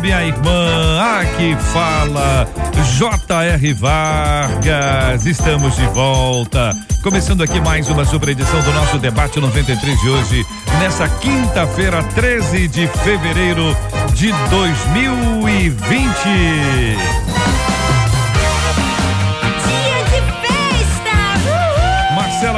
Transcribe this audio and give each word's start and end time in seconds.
Minha 0.00 0.24
irmã. 0.24 1.00
Aqui 1.20 1.54
fala 1.72 2.48
J.R. 2.96 3.72
Vargas. 3.74 5.26
Estamos 5.26 5.76
de 5.76 5.86
volta. 5.88 6.74
Começando 7.02 7.42
aqui 7.42 7.60
mais 7.60 7.88
uma 7.88 8.04
super 8.04 8.30
edição 8.30 8.60
do 8.62 8.72
nosso 8.72 8.98
debate 8.98 9.38
93 9.38 10.00
de 10.00 10.08
hoje, 10.08 10.46
nessa 10.78 11.08
quinta-feira, 11.08 12.02
13 12.02 12.68
de 12.68 12.86
fevereiro 12.88 13.76
de 14.14 14.32
2020. 14.50 17.29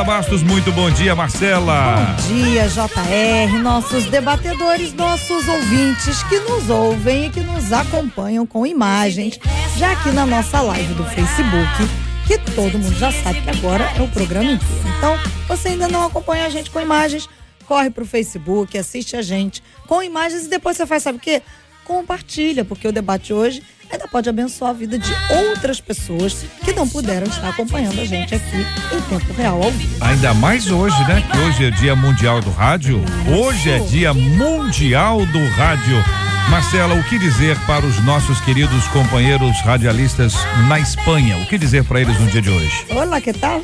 Marcela 0.03 0.05
Bastos, 0.05 0.42
muito 0.42 0.72
bom 0.72 0.91
dia, 0.91 1.14
Marcela. 1.14 2.17
Bom 2.22 2.34
dia, 2.34 2.69
JR, 2.69 3.58
nossos 3.62 4.05
debatedores, 4.06 4.92
nossos 4.92 5.47
ouvintes 5.47 6.22
que 6.25 6.41
nos 6.41 6.69
ouvem 6.69 7.27
e 7.27 7.31
que 7.31 7.41
nos 7.41 7.72
acompanham 7.72 8.47
com 8.47 8.67
imagens, 8.67 9.39
já 9.77 9.92
aqui 9.92 10.11
na 10.11 10.27
nossa 10.27 10.61
live 10.61 10.95
do 10.95 11.05
Facebook, 11.05 11.89
que 12.27 12.39
todo 12.53 12.78
mundo 12.78 12.95
já 12.98 13.12
sabe 13.12 13.41
que 13.42 13.50
agora 13.50 13.84
é 13.97 14.03
o 14.03 14.08
programa 14.08 14.53
inteiro. 14.53 14.83
Então, 14.98 15.19
você 15.47 15.69
ainda 15.69 15.89
não 15.89 16.06
acompanha 16.06 16.47
a 16.47 16.48
gente 16.48 16.70
com 16.70 16.80
imagens, 16.80 17.28
corre 17.67 17.91
pro 17.91 18.05
Facebook, 18.05 18.77
assiste 18.77 19.17
a 19.17 19.23
gente 19.23 19.62
com 19.86 20.03
imagens 20.03 20.47
e 20.47 20.48
depois 20.48 20.77
você 20.77 20.86
faz, 20.86 21.05
sabe 21.05 21.19
o 21.19 21.20
quê? 21.20 21.42
Compartilha, 21.84 22.64
porque 22.64 22.86
o 22.86 22.92
debate 22.92 23.33
hoje 23.33 23.62
ainda 23.91 24.08
pode 24.08 24.28
abençoar 24.28 24.70
a 24.70 24.75
vida 24.75 24.98
de 24.98 25.12
outras 25.48 25.80
pessoas 25.80 26.44
que 26.64 26.72
não 26.72 26.89
puderam 26.89 27.27
estar 27.27 27.48
acompanhando 27.48 28.00
a 28.00 28.05
gente 28.05 28.34
aqui 28.34 28.66
em 28.92 29.00
tempo 29.02 29.33
real 29.34 29.62
ao 29.62 29.70
vivo. 29.70 30.05
Ainda 30.05 30.33
mais 30.34 30.70
hoje, 30.70 30.97
né? 31.06 31.22
Que 31.30 31.39
hoje 31.39 31.64
é 31.66 31.70
Dia 31.70 31.94
Mundial 31.94 32.41
do 32.41 32.50
Rádio. 32.50 33.00
Hoje 33.28 33.70
é 33.70 33.78
Dia 33.80 34.14
Mundial 34.14 35.27
do 35.27 35.47
Rádio. 35.50 36.31
Marcela, 36.48 36.94
o 36.94 37.02
que 37.04 37.18
dizer 37.18 37.56
para 37.66 37.84
os 37.86 38.02
nossos 38.04 38.40
queridos 38.40 38.86
companheiros 38.88 39.58
radialistas 39.62 40.34
na 40.68 40.78
Espanha? 40.78 41.38
O 41.38 41.46
que 41.46 41.56
dizer 41.56 41.84
para 41.84 42.00
eles 42.00 42.18
no 42.20 42.26
dia 42.26 42.42
de 42.42 42.50
hoje? 42.50 42.84
Olá, 42.90 43.20
que 43.20 43.32
tal? 43.32 43.62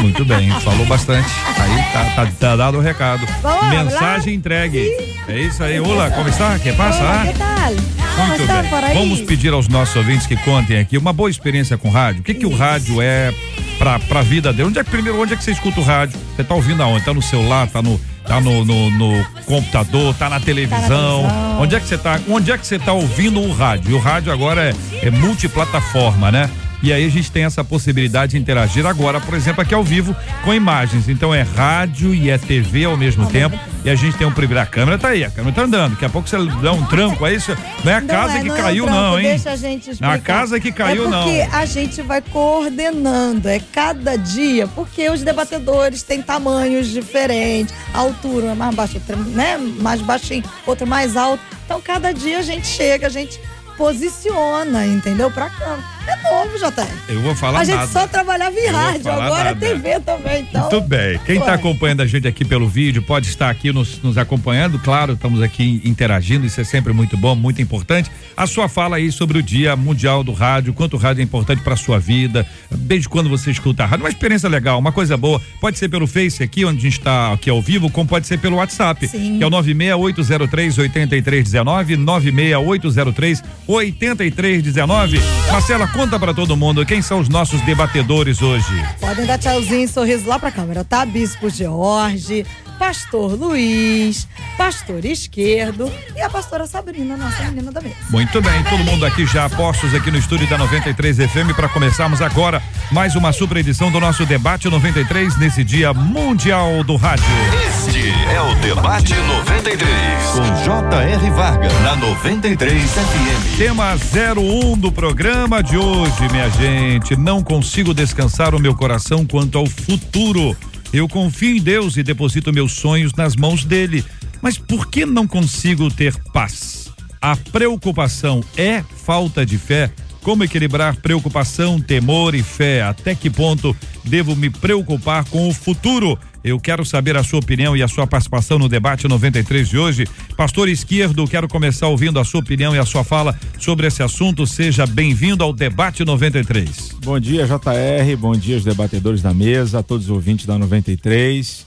Muito 0.00 0.24
bem, 0.24 0.50
falou 0.60 0.84
bastante. 0.86 1.28
Aí 1.58 1.92
tá, 1.92 2.04
tá, 2.16 2.32
tá 2.38 2.56
dado 2.56 2.78
o 2.78 2.80
recado. 2.80 3.26
Vamos 3.40 3.68
Mensagem 3.68 4.34
entregue. 4.34 4.88
É 5.28 5.38
isso 5.38 5.62
aí. 5.62 5.78
Olá, 5.78 6.10
como 6.10 6.28
está? 6.28 6.58
Que 6.58 6.72
passa? 6.72 7.00
Olá, 7.00 7.26
que 7.26 7.38
tal? 7.38 7.98
Muito 8.26 8.42
está 8.42 8.62
bem. 8.62 8.94
Vamos 8.94 9.20
pedir 9.20 9.52
aos 9.52 9.68
nossos 9.68 9.94
ouvintes 9.94 10.26
que 10.26 10.36
contem 10.38 10.80
aqui 10.80 10.98
uma 10.98 11.12
boa 11.12 11.30
experiência 11.30 11.78
com 11.78 11.88
rádio. 11.88 12.20
O 12.20 12.24
que 12.24 12.34
que 12.34 12.46
o 12.46 12.54
rádio 12.54 13.00
é 13.00 13.32
pra, 13.78 13.98
pra 14.00 14.22
vida 14.22 14.52
dele? 14.52 14.68
Onde 14.68 14.78
é 14.80 14.84
que 14.84 14.90
primeiro, 14.90 15.20
onde 15.20 15.34
é 15.34 15.36
que 15.36 15.44
você 15.44 15.52
escuta 15.52 15.80
o 15.80 15.84
rádio? 15.84 16.18
Você 16.34 16.42
tá 16.42 16.54
ouvindo 16.54 16.82
aonde? 16.82 17.04
Tá 17.04 17.14
no 17.14 17.22
celular, 17.22 17.68
tá 17.68 17.80
no 17.80 18.00
tá 18.28 18.40
no, 18.40 18.64
no, 18.64 18.90
no 18.90 19.24
computador, 19.46 20.14
tá 20.14 20.28
na 20.28 20.38
televisão. 20.38 20.78
televisão. 20.78 21.60
Onde 21.60 21.74
é 21.74 21.80
que 21.80 21.86
você 21.88 21.98
tá? 21.98 22.20
Onde 22.28 22.52
é 22.52 22.58
que 22.58 22.66
você 22.66 22.78
tá 22.78 22.92
ouvindo 22.92 23.40
o 23.40 23.52
rádio? 23.52 23.90
E 23.90 23.94
o 23.94 23.98
rádio 23.98 24.30
agora 24.30 24.70
é, 24.70 25.06
é 25.06 25.10
multiplataforma, 25.10 26.30
né? 26.30 26.48
E 26.82 26.92
aí 26.92 27.04
a 27.04 27.10
gente 27.10 27.30
tem 27.30 27.44
essa 27.44 27.64
possibilidade 27.64 28.32
de 28.32 28.38
interagir 28.38 28.86
agora, 28.86 29.20
por 29.20 29.34
exemplo, 29.34 29.62
aqui 29.62 29.74
ao 29.74 29.82
vivo 29.82 30.14
com 30.44 30.54
imagens. 30.54 31.08
Então 31.08 31.34
é 31.34 31.42
rádio 31.42 32.14
e 32.14 32.30
é 32.30 32.38
TV 32.38 32.84
ao 32.84 32.96
mesmo 32.96 33.26
tempo. 33.26 33.58
E 33.84 33.90
a 33.90 33.94
gente 33.94 34.16
tem 34.16 34.26
um 34.26 34.32
privilégio. 34.32 34.68
A 34.68 34.70
câmera 34.70 34.98
tá 34.98 35.08
aí, 35.08 35.24
a 35.24 35.30
câmera 35.30 35.54
tá 35.54 35.62
andando. 35.62 35.92
Daqui 35.92 36.04
a 36.04 36.08
pouco 36.08 36.28
você 36.28 36.36
dá 36.62 36.72
um 36.72 36.84
tranco, 36.86 37.26
é 37.26 37.34
isso? 37.34 37.56
Não 37.84 37.92
é 37.92 37.96
a 37.96 38.00
Não 38.00 38.08
casa 38.08 38.38
é, 38.38 38.42
que 38.42 38.48
não 38.48 38.56
é 38.56 38.58
um 38.58 38.62
caiu, 38.62 38.84
trampo, 38.84 39.00
não, 39.00 39.18
hein? 39.18 39.26
Deixa 39.28 39.50
a 39.50 39.56
gente 39.56 39.90
explicar. 39.90 40.14
A 40.14 40.18
casa 40.18 40.60
que 40.60 40.72
caiu, 40.72 41.06
é 41.06 41.08
não. 41.08 41.22
porque 41.24 41.48
a 41.52 41.64
gente 41.64 42.02
vai 42.02 42.20
coordenando, 42.20 43.48
é 43.48 43.60
cada 43.72 44.16
dia, 44.16 44.66
porque 44.68 45.08
os 45.10 45.22
debatedores 45.22 46.02
têm 46.02 46.22
tamanhos 46.22 46.88
diferentes, 46.88 47.74
altura 47.92 48.48
é 48.48 48.54
mais 48.54 48.74
baixa, 48.74 48.98
outra, 48.98 49.16
né, 49.16 49.56
mais 49.80 50.00
baixinho, 50.00 50.44
outro 50.66 50.86
mais 50.86 51.16
alto. 51.16 51.42
Então 51.64 51.80
cada 51.80 52.12
dia 52.12 52.38
a 52.38 52.42
gente 52.42 52.66
chega, 52.66 53.06
a 53.06 53.10
gente 53.10 53.40
posiciona, 53.76 54.86
entendeu? 54.86 55.30
Pra 55.30 55.50
câmera. 55.50 55.97
É 56.08 56.16
novo, 56.30 56.56
JR. 56.58 56.88
Eu 57.08 57.20
vou 57.20 57.34
falar 57.34 57.60
A 57.60 57.64
gente 57.64 57.76
nada. 57.76 57.86
só 57.92 58.06
trabalhava 58.06 58.58
em 58.58 58.64
Eu 58.64 58.72
rádio, 58.72 59.12
agora 59.12 59.44
nada. 59.44 59.66
é 59.66 59.74
TV 59.74 60.00
também, 60.00 60.40
então. 60.42 60.62
Muito 60.62 60.80
bem. 60.80 61.20
Quem 61.26 61.38
está 61.38 61.52
acompanhando 61.52 62.00
a 62.00 62.06
gente 62.06 62.26
aqui 62.26 62.46
pelo 62.46 62.66
vídeo 62.66 63.02
pode 63.02 63.28
estar 63.28 63.50
aqui 63.50 63.70
nos, 63.72 64.00
nos 64.02 64.16
acompanhando. 64.16 64.78
Claro, 64.78 65.12
estamos 65.12 65.42
aqui 65.42 65.82
interagindo, 65.84 66.46
isso 66.46 66.60
é 66.60 66.64
sempre 66.64 66.94
muito 66.94 67.14
bom, 67.16 67.34
muito 67.34 67.60
importante. 67.60 68.10
A 68.34 68.46
sua 68.46 68.68
fala 68.68 68.96
aí 68.96 69.12
sobre 69.12 69.38
o 69.38 69.42
Dia 69.42 69.76
Mundial 69.76 70.24
do 70.24 70.32
Rádio, 70.32 70.72
quanto 70.72 70.94
o 70.94 70.96
rádio 70.98 71.20
é 71.20 71.24
importante 71.24 71.60
para 71.62 71.76
sua 71.76 71.98
vida, 71.98 72.46
desde 72.70 73.06
quando 73.08 73.28
você 73.28 73.50
escuta 73.50 73.82
a 73.82 73.86
rádio. 73.86 74.04
Uma 74.04 74.10
experiência 74.10 74.48
legal, 74.48 74.78
uma 74.78 74.92
coisa 74.92 75.16
boa. 75.16 75.40
Pode 75.60 75.78
ser 75.78 75.88
pelo 75.90 76.06
Face 76.06 76.42
aqui, 76.42 76.64
onde 76.64 76.78
a 76.78 76.82
gente 76.82 76.98
está 76.98 77.32
aqui 77.34 77.50
ao 77.50 77.60
vivo, 77.60 77.90
como 77.90 78.08
pode 78.08 78.26
ser 78.26 78.38
pelo 78.38 78.56
WhatsApp, 78.56 79.06
Sim. 79.08 79.36
que 79.36 79.44
é 79.44 79.46
o 79.46 79.50
96803 79.50 80.78
8319, 80.78 81.96
96803 81.96 83.42
8319. 83.66 85.20
Marcela, 85.50 85.86
conta 85.98 86.16
para 86.16 86.32
todo 86.32 86.56
mundo 86.56 86.86
quem 86.86 87.02
são 87.02 87.18
os 87.18 87.28
nossos 87.28 87.60
debatedores 87.62 88.40
hoje. 88.40 88.86
Podem 89.00 89.26
dar 89.26 89.36
tchauzinho 89.36 89.82
e 89.82 89.88
sorriso 89.88 90.28
lá 90.28 90.38
pra 90.38 90.52
câmera, 90.52 90.84
tá? 90.84 91.04
Bispo 91.04 91.50
George, 91.50 92.46
Pastor 92.78 93.32
Luiz, 93.32 94.28
Pastor 94.56 95.04
Esquerdo 95.04 95.92
e 96.14 96.22
a 96.22 96.30
pastora 96.30 96.66
Sabrina, 96.66 97.16
nossa 97.16 97.42
menina 97.44 97.72
da 97.72 97.80
mesa. 97.80 97.96
Muito 98.10 98.40
bem, 98.40 98.62
todo 98.64 98.84
mundo 98.84 99.04
aqui 99.04 99.26
já 99.26 99.48
postos 99.50 99.94
aqui 99.94 100.10
no 100.10 100.18
estúdio 100.18 100.48
da 100.48 100.56
93 100.56 101.16
FM 101.16 101.54
para 101.54 101.68
começarmos 101.68 102.22
agora 102.22 102.62
mais 102.90 103.16
uma 103.16 103.32
super 103.32 103.56
edição 103.56 103.90
do 103.90 104.00
nosso 104.00 104.24
debate 104.24 104.68
93 104.68 105.36
nesse 105.38 105.64
Dia 105.64 105.92
Mundial 105.92 106.82
do 106.84 106.96
Rádio. 106.96 107.24
Este 107.66 108.10
é 108.10 108.40
o 108.40 108.54
Debate 108.56 109.14
93. 109.14 109.88
Com 110.34 110.64
J.R. 110.64 111.30
Vargas. 111.30 111.72
Na 111.82 111.96
93 111.96 112.82
FM. 112.82 113.58
Tema 113.58 113.94
01 113.94 114.78
do 114.78 114.92
programa 114.92 115.62
de 115.62 115.76
hoje, 115.76 116.28
minha 116.30 116.48
gente. 116.50 117.16
Não 117.16 117.42
consigo 117.42 117.92
descansar 117.92 118.54
o 118.54 118.60
meu 118.60 118.74
coração 118.74 119.26
quanto 119.26 119.58
ao 119.58 119.66
futuro. 119.66 120.56
Eu 120.92 121.08
confio 121.08 121.56
em 121.56 121.60
Deus 121.60 121.96
e 121.96 122.02
deposito 122.02 122.52
meus 122.52 122.72
sonhos 122.72 123.12
nas 123.14 123.36
mãos 123.36 123.64
dele. 123.64 124.04
Mas 124.40 124.56
por 124.56 124.88
que 124.88 125.04
não 125.04 125.26
consigo 125.26 125.90
ter 125.90 126.16
paz? 126.32 126.90
A 127.20 127.36
preocupação 127.36 128.42
é 128.56 128.82
falta 128.82 129.44
de 129.44 129.58
fé? 129.58 129.90
Como 130.22 130.44
equilibrar 130.44 130.96
preocupação, 130.96 131.80
temor 131.80 132.34
e 132.34 132.42
fé? 132.42 132.82
Até 132.82 133.14
que 133.14 133.30
ponto 133.30 133.76
devo 134.04 134.36
me 134.36 134.50
preocupar 134.50 135.24
com 135.24 135.48
o 135.48 135.54
futuro? 135.54 136.18
Eu 136.42 136.60
quero 136.60 136.84
saber 136.84 137.16
a 137.16 137.24
sua 137.24 137.40
opinião 137.40 137.76
e 137.76 137.82
a 137.82 137.88
sua 137.88 138.06
participação 138.06 138.58
no 138.58 138.68
debate 138.68 139.08
93 139.08 139.68
de 139.68 139.78
hoje. 139.78 140.06
Pastor 140.36 140.68
Esquerdo, 140.68 141.26
quero 141.26 141.48
começar 141.48 141.88
ouvindo 141.88 142.18
a 142.18 142.24
sua 142.24 142.40
opinião 142.40 142.74
e 142.74 142.78
a 142.78 142.86
sua 142.86 143.02
fala 143.04 143.38
sobre 143.58 143.86
esse 143.86 144.02
assunto. 144.02 144.46
Seja 144.46 144.86
bem-vindo 144.86 145.42
ao 145.42 145.52
debate 145.52 146.04
93. 146.04 146.96
Bom 147.02 147.18
dia, 147.18 147.46
JR. 147.46 148.16
Bom 148.18 148.32
dia, 148.32 148.56
os 148.56 148.64
debatedores 148.64 149.20
da 149.20 149.34
mesa, 149.34 149.80
a 149.80 149.82
todos 149.82 150.06
os 150.06 150.10
ouvintes 150.10 150.46
da 150.46 150.58
93. 150.58 151.66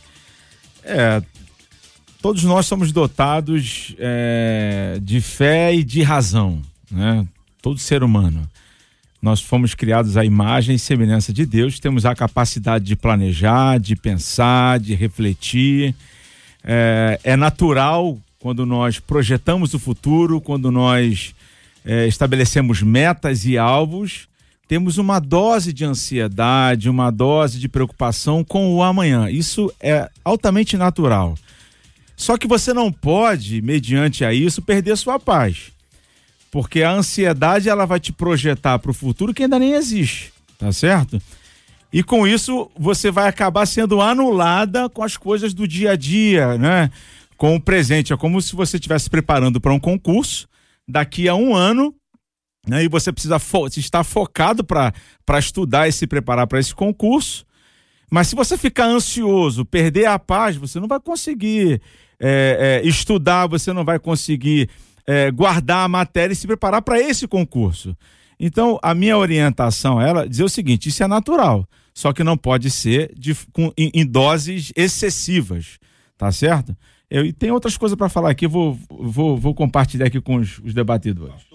É, 0.84 1.22
todos 2.22 2.44
nós 2.44 2.66
somos 2.66 2.92
dotados 2.92 3.96
é, 4.00 5.00
de 5.02 5.20
fé 5.20 5.75
e 5.75 5.84
de 5.84 6.02
razão, 6.02 6.62
né? 6.90 7.25
Todo 7.62 7.78
ser 7.78 8.04
humano. 8.04 8.50
Nós 9.22 9.40
fomos 9.40 9.75
criados 9.75 10.18
à 10.18 10.25
imagem 10.25 10.75
e 10.75 10.80
semelhança 10.80 11.31
de 11.31 11.46
Deus, 11.46 11.80
temos 11.80 12.06
a 12.06 12.16
capacidade 12.16 12.84
de 12.86 12.96
planejar, 12.96 13.80
de 13.80 13.96
pensar, 13.96 14.80
de 14.80 14.96
refletir. 14.96 15.94
É, 16.63 17.19
é 17.24 17.36
natural 17.36 18.18
quando 18.40 18.66
nós 18.66 19.00
projetamos 19.00 19.75
o 19.75 19.80
futuro, 19.80 20.42
quando 20.42 20.72
nós 20.72 21.36
é, 21.86 22.08
estabelecemos 22.08 22.81
metas 22.81 23.46
e 23.46 23.60
alvos, 23.60 24.28
temos 24.68 24.98
uma 24.98 25.19
dose 25.19 25.72
de 25.72 25.86
ansiedade, 25.86 26.90
uma 26.90 27.12
dose 27.12 27.60
de 27.60 27.68
preocupação 27.68 28.44
com 28.44 28.74
o 28.74 28.81
amanhã. 28.81 29.30
Isso 29.30 29.72
é 29.80 30.10
altamente 30.25 30.78
natural. 30.78 31.38
Só 32.16 32.38
que 32.38 32.48
você 32.48 32.74
não 32.74 32.92
pode, 32.92 33.62
mediante 33.62 34.24
a 34.24 34.34
isso, 34.34 34.62
perder 34.62 34.98
sua 34.98 35.19
paz. 35.19 35.72
Porque 36.51 36.83
a 36.83 36.92
ansiedade 36.92 37.69
ela 37.69 37.86
vai 37.86 38.00
te 38.00 38.12
projetar 38.12 38.77
para 38.77 38.92
o 38.92 38.94
futuro 38.94 39.33
que 39.33 39.44
ainda 39.44 39.57
nem 39.57 39.74
existe, 39.74 40.33
tá 40.59 40.71
certo? 40.71 41.21
E 41.94 42.03
com 42.03 42.27
isso 42.27 42.69
você 42.77 43.09
vai 43.09 43.27
acabar 43.27 43.65
sendo 43.65 44.01
anulada 44.01 44.89
com 44.89 45.03
as 45.03 45.18
coisas 45.18 45.53
do 45.53 45.68
dia 45.68 45.92
a 45.92 45.95
dia, 45.95 46.57
né? 46.57 46.92
Com 47.38 47.56
o 47.56 47.62
presente. 47.62 48.13
É 48.13 48.18
como 48.18 48.42
se 48.42 48.56
você 48.56 48.77
estivesse 48.77 49.09
preparando 49.09 49.59
para 49.59 49.74
um 49.74 49.80
concurso. 49.80 50.48
Daqui 50.88 51.30
a 51.30 51.36
um 51.36 51.56
ano 51.56 51.95
né? 52.68 52.83
e 52.83 52.88
você 52.88 53.12
precisa 53.12 53.39
fo 53.39 53.68
estar 53.68 54.03
focado 54.03 54.63
para 54.63 54.94
estudar 55.39 55.88
e 55.88 55.92
se 55.92 56.06
preparar 56.06 56.48
para 56.48 56.59
esse 56.59 56.74
concurso. 56.74 57.45
Mas 58.09 58.27
se 58.27 58.36
você 58.36 58.57
ficar 58.57 58.86
ansioso, 58.86 59.65
perder 59.65 60.06
a 60.06 60.19
paz, 60.19 60.57
você 60.57 60.80
não 60.80 60.88
vai 60.88 61.00
conseguir 61.00 61.81
é, 62.19 62.81
é, 62.83 62.88
estudar, 62.88 63.48
você 63.48 63.71
não 63.71 63.86
vai 63.86 64.00
conseguir 64.00 64.69
é, 65.07 65.31
guardar 65.31 65.86
a 65.86 65.88
matéria 65.88 66.33
e 66.33 66.36
se 66.36 66.48
preparar 66.48 66.81
para 66.81 67.00
esse 67.00 67.27
concurso. 67.27 67.95
Então, 68.39 68.80
a 68.81 68.95
minha 68.95 69.18
orientação 69.18 70.01
ela 70.01 70.27
dizer 70.27 70.44
o 70.44 70.50
seguinte: 70.50 70.89
isso 70.89 71.03
é 71.03 71.07
natural, 71.07 71.68
só 71.94 72.12
que 72.12 72.24
não 72.24 72.36
pode 72.36 72.69
ser 72.69 73.13
de, 73.18 73.36
com, 73.53 73.71
em, 73.77 73.92
em 73.94 74.06
doses 74.06 74.71
excessivas, 74.75 75.77
tá 76.18 76.31
certo? 76.31 76.75
Eu, 77.09 77.25
e 77.25 77.33
tem 77.33 77.51
outras 77.51 77.77
coisas 77.77 77.98
para 77.98 78.09
falar 78.09 78.31
aqui, 78.31 78.48
vou, 78.48 78.80
vou, 78.89 79.38
vou 79.38 79.53
compartilhar 79.53 80.07
aqui 80.07 80.21
com 80.21 80.38
os, 80.38 80.59
os 80.59 80.74
debatedores. 80.74 81.51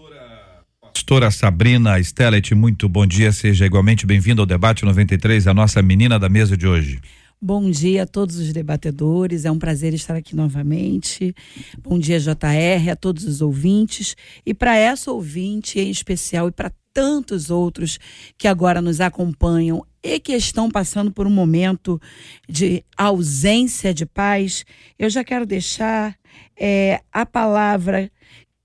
Pastora 0.96 1.31
Sabrina 1.31 2.02
Stellet, 2.02 2.54
muito 2.54 2.88
bom 2.88 3.06
dia, 3.06 3.31
seja 3.31 3.66
igualmente 3.66 4.06
bem-vindo 4.06 4.43
ao 4.43 4.46
debate 4.46 4.84
93, 4.84 5.46
a 5.46 5.54
nossa 5.54 5.82
menina 5.82 6.19
da 6.19 6.28
mesa 6.28 6.56
de 6.56 6.66
hoje. 6.66 7.00
Bom 7.41 7.71
dia 7.71 8.05
a 8.05 8.06
todos 8.06 8.37
os 8.37 8.50
debatedores, 8.50 9.44
é 9.44 9.50
um 9.50 9.59
prazer 9.59 9.93
estar 9.93 10.17
aqui 10.17 10.35
novamente. 10.35 11.35
Bom 11.79 11.99
dia, 11.99 12.19
JR, 12.19 12.91
a 12.91 12.97
todos 12.97 13.25
os 13.25 13.43
ouvintes. 13.43 14.17
E 14.44 14.55
para 14.55 14.75
essa 14.75 15.12
ouvinte 15.12 15.79
em 15.79 15.91
especial 15.91 16.49
e 16.49 16.50
para 16.50 16.73
tantos 16.94 17.50
outros 17.50 17.99
que 18.38 18.49
agora 18.49 18.81
nos 18.81 19.03
acompanham 19.03 19.85
e 20.03 20.19
que 20.19 20.33
estão 20.33 20.71
passando 20.71 21.12
por 21.12 21.27
um 21.27 21.31
momento 21.31 22.00
de 22.49 22.83
ausência 22.97 23.93
de 23.93 24.06
paz, 24.06 24.65
eu 24.99 25.11
já 25.11 25.23
quero 25.23 25.44
deixar 25.44 26.17
é, 26.59 27.03
a 27.12 27.27
palavra 27.27 28.11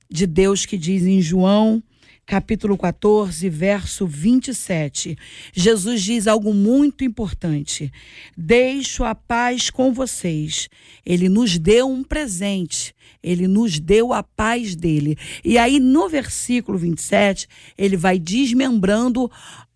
de 0.09 0.25
Deus 0.25 0.65
que 0.65 0.77
diz 0.77 1.03
em 1.03 1.21
João 1.21 1.83
capítulo 2.31 2.77
14, 2.77 3.49
verso 3.49 4.07
27. 4.07 5.17
Jesus 5.51 6.01
diz 6.01 6.27
algo 6.27 6.53
muito 6.53 7.03
importante: 7.03 7.91
Deixo 8.37 9.03
a 9.03 9.13
paz 9.13 9.69
com 9.69 9.91
vocês. 9.91 10.69
Ele 11.05 11.27
nos 11.27 11.57
deu 11.57 11.89
um 11.89 12.01
presente. 12.01 12.95
Ele 13.21 13.49
nos 13.49 13.81
deu 13.81 14.13
a 14.13 14.23
paz 14.23 14.77
dele. 14.77 15.17
E 15.43 15.57
aí, 15.57 15.77
no 15.77 16.07
versículo 16.07 16.77
27, 16.77 17.49
ele 17.77 17.97
vai 17.97 18.17
desmembrando 18.17 19.29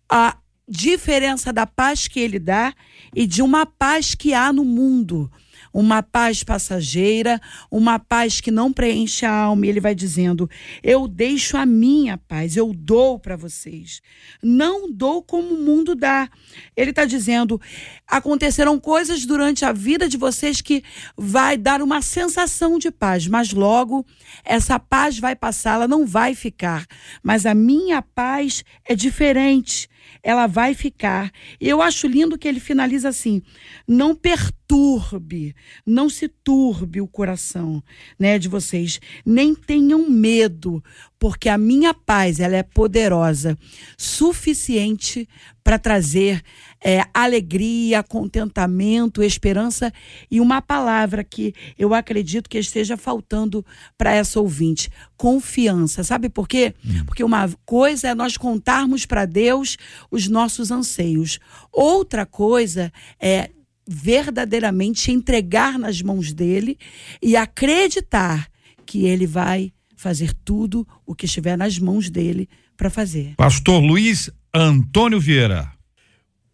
a 0.08 0.38
diferença 0.66 1.52
da 1.52 1.66
paz 1.66 2.08
que 2.08 2.18
ele 2.18 2.38
dá 2.38 2.72
e 3.14 3.26
de 3.26 3.42
uma 3.42 3.66
paz 3.66 4.14
que 4.14 4.32
há 4.32 4.50
no 4.50 4.64
mundo 4.64 5.30
uma 5.76 6.02
paz 6.02 6.42
passageira, 6.42 7.38
uma 7.70 7.98
paz 7.98 8.40
que 8.40 8.50
não 8.50 8.72
preenche 8.72 9.26
a 9.26 9.30
alma. 9.30 9.66
E 9.66 9.68
ele 9.68 9.78
vai 9.78 9.94
dizendo: 9.94 10.48
Eu 10.82 11.06
deixo 11.06 11.54
a 11.58 11.66
minha 11.66 12.16
paz, 12.16 12.56
eu 12.56 12.72
dou 12.72 13.18
para 13.18 13.36
vocês. 13.36 14.00
Não 14.42 14.90
dou 14.90 15.22
como 15.22 15.54
o 15.54 15.62
mundo 15.62 15.94
dá. 15.94 16.30
Ele 16.74 16.90
está 16.90 17.04
dizendo: 17.04 17.60
acontecerão 18.08 18.80
coisas 18.80 19.26
durante 19.26 19.66
a 19.66 19.72
vida 19.72 20.08
de 20.08 20.16
vocês 20.16 20.62
que 20.62 20.82
vai 21.14 21.58
dar 21.58 21.82
uma 21.82 22.00
sensação 22.00 22.78
de 22.78 22.90
paz, 22.90 23.26
mas 23.26 23.52
logo 23.52 24.06
essa 24.46 24.78
paz 24.78 25.18
vai 25.18 25.36
passar, 25.36 25.74
ela 25.74 25.88
não 25.88 26.06
vai 26.06 26.34
ficar. 26.34 26.86
Mas 27.22 27.44
a 27.44 27.54
minha 27.54 28.00
paz 28.00 28.64
é 28.82 28.94
diferente 28.94 29.90
ela 30.26 30.48
vai 30.48 30.74
ficar. 30.74 31.30
Eu 31.60 31.80
acho 31.80 32.08
lindo 32.08 32.36
que 32.36 32.48
ele 32.48 32.58
finaliza 32.58 33.08
assim: 33.10 33.40
não 33.86 34.12
perturbe, 34.12 35.54
não 35.86 36.10
se 36.10 36.26
turbe 36.26 37.00
o 37.00 37.06
coração, 37.06 37.80
né, 38.18 38.36
de 38.36 38.48
vocês, 38.48 38.98
nem 39.24 39.54
tenham 39.54 40.10
medo, 40.10 40.82
porque 41.16 41.48
a 41.48 41.56
minha 41.56 41.94
paz 41.94 42.40
ela 42.40 42.56
é 42.56 42.64
poderosa, 42.64 43.56
suficiente 43.96 45.28
para 45.62 45.78
trazer 45.78 46.42
é, 46.84 47.02
alegria, 47.12 48.02
contentamento, 48.02 49.22
esperança 49.22 49.92
e 50.30 50.40
uma 50.40 50.60
palavra 50.60 51.24
que 51.24 51.54
eu 51.78 51.94
acredito 51.94 52.48
que 52.48 52.58
esteja 52.58 52.96
faltando 52.96 53.64
para 53.96 54.14
essa 54.14 54.40
ouvinte: 54.40 54.90
confiança. 55.16 56.04
Sabe 56.04 56.28
por 56.28 56.48
quê? 56.48 56.74
Hum. 56.84 57.04
Porque 57.06 57.24
uma 57.24 57.48
coisa 57.64 58.08
é 58.08 58.14
nós 58.14 58.36
contarmos 58.36 59.06
para 59.06 59.24
Deus 59.24 59.76
os 60.10 60.28
nossos 60.28 60.70
anseios, 60.70 61.38
outra 61.72 62.26
coisa 62.26 62.92
é 63.20 63.50
verdadeiramente 63.88 65.12
entregar 65.12 65.78
nas 65.78 66.02
mãos 66.02 66.32
dele 66.32 66.76
e 67.22 67.36
acreditar 67.36 68.48
que 68.84 69.06
ele 69.06 69.26
vai 69.26 69.72
fazer 69.96 70.34
tudo 70.44 70.86
o 71.06 71.14
que 71.14 71.26
estiver 71.26 71.56
nas 71.56 71.78
mãos 71.78 72.10
dele 72.10 72.48
para 72.76 72.90
fazer. 72.90 73.34
Pastor 73.36 73.80
Luiz 73.80 74.30
Antônio 74.52 75.20
Vieira. 75.20 75.75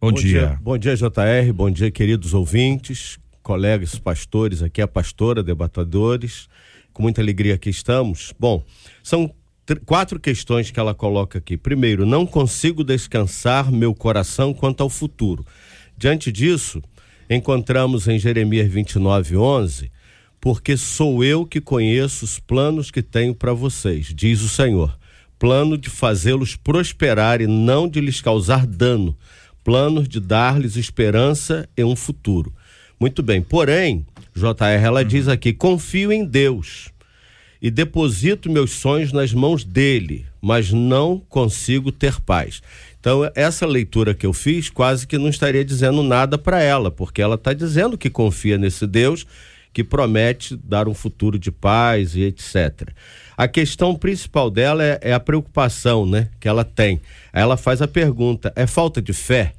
Bom, 0.03 0.09
bom 0.09 0.15
dia. 0.15 0.31
dia. 0.31 0.59
Bom 0.61 0.77
dia, 0.77 0.97
JR. 0.97 1.53
Bom 1.55 1.71
dia, 1.71 1.89
queridos 1.89 2.35
ouvintes, 2.35 3.21
colegas 3.41 3.97
pastores, 4.01 4.61
aqui 4.61 4.83
a 4.83 4.89
pastora, 4.89 5.45
debatedores. 5.45 6.49
Com 6.93 7.05
muita 7.05 7.21
alegria 7.21 7.55
aqui 7.55 7.71
estamos. 7.71 8.35
Bom, 8.37 8.65
são 9.01 9.33
quatro 9.87 10.19
questões 10.19 10.73
que 10.73 10.81
ela 10.81 10.93
coloca 10.93 11.39
aqui. 11.39 11.57
Primeiro, 11.57 12.05
não 12.05 12.27
consigo 12.27 12.83
descansar 12.83 13.71
meu 13.71 13.95
coração 13.95 14.53
quanto 14.53 14.83
ao 14.83 14.91
futuro. 14.91 15.47
Diante 15.97 16.33
disso, 16.33 16.83
encontramos 17.31 18.09
em 18.09 18.19
Jeremias 18.19 18.69
29, 18.69 19.37
11 19.37 19.93
porque 20.41 20.77
sou 20.77 21.23
eu 21.23 21.47
que 21.47 21.61
conheço 21.61 22.25
os 22.25 22.41
planos 22.41 22.91
que 22.91 23.01
tenho 23.01 23.33
para 23.33 23.53
vocês, 23.53 24.13
diz 24.13 24.43
o 24.43 24.49
Senhor. 24.49 24.99
Plano 25.39 25.79
de 25.79 25.89
fazê-los 25.89 26.57
prosperar 26.57 27.41
e 27.41 27.47
não 27.47 27.89
de 27.89 28.01
lhes 28.01 28.21
causar 28.21 28.67
dano, 28.67 29.17
plano 29.65 30.07
de 30.07 30.21
dar-lhes 30.21 30.77
esperança 30.77 31.69
e 31.77 31.85
um 31.85 31.97
futuro. 31.97 32.53
Muito 32.99 33.23
bem, 33.23 33.43
porém, 33.43 34.07
JR, 34.35 34.83
ela 34.83 35.05
diz 35.05 35.29
aqui: 35.29 35.53
confio 35.53 36.13
em 36.13 36.25
Deus 36.25 36.93
e 37.61 37.71
deposito 37.71 38.51
meus 38.51 38.73
sonhos 38.73 39.13
nas 39.13 39.33
mãos 39.33 39.63
dele, 39.63 40.27
mas 40.41 40.73
não 40.73 41.21
consigo 41.29 41.93
ter 41.93 42.21
paz. 42.21 42.61
Então, 42.99 43.29
essa 43.37 43.67
leitura 43.67 44.15
que 44.15 44.27
eu 44.27 44.33
fiz 44.33 44.69
quase 44.69 45.07
que 45.07 45.17
não 45.17 45.29
estaria 45.29 45.65
dizendo 45.65 46.03
nada 46.03 46.37
para 46.37 46.61
ela, 46.61 46.91
porque 46.91 47.23
ela 47.23 47.37
está 47.37 47.53
dizendo 47.53 47.97
que 47.97 48.11
confia 48.11 48.59
nesse 48.59 48.87
Deus 48.87 49.27
que 49.73 49.83
promete 49.83 50.57
dar 50.57 50.87
um 50.89 50.95
futuro 50.95 51.39
de 51.39 51.51
paz 51.51 52.15
e 52.15 52.23
etc. 52.23 52.91
A 53.43 53.49
questão 53.49 53.97
principal 53.97 54.49
dela 54.49 54.85
é, 54.85 55.01
é 55.03 55.13
a 55.13 55.19
preocupação, 55.19 56.07
né, 56.07 56.29
que 56.39 56.47
ela 56.47 56.63
tem. 56.63 57.01
Ela 57.33 57.57
faz 57.57 57.83
a 57.83 57.89
pergunta: 57.89 58.53
é 58.55 58.69
falta 58.69 59.03
de 59.03 59.13
fé? 59.13 59.53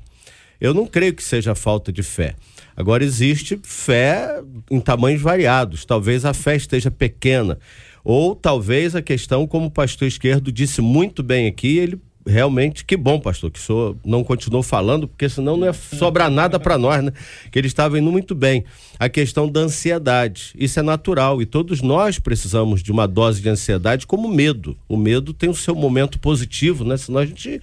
Eu 0.61 0.73
não 0.73 0.87
creio 0.87 1.13
que 1.13 1.21
seja 1.21 1.53
falta 1.53 1.91
de 1.91 2.01
fé. 2.01 2.33
Agora 2.77 3.03
existe 3.03 3.59
fé 3.61 4.41
em 4.71 4.79
tamanhos 4.79 5.21
variados. 5.21 5.83
Talvez 5.83 6.23
a 6.23 6.33
fé 6.33 6.55
esteja 6.55 6.89
pequena, 6.89 7.59
ou 8.05 8.33
talvez 8.33 8.95
a 8.95 9.01
questão, 9.01 9.45
como 9.45 9.65
o 9.65 9.71
pastor 9.71 10.07
esquerdo 10.07 10.49
disse 10.49 10.79
muito 10.79 11.21
bem 11.21 11.45
aqui, 11.45 11.77
ele 11.77 12.01
realmente, 12.25 12.85
que 12.85 12.95
bom, 12.95 13.19
pastor, 13.19 13.51
que 13.51 13.59
o 13.59 13.61
senhor 13.61 13.97
não 14.03 14.23
continuou 14.23 14.63
falando, 14.63 15.07
porque 15.07 15.27
senão 15.27 15.57
não 15.57 15.67
ia 15.67 15.73
sobrar 15.73 16.29
nada 16.29 16.59
para 16.59 16.77
nós, 16.77 17.03
né? 17.03 17.11
Que 17.51 17.59
ele 17.59 17.67
estava 17.67 17.99
indo 17.99 18.11
muito 18.11 18.33
bem. 18.33 18.63
A 18.99 19.09
questão 19.09 19.47
da 19.47 19.61
ansiedade. 19.61 20.53
Isso 20.57 20.79
é 20.79 20.83
natural 20.83 21.41
e 21.41 21.45
todos 21.45 21.81
nós 21.81 22.19
precisamos 22.19 22.81
de 22.81 22.91
uma 22.91 23.07
dose 23.07 23.41
de 23.41 23.49
ansiedade 23.49 24.07
como 24.07 24.27
medo. 24.27 24.77
O 24.87 24.95
medo 24.95 25.33
tem 25.33 25.49
o 25.49 25.55
seu 25.55 25.75
momento 25.75 26.19
positivo, 26.19 26.83
né? 26.83 26.97
Senão 26.97 27.19
a 27.19 27.25
gente 27.25 27.61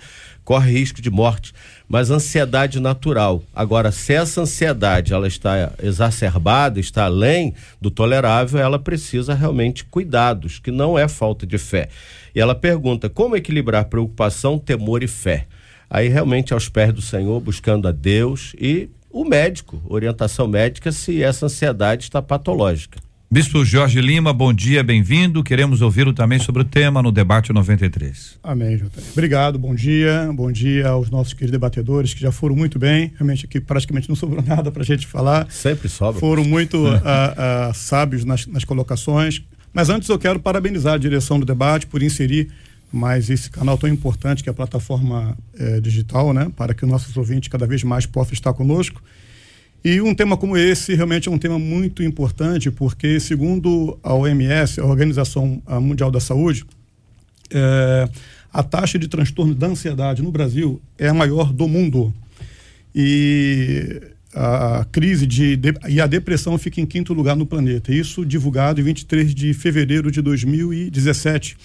corre 0.51 0.73
risco 0.73 1.01
de 1.01 1.11
morte. 1.11 1.55
Mas 1.89 2.11
ansiedade 2.11 2.81
natural. 2.81 3.41
Agora, 3.55 3.93
se 3.93 4.15
essa 4.15 4.41
ansiedade 4.41 5.13
ela 5.13 5.29
está 5.29 5.73
exacerbada, 5.81 6.81
está 6.81 7.05
além 7.05 7.55
do 7.81 7.89
tolerável, 7.89 8.59
ela 8.59 8.77
precisa 8.77 9.33
realmente 9.33 9.85
cuidados, 9.85 10.59
que 10.59 10.73
não 10.73 10.99
é 10.99 11.07
falta 11.07 11.47
de 11.47 11.57
fé. 11.57 11.89
E 12.35 12.41
ela 12.41 12.53
pergunta: 12.53 13.09
como 13.09 13.37
equilibrar 13.37 13.85
preocupação, 13.85 14.59
temor 14.59 15.05
e 15.05 15.07
fé? 15.07 15.47
Aí 15.89 16.09
realmente 16.09 16.53
aos 16.53 16.69
pés 16.69 16.93
do 16.93 17.01
Senhor, 17.01 17.39
buscando 17.41 17.87
a 17.87 17.93
Deus 17.93 18.53
e 18.59 18.91
o 19.09 19.25
médico, 19.25 19.81
orientação 19.89 20.49
médica, 20.49 20.91
se 20.91 21.23
essa 21.23 21.47
ansiedade 21.47 22.03
está 22.03 22.21
patológica. 22.21 22.99
Bispo 23.33 23.65
Jorge 23.65 24.01
Lima, 24.01 24.33
bom 24.33 24.53
dia, 24.53 24.83
bem-vindo. 24.83 25.45
Queremos 25.45 25.83
ouvi-lo 25.83 26.13
também 26.13 26.41
sobre 26.41 26.63
o 26.63 26.65
tema 26.65 27.01
no 27.01 27.13
debate 27.13 27.53
93. 27.53 28.41
Amém, 28.43 28.77
Jota. 28.77 29.01
Obrigado, 29.13 29.57
bom 29.57 29.73
dia. 29.73 30.29
Bom 30.35 30.51
dia 30.51 30.89
aos 30.89 31.11
nossos 31.11 31.33
queridos 31.33 31.53
debatedores 31.53 32.13
que 32.13 32.21
já 32.21 32.33
foram 32.33 32.57
muito 32.57 32.77
bem. 32.77 33.13
Realmente 33.15 33.47
aqui 33.47 33.61
praticamente 33.61 34.09
não 34.09 34.17
sobrou 34.19 34.43
nada 34.43 34.73
para 34.73 34.83
a 34.83 34.85
gente 34.85 35.07
falar. 35.07 35.47
Sempre 35.49 35.89
sobra. 35.89 36.19
Foram 36.19 36.43
muito 36.43 36.79
uh, 36.79 36.97
uh, 37.71 37.73
sábios 37.73 38.25
nas, 38.25 38.49
nas 38.49 38.65
colocações. 38.65 39.41
Mas 39.73 39.89
antes 39.91 40.09
eu 40.09 40.19
quero 40.19 40.41
parabenizar 40.41 40.95
a 40.95 40.99
direção 40.99 41.39
do 41.39 41.47
debate 41.47 41.87
por 41.87 42.03
inserir 42.03 42.51
mais 42.93 43.31
esse 43.31 43.49
canal 43.49 43.79
tão 43.79 43.89
importante 43.89 44.43
que 44.43 44.49
é 44.49 44.53
a 44.53 44.55
plataforma 44.55 45.39
é, 45.57 45.81
digital, 45.81 46.33
né, 46.33 46.51
para 46.57 46.75
que 46.75 46.85
os 46.85 46.91
nossos 46.91 47.17
ouvintes 47.17 47.49
cada 47.49 47.65
vez 47.65 47.85
mais 47.85 48.07
possam 48.07 48.33
estar 48.33 48.53
conosco. 48.53 49.01
E 49.83 50.01
um 50.01 50.15
tema 50.15 50.37
como 50.37 50.57
esse 50.57 50.95
realmente 50.95 51.29
é 51.29 51.31
um 51.31 51.39
tema 51.39 51.59
muito 51.59 52.03
importante, 52.03 52.71
porque, 52.71 53.19
segundo 53.19 53.99
a 54.03 54.13
OMS, 54.15 54.79
a 54.81 54.85
Organização 54.85 55.63
Mundial 55.81 56.11
da 56.11 56.21
Saúde, 56.21 56.65
é, 57.51 58.09
A 58.53 58.65
taxa 58.65 58.99
de 58.99 59.07
transtorno 59.07 59.55
da 59.55 59.69
ansiedade 59.69 60.23
no 60.23 60.33
Brasil 60.33 60.83
é 60.99 61.09
a 61.09 61.15
maior 61.15 61.53
do 61.53 61.69
mundo. 61.69 62.13
E 62.93 64.03
a 64.35 64.85
crise 64.91 65.27
de, 65.27 65.57
de, 65.57 65.73
e 65.89 66.01
a 66.01 66.07
depressão 66.07 66.59
fica 66.59 66.81
em 66.81 66.87
quinto 66.87 67.15
lugar 67.15 67.37
no 67.37 67.47
planeta. 67.47 67.95
Isso 67.95 68.27
divulgado 68.27 68.81
em 68.81 68.85
23 68.85 69.35
de 69.35 69.55
fevereiro 69.55 70.11
de 70.11 70.21
2017. 70.21 71.57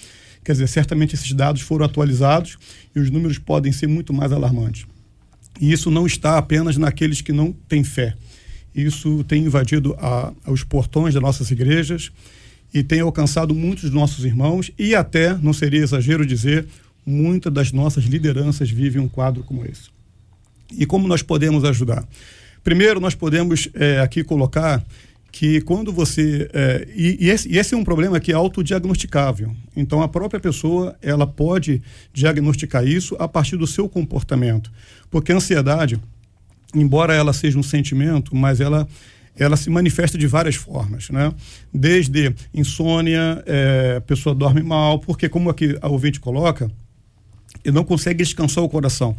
Quer 0.44 0.52
dizer, 0.52 0.68
certamente 0.68 1.16
esses 1.16 1.32
dados 1.32 1.62
foram 1.62 1.84
atualizados 1.84 2.56
e 2.94 3.00
os 3.00 3.10
números 3.10 3.38
podem 3.38 3.72
ser 3.72 3.88
muito 3.88 4.12
mais 4.12 4.30
alarmantes. 4.30 4.86
E 5.60 5.72
isso 5.72 5.90
não 5.90 6.06
está 6.06 6.38
apenas 6.38 6.76
naqueles 6.76 7.20
que 7.20 7.32
não 7.32 7.52
têm 7.52 7.82
fé. 7.82 8.14
Isso 8.74 9.24
tem 9.24 9.44
invadido 9.44 9.94
a, 9.98 10.32
os 10.46 10.62
portões 10.62 11.14
das 11.14 11.22
nossas 11.22 11.50
igrejas 11.50 12.12
e 12.74 12.82
tem 12.82 13.00
alcançado 13.00 13.54
muitos 13.54 13.84
dos 13.84 13.92
nossos 13.92 14.24
irmãos 14.24 14.70
e 14.78 14.94
até, 14.94 15.34
não 15.34 15.52
seria 15.52 15.82
exagero 15.82 16.26
dizer, 16.26 16.66
muitas 17.04 17.52
das 17.52 17.72
nossas 17.72 18.04
lideranças 18.04 18.70
vivem 18.70 19.00
um 19.00 19.08
quadro 19.08 19.42
como 19.44 19.64
esse. 19.64 19.88
E 20.76 20.84
como 20.84 21.08
nós 21.08 21.22
podemos 21.22 21.64
ajudar? 21.64 22.06
Primeiro, 22.62 23.00
nós 23.00 23.14
podemos 23.14 23.68
é, 23.74 24.00
aqui 24.00 24.24
colocar 24.24 24.84
que 25.30 25.60
quando 25.60 25.92
você 25.92 26.48
é, 26.52 26.88
e, 26.96 27.26
e, 27.26 27.30
esse, 27.30 27.48
e, 27.48 27.58
esse, 27.58 27.74
é 27.74 27.76
um 27.76 27.84
problema 27.84 28.18
que 28.18 28.32
é 28.32 28.34
autodiagnosticável. 28.34 29.54
Então 29.76 30.02
a 30.02 30.08
própria 30.08 30.40
pessoa 30.40 30.96
ela 31.02 31.26
pode 31.26 31.82
diagnosticar 32.12 32.86
isso 32.86 33.14
a 33.18 33.28
partir 33.28 33.56
do 33.56 33.66
seu 33.66 33.88
comportamento, 33.88 34.72
porque 35.10 35.32
a 35.32 35.36
ansiedade, 35.36 36.00
embora 36.74 37.14
ela 37.14 37.32
seja 37.32 37.58
um 37.58 37.62
sentimento, 37.62 38.34
mas 38.34 38.60
ela 38.60 38.86
ela 39.38 39.56
se 39.56 39.68
manifesta 39.68 40.16
de 40.16 40.26
várias 40.26 40.54
formas, 40.54 41.10
né? 41.10 41.30
Desde 41.72 42.34
insônia, 42.54 43.42
é, 43.46 43.96
a 43.98 44.00
pessoa 44.00 44.34
dorme 44.34 44.62
mal, 44.62 44.98
porque 44.98 45.28
como 45.28 45.50
aqui 45.50 45.76
a 45.82 45.88
ouvinte 45.88 46.18
coloca, 46.18 46.70
e 47.62 47.70
não 47.70 47.84
consegue 47.84 48.24
descansar 48.24 48.64
o 48.64 48.68
coração. 48.68 49.14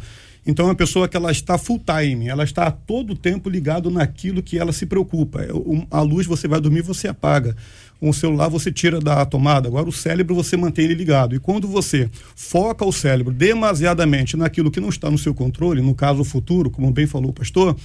Então, 0.46 0.64
é 0.64 0.68
uma 0.70 0.74
pessoa 0.74 1.06
que 1.06 1.16
ela 1.16 1.30
está 1.30 1.58
full 1.58 1.78
time, 1.80 2.28
ela 2.28 2.42
está 2.42 2.70
todo 2.70 3.12
o 3.12 3.16
tempo 3.16 3.50
ligado 3.50 3.90
naquilo 3.90 4.42
que 4.42 4.58
ela 4.58 4.72
se 4.72 4.86
preocupa. 4.86 5.42
É, 5.42 5.48
a 5.90 6.00
luz 6.00 6.26
você 6.26 6.48
vai 6.48 6.60
dormir, 6.60 6.82
você 6.82 7.06
apaga. 7.06 7.54
Um 8.00 8.12
celular 8.12 8.48
você 8.48 8.70
tira 8.70 9.00
da 9.00 9.24
tomada. 9.26 9.68
Agora, 9.68 9.88
o 9.88 9.92
cérebro 9.92 10.34
você 10.34 10.56
mantém 10.56 10.84
ele 10.84 10.94
ligado. 10.94 11.34
E 11.34 11.38
quando 11.38 11.66
você 11.66 12.08
foca 12.36 12.84
o 12.84 12.92
cérebro 12.92 13.32
demasiadamente 13.32 14.36
naquilo 14.36 14.70
que 14.70 14.80
não 14.80 14.88
está 14.88 15.10
no 15.10 15.18
seu 15.18 15.34
controle, 15.34 15.82
no 15.82 15.94
caso 15.94 16.20
o 16.20 16.24
futuro, 16.24 16.70
como 16.70 16.90
bem 16.92 17.06
falou 17.06 17.30
o 17.30 17.34
pastor, 17.34 17.76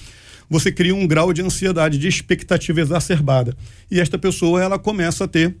você 0.48 0.70
cria 0.70 0.94
um 0.94 1.06
grau 1.06 1.32
de 1.32 1.42
ansiedade, 1.42 1.98
de 1.98 2.06
expectativa 2.06 2.80
exacerbada. 2.80 3.56
E 3.90 3.98
esta 3.98 4.18
pessoa 4.18 4.62
ela 4.62 4.78
começa 4.78 5.24
a 5.24 5.28
ter 5.28 5.56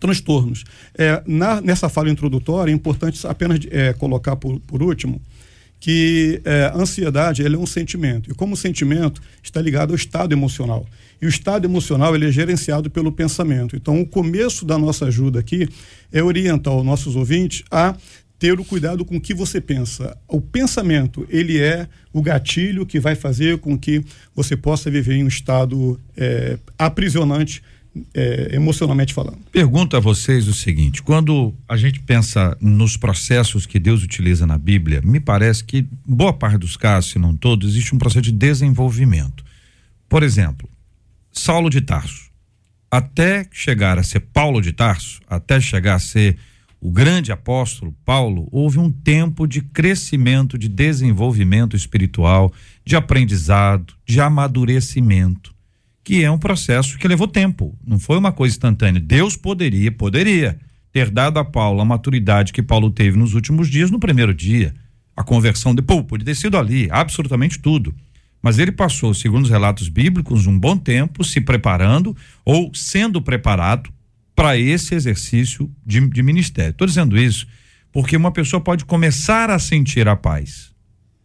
transtornos. 0.00 0.64
É, 0.96 1.22
na, 1.26 1.60
nessa 1.60 1.88
fala 1.88 2.10
introdutória, 2.10 2.72
é 2.72 2.74
importante 2.74 3.26
apenas 3.26 3.60
é, 3.70 3.92
colocar 3.92 4.36
por, 4.36 4.60
por 4.60 4.82
último 4.82 5.20
que 5.84 6.40
é, 6.46 6.72
a 6.72 6.78
ansiedade 6.78 7.44
é 7.44 7.58
um 7.58 7.66
sentimento 7.66 8.30
e 8.30 8.34
como 8.34 8.56
sentimento 8.56 9.20
está 9.42 9.60
ligado 9.60 9.90
ao 9.90 9.96
estado 9.96 10.32
emocional 10.32 10.86
e 11.20 11.26
o 11.26 11.28
estado 11.28 11.66
emocional 11.66 12.14
ele 12.14 12.28
é 12.28 12.32
gerenciado 12.32 12.90
pelo 12.90 13.12
pensamento 13.12 13.76
então 13.76 14.00
o 14.00 14.06
começo 14.06 14.64
da 14.64 14.78
nossa 14.78 15.06
ajuda 15.06 15.40
aqui 15.40 15.68
é 16.12 16.22
orientar 16.22 16.74
os 16.74 16.84
nossos 16.84 17.16
ouvintes 17.16 17.64
a 17.70 17.94
ter 18.38 18.58
o 18.58 18.64
cuidado 18.64 19.04
com 19.04 19.16
o 19.16 19.20
que 19.20 19.34
você 19.34 19.60
pensa 19.60 20.16
o 20.28 20.40
pensamento 20.40 21.26
ele 21.28 21.58
é 21.60 21.88
o 22.12 22.22
gatilho 22.22 22.86
que 22.86 23.00
vai 23.00 23.14
fazer 23.14 23.58
com 23.58 23.78
que 23.78 24.04
você 24.34 24.56
possa 24.56 24.90
viver 24.90 25.14
em 25.14 25.24
um 25.24 25.28
estado 25.28 26.00
é, 26.16 26.58
aprisionante 26.78 27.62
é, 28.12 28.50
emocionalmente 28.52 29.14
falando. 29.14 29.38
Pergunto 29.52 29.96
a 29.96 30.00
vocês 30.00 30.48
o 30.48 30.54
seguinte: 30.54 31.02
quando 31.02 31.54
a 31.68 31.76
gente 31.76 32.00
pensa 32.00 32.56
nos 32.60 32.96
processos 32.96 33.66
que 33.66 33.78
Deus 33.78 34.02
utiliza 34.02 34.46
na 34.46 34.58
Bíblia, 34.58 35.00
me 35.02 35.20
parece 35.20 35.62
que 35.62 35.86
boa 36.06 36.32
parte 36.32 36.58
dos 36.58 36.76
casos, 36.76 37.12
se 37.12 37.18
não 37.18 37.36
todos, 37.36 37.70
existe 37.70 37.94
um 37.94 37.98
processo 37.98 38.22
de 38.22 38.32
desenvolvimento. 38.32 39.44
Por 40.08 40.22
exemplo, 40.22 40.68
Saulo 41.34 41.68
de 41.68 41.82
Tarso, 41.82 42.30
até 42.90 43.46
chegar 43.52 43.98
a 43.98 44.02
ser 44.02 44.20
Paulo 44.20 44.62
de 44.62 44.72
Tarso, 44.72 45.20
até 45.28 45.60
chegar 45.60 45.96
a 45.96 45.98
ser 45.98 46.38
o 46.80 46.90
grande 46.90 47.32
apóstolo 47.32 47.94
Paulo, 48.04 48.48
houve 48.50 48.78
um 48.78 48.90
tempo 48.90 49.46
de 49.46 49.60
crescimento, 49.60 50.56
de 50.56 50.68
desenvolvimento 50.68 51.76
espiritual, 51.76 52.52
de 52.84 52.96
aprendizado, 52.96 53.94
de 54.06 54.20
amadurecimento 54.20 55.54
que 56.04 56.22
é 56.22 56.30
um 56.30 56.38
processo 56.38 56.98
que 56.98 57.08
levou 57.08 57.26
tempo, 57.26 57.76
não 57.84 57.98
foi 57.98 58.18
uma 58.18 58.30
coisa 58.30 58.54
instantânea. 58.54 59.00
Deus 59.00 59.36
poderia, 59.36 59.90
poderia 59.90 60.58
ter 60.92 61.10
dado 61.10 61.38
a 61.38 61.44
Paulo 61.44 61.80
a 61.80 61.84
maturidade 61.84 62.52
que 62.52 62.62
Paulo 62.62 62.90
teve 62.90 63.16
nos 63.16 63.32
últimos 63.32 63.70
dias 63.70 63.90
no 63.90 63.98
primeiro 63.98 64.34
dia. 64.34 64.74
A 65.16 65.24
conversão 65.24 65.74
de 65.74 65.80
pô, 65.80 66.04
podia 66.04 66.26
ter 66.26 66.36
sido 66.36 66.58
ali, 66.58 66.88
absolutamente 66.90 67.58
tudo. 67.58 67.94
Mas 68.44 68.58
ele 68.58 68.70
passou, 68.70 69.14
segundo 69.14 69.44
os 69.44 69.50
relatos 69.50 69.88
bíblicos, 69.88 70.46
um 70.46 70.58
bom 70.58 70.76
tempo 70.76 71.24
se 71.24 71.40
preparando 71.40 72.14
ou 72.44 72.70
sendo 72.74 73.22
preparado 73.22 73.88
para 74.36 74.54
esse 74.58 74.94
exercício 74.94 75.70
de, 75.86 76.06
de 76.10 76.22
ministério. 76.22 76.72
Estou 76.72 76.86
dizendo 76.86 77.16
isso 77.16 77.46
porque 77.90 78.14
uma 78.14 78.30
pessoa 78.30 78.60
pode 78.60 78.84
começar 78.84 79.48
a 79.48 79.58
sentir 79.58 80.06
a 80.08 80.14
paz 80.14 80.74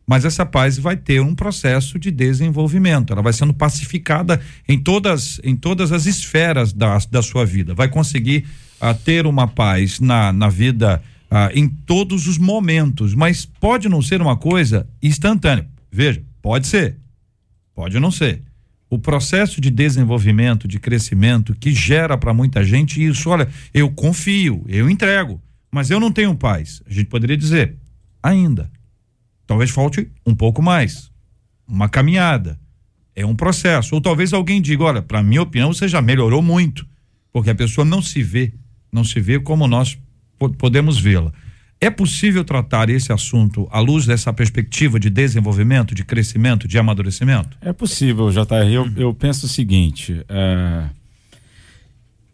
mas 0.09 0.25
essa 0.25 0.43
paz 0.43 0.79
vai 0.79 0.97
ter 0.97 1.21
um 1.21 1.35
processo 1.35 1.99
de 1.99 2.09
desenvolvimento, 2.09 3.13
ela 3.13 3.21
vai 3.21 3.31
sendo 3.31 3.53
pacificada 3.53 4.41
em 4.67 4.79
todas, 4.79 5.39
em 5.43 5.55
todas 5.55 5.91
as 5.91 6.07
esferas 6.07 6.73
da, 6.73 6.97
da 7.11 7.21
sua 7.21 7.45
vida, 7.45 7.75
vai 7.75 7.87
conseguir 7.87 8.47
uh, 8.81 8.91
ter 9.05 9.27
uma 9.27 9.47
paz 9.47 9.99
na, 9.99 10.33
na 10.33 10.49
vida 10.49 10.99
uh, 11.29 11.55
em 11.55 11.67
todos 11.67 12.25
os 12.25 12.39
momentos, 12.39 13.13
mas 13.13 13.45
pode 13.45 13.87
não 13.87 14.01
ser 14.01 14.19
uma 14.19 14.35
coisa 14.35 14.89
instantânea. 14.99 15.67
Veja, 15.91 16.23
pode 16.41 16.65
ser, 16.65 16.97
pode 17.79 17.99
não 17.99 18.11
ser. 18.11 18.41
O 18.89 18.99
processo 18.99 19.61
de 19.61 19.69
desenvolvimento, 19.69 20.67
de 20.67 20.79
crescimento 20.79 21.55
que 21.55 21.71
gera 21.73 22.17
para 22.17 22.33
muita 22.33 22.63
gente 22.63 23.03
isso, 23.03 23.29
olha, 23.29 23.47
eu 23.73 23.89
confio, 23.91 24.65
eu 24.67 24.89
entrego, 24.89 25.41
mas 25.71 25.89
eu 25.89 25.99
não 25.99 26.11
tenho 26.11 26.35
paz. 26.35 26.81
A 26.85 26.91
gente 26.91 27.07
poderia 27.07 27.37
dizer, 27.37 27.77
ainda 28.21 28.69
Talvez 29.49 29.71
falte 29.71 30.07
um 30.23 30.35
pouco 30.35 30.61
mais, 30.61 31.11
uma 31.67 31.89
caminhada. 31.89 32.59
É 33.15 33.25
um 33.25 33.33
processo. 33.33 33.95
Ou 33.95 33.99
talvez 33.99 34.31
alguém 34.31 34.61
diga: 34.61 34.83
olha, 34.83 35.01
para 35.01 35.23
minha 35.23 35.41
opinião, 35.41 35.73
você 35.73 35.87
já 35.87 35.99
melhorou 36.03 36.39
muito, 36.39 36.85
porque 37.33 37.49
a 37.49 37.55
pessoa 37.55 37.83
não 37.83 37.99
se 37.99 38.21
vê, 38.21 38.53
não 38.91 39.03
se 39.03 39.19
vê 39.19 39.39
como 39.39 39.67
nós 39.67 39.97
podemos 40.59 40.99
vê-la. 40.99 41.33
É 41.81 41.89
possível 41.89 42.43
tratar 42.43 42.89
esse 42.89 43.13
assunto 43.13 43.67
à 43.71 43.79
luz 43.79 44.05
dessa 44.05 44.33
perspectiva 44.33 44.99
de 44.99 45.09
desenvolvimento, 45.09 45.95
de 45.95 46.03
crescimento, 46.03 46.67
de 46.67 46.77
amadurecimento? 46.77 47.57
É 47.61 47.71
possível, 47.71 48.29
JR. 48.31 48.69
Eu, 48.69 48.91
eu 48.97 49.13
penso 49.13 49.45
o 49.45 49.49
seguinte: 49.49 50.21
é, 50.27 50.89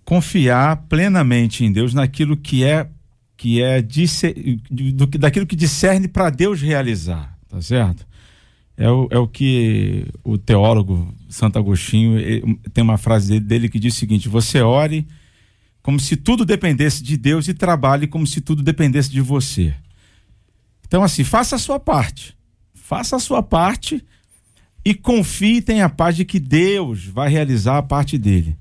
confiar 0.04 0.78
plenamente 0.90 1.64
em 1.64 1.72
Deus 1.72 1.94
naquilo 1.94 2.36
que 2.36 2.64
é 2.64 2.88
que 3.38 3.62
é 3.62 3.82
do, 4.72 5.06
daquilo 5.06 5.46
que 5.46 5.56
discerne 5.56 6.08
para 6.08 6.30
Deus 6.30 6.62
realizar, 6.62 7.38
tá 7.50 7.62
certo? 7.62 8.08
É 8.78 8.90
o, 8.90 9.08
é 9.12 9.18
o 9.18 9.28
que 9.28 10.08
o 10.24 10.38
teólogo 10.38 11.14
Santo 11.30 11.60
Agostinho 11.60 12.18
tem 12.74 12.84
uma 12.84 12.98
frase 12.98 13.28
dele, 13.28 13.46
dele 13.46 13.70
que 13.70 13.80
diz 13.80 13.94
o 13.94 13.98
seguinte: 13.98 14.28
você 14.28 14.62
ore 14.62 15.06
como 15.86 16.00
se 16.00 16.16
tudo 16.16 16.44
dependesse 16.44 17.04
de 17.04 17.16
Deus 17.16 17.48
e 17.48 17.54
trabalhe 17.54 18.08
como 18.08 18.26
se 18.26 18.42
tudo 18.42 18.64
dependesse 18.64 19.12
de 19.12 19.22
você. 19.22 19.72
Então, 20.88 21.04
assim, 21.04 21.24
faça 21.24 21.58
a 21.58 21.60
sua 21.60 21.80
parte. 21.80 22.36
Faça 22.74 23.18
a 23.18 23.20
sua 23.20 23.44
parte 23.44 24.04
e 24.84 24.96
confie 24.96 25.58
e 25.58 25.62
tenha 25.62 25.86
a 25.86 25.90
paz 25.90 26.16
de 26.16 26.26
que 26.26 26.40
Deus 26.40 27.06
vai 27.06 27.30
realizar 27.30 27.78
a 27.78 27.84
parte 27.84 28.18
dele. 28.18 28.58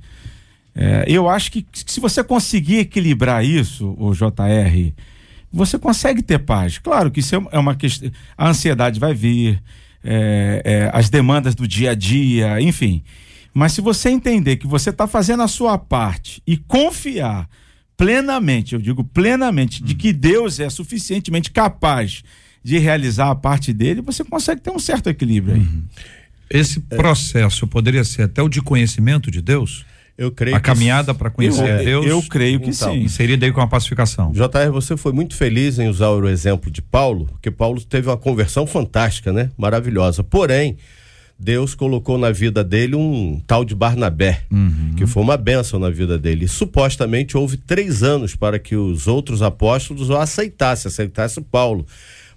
É, 0.75 1.07
eu 1.09 1.26
acho 1.26 1.50
que 1.50 1.64
se 1.73 1.99
você 1.99 2.23
conseguir 2.23 2.81
equilibrar 2.81 3.43
isso, 3.43 3.97
o 3.99 4.12
JR, 4.12 4.93
você 5.50 5.78
consegue 5.78 6.21
ter 6.21 6.40
paz. 6.40 6.76
Claro 6.76 7.11
que 7.11 7.21
isso 7.21 7.35
é, 7.35 7.43
é 7.52 7.59
uma 7.59 7.75
questão. 7.75 8.11
A 8.37 8.50
ansiedade 8.50 9.00
vai 9.00 9.14
vir, 9.14 9.62
é, 10.04 10.61
é, 10.62 10.90
as 10.93 11.09
demandas 11.09 11.54
do 11.54 11.66
dia 11.66 11.93
a 11.93 11.95
dia, 11.95 12.61
enfim. 12.61 13.02
Mas 13.54 13.73
se 13.73 13.80
você 13.80 14.11
entender 14.11 14.56
que 14.56 14.66
você 14.66 14.90
está 14.90 15.06
fazendo 15.06 15.44
a 15.44 15.49
sua 15.49 15.78
parte 15.78 16.42
e 16.44 16.56
confiar 16.56 17.49
plenamente, 17.96 18.75
eu 18.75 18.80
digo 18.80 19.04
plenamente, 19.04 19.82
de 19.82 19.94
que 19.94 20.12
Deus 20.12 20.58
é 20.58 20.68
suficientemente 20.68 21.52
capaz 21.52 22.25
de 22.62 22.78
realizar 22.78 23.30
a 23.30 23.34
parte 23.34 23.73
dele, 23.73 24.02
você 24.02 24.25
consegue 24.25 24.61
ter 24.61 24.70
um 24.70 24.78
certo 24.78 25.08
equilíbrio 25.08 25.54
aí. 25.54 25.61
Uhum. 25.61 25.82
Esse 26.50 26.80
processo 26.80 27.66
poderia 27.66 28.02
ser 28.02 28.23
até 28.23 28.42
o 28.42 28.49
de 28.49 28.61
conhecimento 28.61 29.30
de 29.30 29.40
Deus? 29.40 29.87
Eu 30.16 30.30
creio 30.30 30.56
a 30.56 30.61
caminhada 30.61 31.12
para 31.12 31.28
conhecer 31.28 31.80
eu, 31.80 32.00
Deus. 32.02 32.06
Eu 32.06 32.23
creio 32.23 32.61
que 32.61 32.70
então, 32.70 32.92
sim. 32.92 33.00
Inserida 33.00 33.44
aí 33.46 33.52
com 33.52 33.61
a 33.61 33.66
pacificação. 33.66 34.30
JR, 34.32 34.70
você 34.73 34.96
foi 34.96 35.12
muito 35.12 35.34
feliz 35.34 35.78
em 35.78 35.88
usar 35.88 36.11
o 36.11 36.28
exemplo 36.28 36.70
de 36.70 36.80
Paulo, 36.80 37.26
porque 37.26 37.50
Paulo 37.50 37.80
teve 37.80 38.08
uma 38.08 38.16
conversão 38.16 38.66
fantástica, 38.66 39.32
né? 39.32 39.50
Maravilhosa. 39.58 40.23
Porém, 40.23 40.76
Deus 41.45 41.75
colocou 41.75 42.17
na 42.17 42.31
vida 42.31 42.65
dele 42.65 42.97
um 42.97 43.39
tal 43.47 43.67
de 43.67 43.75
Barnabé, 43.75 44.45
Uhum. 44.51 44.95
que 44.97 45.07
foi 45.07 45.23
uma 45.23 45.37
bênção 45.37 45.79
na 45.79 45.91
vida 45.91 46.19
dele. 46.19 46.47
E, 46.47 46.49
supostamente 46.49 47.37
houve 47.37 47.59
três 47.59 48.03
anos 48.03 48.35
para 48.35 48.59
que 48.59 48.75
os 48.75 49.07
outros 49.07 49.43
apóstolos 49.43 50.09
o 50.09 50.17
aceitassem, 50.17 50.89
aceitasse 50.89 51.43
Paulo. 51.43 51.87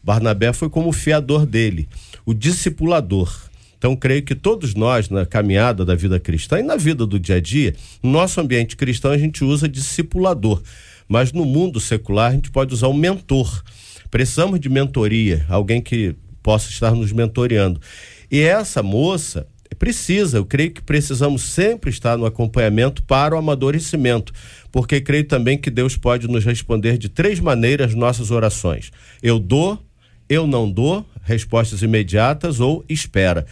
Barnabé 0.04 0.52
foi 0.52 0.70
como 0.70 0.90
o 0.90 0.94
fiador 0.94 1.46
dele, 1.46 1.88
o 2.26 2.34
discipulador. 2.34 3.34
Então, 3.78 3.96
creio 3.96 4.24
que 4.24 4.36
todos 4.36 4.76
nós, 4.76 5.10
na 5.10 5.26
caminhada 5.26 5.86
da 5.86 5.96
vida 5.96 6.20
cristã 6.20 6.60
e 6.60 6.64
na 6.64 6.76
vida 6.76 7.06
do 7.06 7.18
dia 7.18 7.36
a 7.36 7.40
dia, 7.40 7.76
no 8.04 8.12
nosso 8.12 8.42
ambiente 8.42 8.76
cristão, 8.76 9.12
a 9.12 9.18
gente 9.18 9.42
usa 9.44 9.70
discipulador. 9.70 10.62
Mas 11.08 11.32
no 11.32 11.46
mundo 11.46 11.80
secular, 11.80 12.32
a 12.32 12.34
gente 12.36 12.52
pode 12.52 12.74
usar 12.74 12.88
o 12.88 12.94
mentor. 12.94 13.64
Precisamos 14.12 14.60
de 14.60 14.68
mentoria, 14.68 15.46
alguém 15.48 15.80
que 15.80 16.14
possa 16.44 16.70
estar 16.70 16.92
nos 16.92 17.14
mentoreando. 17.14 17.80
E 18.30 18.42
essa 18.42 18.84
moça 18.84 19.48
precisa, 19.78 20.38
eu 20.38 20.46
creio 20.46 20.72
que 20.72 20.82
precisamos 20.82 21.44
sempre 21.44 21.90
estar 21.90 22.18
no 22.18 22.26
acompanhamento 22.26 23.04
para 23.04 23.36
o 23.36 23.38
amadurecimento, 23.38 24.34
porque 24.72 25.00
creio 25.00 25.26
também 25.26 25.58
que 25.58 25.70
Deus 25.70 25.96
pode 25.96 26.28
nos 26.28 26.44
responder 26.44 26.98
de 26.98 27.10
três 27.10 27.40
maneiras 27.40 27.94
nossas 27.94 28.32
orações. 28.32 28.92
Eu 29.22 29.40
dou, 29.40 29.80
eu 30.28 30.48
não 30.48 30.70
dou, 30.70 31.06
respostas 31.24 31.82
imediatas 31.82 32.60
ou 32.60 32.84
espera. 32.90 33.46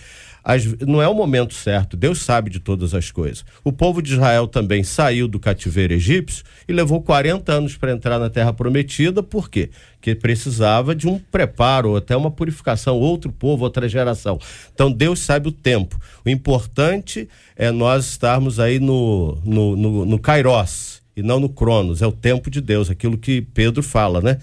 As- 0.48 0.78
não 0.82 1.02
é 1.02 1.08
o 1.08 1.14
momento 1.16 1.56
certo, 1.56 1.98
Deus 1.98 2.22
sabe 2.22 2.52
de 2.52 2.60
todas 2.60 2.94
as 2.94 3.10
coisas. 3.10 3.44
O 3.64 3.72
povo 3.72 4.00
de 4.00 4.14
Israel 4.14 4.48
também 4.48 4.84
saiu 4.84 5.28
do 5.28 5.40
cativeiro 5.40 5.92
egípcio 5.92 6.44
e 6.68 6.72
levou 6.72 7.02
40 7.02 7.52
anos 7.52 7.76
para 7.76 7.92
entrar 7.92 8.20
na 8.20 8.30
terra 8.30 8.54
prometida, 8.54 9.24
por 9.24 9.50
quê? 9.50 9.72
Porque 9.96 10.14
precisava 10.14 10.94
de 10.94 11.08
um 11.08 11.18
preparo, 11.18 11.96
até 11.96 12.16
uma 12.16 12.30
purificação, 12.30 13.00
outro 13.00 13.32
povo, 13.32 13.64
outra 13.64 13.90
geração. 13.90 14.40
Então 14.72 14.92
Deus 14.92 15.20
sabe 15.22 15.48
o 15.48 15.52
tempo. 15.52 16.00
O 16.24 16.30
importante 16.30 17.28
é 17.56 17.72
nós 17.72 18.06
estarmos 18.06 18.60
aí 18.60 18.80
no, 18.80 19.42
no, 19.44 19.76
no, 19.76 20.06
no 20.06 20.20
Kairos 20.20 21.02
e 21.18 21.24
não 21.24 21.40
no 21.40 21.50
Cronos, 21.50 22.04
é 22.04 22.08
o 22.08 22.12
tempo 22.12 22.52
de 22.52 22.62
Deus, 22.62 22.92
aquilo 22.92 23.18
que 23.18 23.42
Pedro 23.42 23.82
fala, 23.82 24.22
né? 24.22 24.38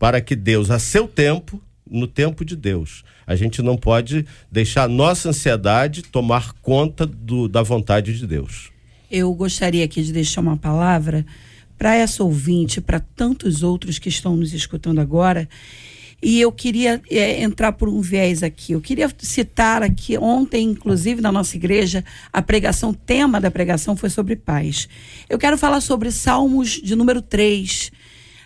Para 0.00 0.20
que 0.20 0.34
Deus, 0.34 0.68
a 0.68 0.80
seu 0.80 1.06
tempo, 1.06 1.62
no 1.88 2.08
tempo 2.08 2.44
de 2.44 2.56
Deus. 2.56 3.04
A 3.26 3.34
gente 3.36 3.62
não 3.62 3.76
pode 3.76 4.26
deixar 4.50 4.84
a 4.84 4.88
nossa 4.88 5.30
ansiedade 5.30 6.02
tomar 6.02 6.52
conta 6.62 7.06
do, 7.06 7.48
da 7.48 7.62
vontade 7.62 8.16
de 8.16 8.26
Deus. 8.26 8.70
Eu 9.10 9.32
gostaria 9.34 9.84
aqui 9.84 10.02
de 10.02 10.12
deixar 10.12 10.40
uma 10.40 10.56
palavra 10.56 11.24
para 11.78 11.94
essa 11.94 12.22
ouvinte, 12.22 12.80
para 12.80 13.00
tantos 13.00 13.62
outros 13.62 13.98
que 13.98 14.08
estão 14.08 14.36
nos 14.36 14.52
escutando 14.52 15.00
agora. 15.00 15.48
E 16.22 16.40
eu 16.40 16.50
queria 16.50 17.02
é, 17.10 17.42
entrar 17.42 17.72
por 17.72 17.88
um 17.88 18.00
viés 18.00 18.42
aqui. 18.42 18.72
Eu 18.72 18.80
queria 18.80 19.10
citar 19.18 19.82
aqui, 19.82 20.16
ontem, 20.16 20.70
inclusive, 20.70 21.20
na 21.20 21.30
nossa 21.30 21.54
igreja, 21.54 22.02
a 22.32 22.40
pregação, 22.40 22.90
o 22.90 22.94
tema 22.94 23.40
da 23.40 23.50
pregação 23.50 23.94
foi 23.94 24.08
sobre 24.08 24.34
paz. 24.34 24.88
Eu 25.28 25.38
quero 25.38 25.58
falar 25.58 25.82
sobre 25.82 26.10
Salmos 26.10 26.80
de 26.82 26.96
número 26.96 27.20
3. 27.20 27.92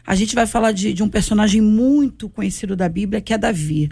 A 0.08 0.14
gente 0.14 0.34
vai 0.34 0.46
falar 0.46 0.72
de, 0.72 0.94
de 0.94 1.02
um 1.02 1.08
personagem 1.08 1.60
muito 1.60 2.30
conhecido 2.30 2.74
da 2.74 2.88
Bíblia, 2.88 3.20
que 3.20 3.34
é 3.34 3.36
Davi. 3.36 3.90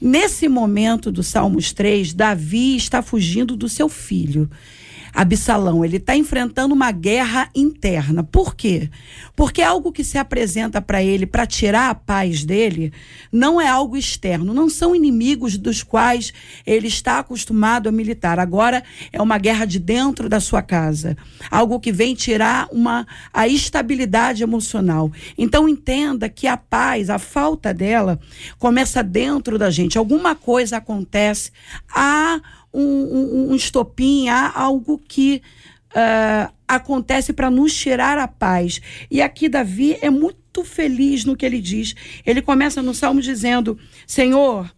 Nesse 0.00 0.48
momento 0.48 1.12
do 1.12 1.22
Salmos 1.22 1.70
3, 1.74 2.14
Davi 2.14 2.76
está 2.76 3.02
fugindo 3.02 3.54
do 3.54 3.68
seu 3.68 3.86
filho. 3.86 4.48
Absalão, 5.12 5.84
ele 5.84 5.96
está 5.96 6.16
enfrentando 6.16 6.74
uma 6.74 6.90
guerra 6.90 7.48
interna. 7.54 8.22
Por 8.22 8.54
quê? 8.54 8.88
Porque 9.34 9.62
algo 9.62 9.92
que 9.92 10.04
se 10.04 10.18
apresenta 10.18 10.80
para 10.80 11.02
ele 11.02 11.26
para 11.26 11.46
tirar 11.46 11.90
a 11.90 11.94
paz 11.94 12.44
dele 12.44 12.92
não 13.32 13.60
é 13.60 13.68
algo 13.68 13.96
externo, 13.96 14.54
não 14.54 14.68
são 14.68 14.94
inimigos 14.94 15.56
dos 15.56 15.82
quais 15.82 16.32
ele 16.66 16.88
está 16.88 17.18
acostumado 17.18 17.88
a 17.88 17.92
militar. 17.92 18.38
Agora 18.38 18.82
é 19.12 19.20
uma 19.20 19.38
guerra 19.38 19.64
de 19.64 19.78
dentro 19.78 20.28
da 20.28 20.40
sua 20.40 20.62
casa, 20.62 21.16
algo 21.50 21.80
que 21.80 21.92
vem 21.92 22.14
tirar 22.14 22.68
uma 22.70 23.06
a 23.32 23.48
estabilidade 23.48 24.42
emocional. 24.42 25.10
Então 25.36 25.68
entenda 25.68 26.28
que 26.28 26.46
a 26.46 26.56
paz, 26.56 27.10
a 27.10 27.18
falta 27.18 27.74
dela 27.74 28.20
começa 28.58 29.02
dentro 29.02 29.58
da 29.58 29.70
gente. 29.70 29.98
Alguma 29.98 30.34
coisa 30.34 30.76
acontece, 30.76 31.50
há 31.92 32.40
um, 32.72 32.82
um, 32.82 33.50
um 33.50 33.54
estopim, 33.54 34.28
há 34.28 34.52
algo 34.58 34.98
que 34.98 35.42
ah, 35.94 36.52
acontece 36.68 37.32
para 37.32 37.50
nos 37.50 37.74
tirar 37.74 38.18
a 38.18 38.28
paz. 38.28 38.80
E 39.10 39.20
aqui 39.20 39.48
Davi 39.48 39.98
é 40.00 40.08
muito 40.08 40.64
feliz 40.64 41.24
no 41.24 41.36
que 41.36 41.44
ele 41.44 41.60
diz. 41.60 41.94
Ele 42.24 42.40
começa 42.40 42.80
no 42.80 42.94
salmo 42.94 43.20
dizendo: 43.20 43.78
Senhor, 44.06 44.72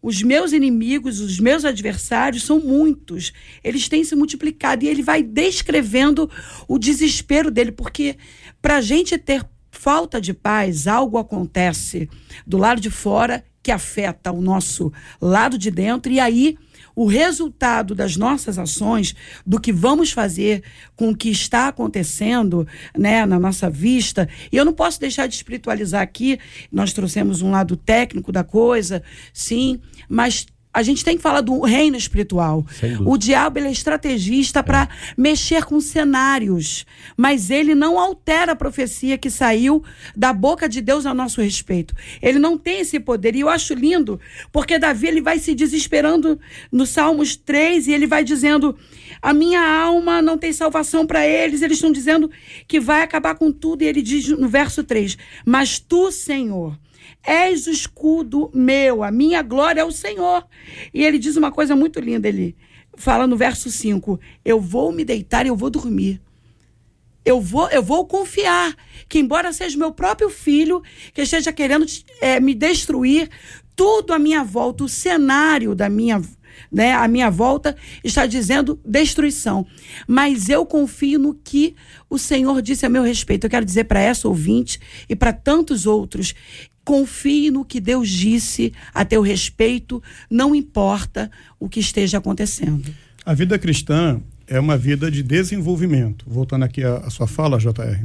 os 0.00 0.22
meus 0.22 0.52
inimigos, 0.52 1.20
os 1.20 1.40
meus 1.40 1.64
adversários 1.64 2.44
são 2.44 2.60
muitos. 2.60 3.32
Eles 3.62 3.88
têm 3.88 4.04
se 4.04 4.14
multiplicado. 4.14 4.84
E 4.84 4.88
ele 4.88 5.02
vai 5.02 5.22
descrevendo 5.22 6.30
o 6.68 6.78
desespero 6.78 7.50
dele, 7.50 7.72
porque 7.72 8.16
para 8.60 8.76
a 8.76 8.80
gente 8.80 9.18
ter 9.18 9.44
falta 9.70 10.20
de 10.20 10.32
paz, 10.32 10.86
algo 10.86 11.18
acontece 11.18 12.08
do 12.46 12.56
lado 12.56 12.80
de 12.80 12.90
fora 12.90 13.44
que 13.62 13.70
afeta 13.70 14.30
o 14.30 14.40
nosso 14.40 14.92
lado 15.20 15.56
de 15.56 15.70
dentro. 15.70 16.12
E 16.12 16.20
aí 16.20 16.56
o 16.94 17.06
resultado 17.06 17.94
das 17.94 18.16
nossas 18.16 18.58
ações, 18.58 19.14
do 19.46 19.60
que 19.60 19.72
vamos 19.72 20.12
fazer 20.12 20.62
com 20.94 21.10
o 21.10 21.16
que 21.16 21.30
está 21.30 21.68
acontecendo 21.68 22.66
né, 22.96 23.24
na 23.26 23.38
nossa 23.38 23.68
vista. 23.70 24.28
E 24.50 24.56
eu 24.56 24.64
não 24.64 24.72
posso 24.72 25.00
deixar 25.00 25.26
de 25.26 25.34
espiritualizar 25.34 26.02
aqui, 26.02 26.38
nós 26.70 26.92
trouxemos 26.92 27.42
um 27.42 27.50
lado 27.50 27.76
técnico 27.76 28.32
da 28.32 28.44
coisa, 28.44 29.02
sim, 29.32 29.80
mas 30.08 30.46
a 30.74 30.82
gente 30.82 31.04
tem 31.04 31.16
que 31.16 31.22
falar 31.22 31.42
do 31.42 31.60
reino 31.60 31.96
espiritual. 31.96 32.64
O 33.06 33.18
diabo 33.18 33.58
ele 33.58 33.68
é 33.68 33.72
estrategista 33.72 34.62
para 34.62 34.88
mexer 35.16 35.64
com 35.64 35.80
cenários, 35.80 36.86
mas 37.16 37.50
ele 37.50 37.74
não 37.74 37.98
altera 37.98 38.52
a 38.52 38.56
profecia 38.56 39.18
que 39.18 39.28
saiu 39.28 39.84
da 40.16 40.32
boca 40.32 40.68
de 40.68 40.80
Deus 40.80 41.04
a 41.04 41.12
nosso 41.12 41.42
respeito. 41.42 41.94
Ele 42.22 42.38
não 42.38 42.56
tem 42.56 42.80
esse 42.80 42.98
poder. 42.98 43.34
E 43.36 43.40
eu 43.40 43.48
acho 43.50 43.74
lindo, 43.74 44.18
porque 44.50 44.78
Davi 44.78 45.08
ele 45.08 45.20
vai 45.20 45.38
se 45.38 45.54
desesperando 45.54 46.40
no 46.70 46.86
Salmos 46.86 47.36
3 47.36 47.88
e 47.88 47.92
ele 47.92 48.06
vai 48.06 48.24
dizendo: 48.24 48.74
"A 49.20 49.34
minha 49.34 49.60
alma 49.60 50.22
não 50.22 50.38
tem 50.38 50.52
salvação 50.52 51.06
para 51.06 51.26
eles". 51.26 51.60
Eles 51.60 51.76
estão 51.76 51.92
dizendo 51.92 52.30
que 52.66 52.80
vai 52.80 53.02
acabar 53.02 53.34
com 53.34 53.52
tudo 53.52 53.82
e 53.82 53.86
ele 53.86 54.00
diz 54.00 54.26
no 54.28 54.48
verso 54.48 54.82
3: 54.82 55.18
"Mas 55.44 55.78
tu, 55.78 56.10
Senhor, 56.10 56.78
És 57.22 57.66
o 57.66 57.70
escudo 57.70 58.50
meu, 58.52 59.02
a 59.02 59.10
minha 59.10 59.42
glória 59.42 59.80
é 59.80 59.84
o 59.84 59.92
Senhor. 59.92 60.46
E 60.92 61.04
ele 61.04 61.18
diz 61.18 61.36
uma 61.36 61.52
coisa 61.52 61.76
muito 61.76 62.00
linda, 62.00 62.28
ele 62.28 62.56
fala 62.96 63.26
no 63.26 63.36
verso 63.36 63.70
5: 63.70 64.18
Eu 64.44 64.60
vou 64.60 64.92
me 64.92 65.04
deitar 65.04 65.46
e 65.46 65.48
eu 65.48 65.56
vou 65.56 65.70
dormir. 65.70 66.20
Eu 67.24 67.40
vou, 67.40 67.68
eu 67.70 67.82
vou 67.82 68.04
confiar 68.04 68.74
que, 69.08 69.18
embora 69.18 69.52
seja 69.52 69.78
meu 69.78 69.92
próprio 69.92 70.28
filho 70.28 70.82
que 71.14 71.22
esteja 71.22 71.52
querendo 71.52 71.86
eh, 72.20 72.40
me 72.40 72.52
destruir, 72.52 73.30
tudo 73.76 74.12
à 74.12 74.18
minha 74.18 74.42
volta, 74.42 74.84
o 74.84 74.88
cenário 74.88 75.72
da 75.74 75.88
minha, 75.88 76.20
né, 76.70 76.92
a 76.92 77.06
minha 77.06 77.30
volta 77.30 77.76
está 78.02 78.26
dizendo 78.26 78.80
destruição. 78.84 79.64
Mas 80.06 80.48
eu 80.48 80.66
confio 80.66 81.18
no 81.20 81.32
que 81.32 81.76
o 82.10 82.18
Senhor 82.18 82.60
disse 82.60 82.84
a 82.84 82.88
meu 82.88 83.04
respeito. 83.04 83.46
Eu 83.46 83.50
quero 83.50 83.64
dizer 83.64 83.84
para 83.84 84.00
essa 84.00 84.26
ouvinte 84.26 84.80
e 85.08 85.14
para 85.14 85.32
tantos 85.32 85.86
outros 85.86 86.34
confie 86.84 87.50
no 87.50 87.64
que 87.64 87.80
Deus 87.80 88.08
disse 88.08 88.72
a 88.92 89.04
teu 89.04 89.22
respeito, 89.22 90.02
não 90.30 90.54
importa 90.54 91.30
o 91.58 91.68
que 91.68 91.80
esteja 91.80 92.18
acontecendo. 92.18 92.92
A 93.24 93.34
vida 93.34 93.58
cristã 93.58 94.20
é 94.46 94.58
uma 94.58 94.76
vida 94.76 95.10
de 95.10 95.22
desenvolvimento. 95.22 96.24
Voltando 96.28 96.64
aqui 96.64 96.82
à, 96.82 97.08
sua 97.08 97.26
fala, 97.26 97.58
JR. 97.58 98.04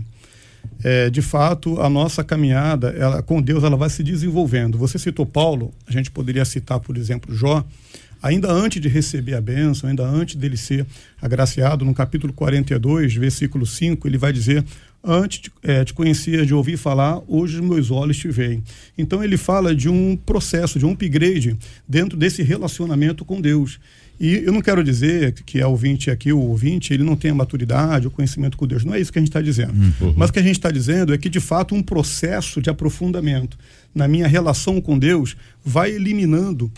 É, 0.83 1.09
de 1.09 1.21
fato, 1.21 1.81
a 1.81 1.89
nossa 1.89 2.23
caminhada 2.23 2.89
ela, 2.89 3.23
com 3.23 3.41
Deus 3.41 3.63
ela 3.63 3.75
vai 3.75 3.89
se 3.89 4.03
desenvolvendo. 4.03 4.77
Você 4.77 4.99
citou 4.99 5.25
Paulo, 5.25 5.73
a 5.87 5.91
gente 5.91 6.11
poderia 6.11 6.45
citar, 6.45 6.79
por 6.79 6.97
exemplo, 6.97 7.35
Jó. 7.35 7.65
Ainda 8.21 8.51
antes 8.51 8.81
de 8.81 8.87
receber 8.87 9.35
a 9.35 9.41
bênção, 9.41 9.89
ainda 9.89 10.03
antes 10.03 10.35
dele 10.35 10.57
ser 10.57 10.85
agraciado, 11.21 11.85
no 11.85 11.93
capítulo 11.93 12.33
42, 12.33 13.15
versículo 13.15 13.65
5, 13.65 14.07
ele 14.07 14.17
vai 14.17 14.33
dizer: 14.33 14.65
Antes 15.09 15.39
de, 15.39 15.51
é, 15.63 15.85
te 15.85 15.93
conhecia 15.93 16.45
de 16.45 16.53
ouvir 16.53 16.75
falar, 16.75 17.21
hoje 17.29 17.61
os 17.61 17.65
meus 17.65 17.89
olhos 17.89 18.17
te 18.17 18.27
veem. 18.27 18.61
Então 18.97 19.23
ele 19.23 19.37
fala 19.37 19.73
de 19.73 19.87
um 19.87 20.17
processo, 20.17 20.77
de 20.77 20.85
um 20.85 20.91
upgrade 20.91 21.55
dentro 21.87 22.17
desse 22.17 22.43
relacionamento 22.43 23.23
com 23.23 23.39
Deus. 23.39 23.79
E 24.19 24.33
eu 24.33 24.51
não 24.51 24.61
quero 24.61 24.83
dizer 24.83 25.31
que 25.45 25.61
é 25.61 25.65
ouvinte 25.65 26.11
aqui, 26.11 26.33
o 26.33 26.39
ouvinte, 26.39 26.93
ele 26.93 27.03
não 27.03 27.15
tem 27.15 27.31
a 27.31 27.35
maturidade, 27.35 28.07
o 28.07 28.11
conhecimento 28.11 28.57
com 28.57 28.67
Deus. 28.67 28.83
Não 28.83 28.93
é 28.93 28.99
isso 28.99 29.13
que 29.13 29.17
a 29.17 29.21
gente 29.21 29.29
está 29.29 29.41
dizendo. 29.41 29.73
Uhum. 29.73 30.13
Mas 30.17 30.29
o 30.29 30.33
que 30.33 30.39
a 30.39 30.43
gente 30.43 30.57
está 30.57 30.71
dizendo 30.71 31.13
é 31.13 31.17
que, 31.17 31.29
de 31.29 31.39
fato, 31.39 31.73
um 31.73 31.81
processo 31.81 32.61
de 32.61 32.69
aprofundamento 32.69 33.57
na 33.95 34.09
minha 34.09 34.27
relação 34.27 34.81
com 34.81 34.99
Deus 34.99 35.37
vai 35.63 35.91
eliminando 35.91 36.69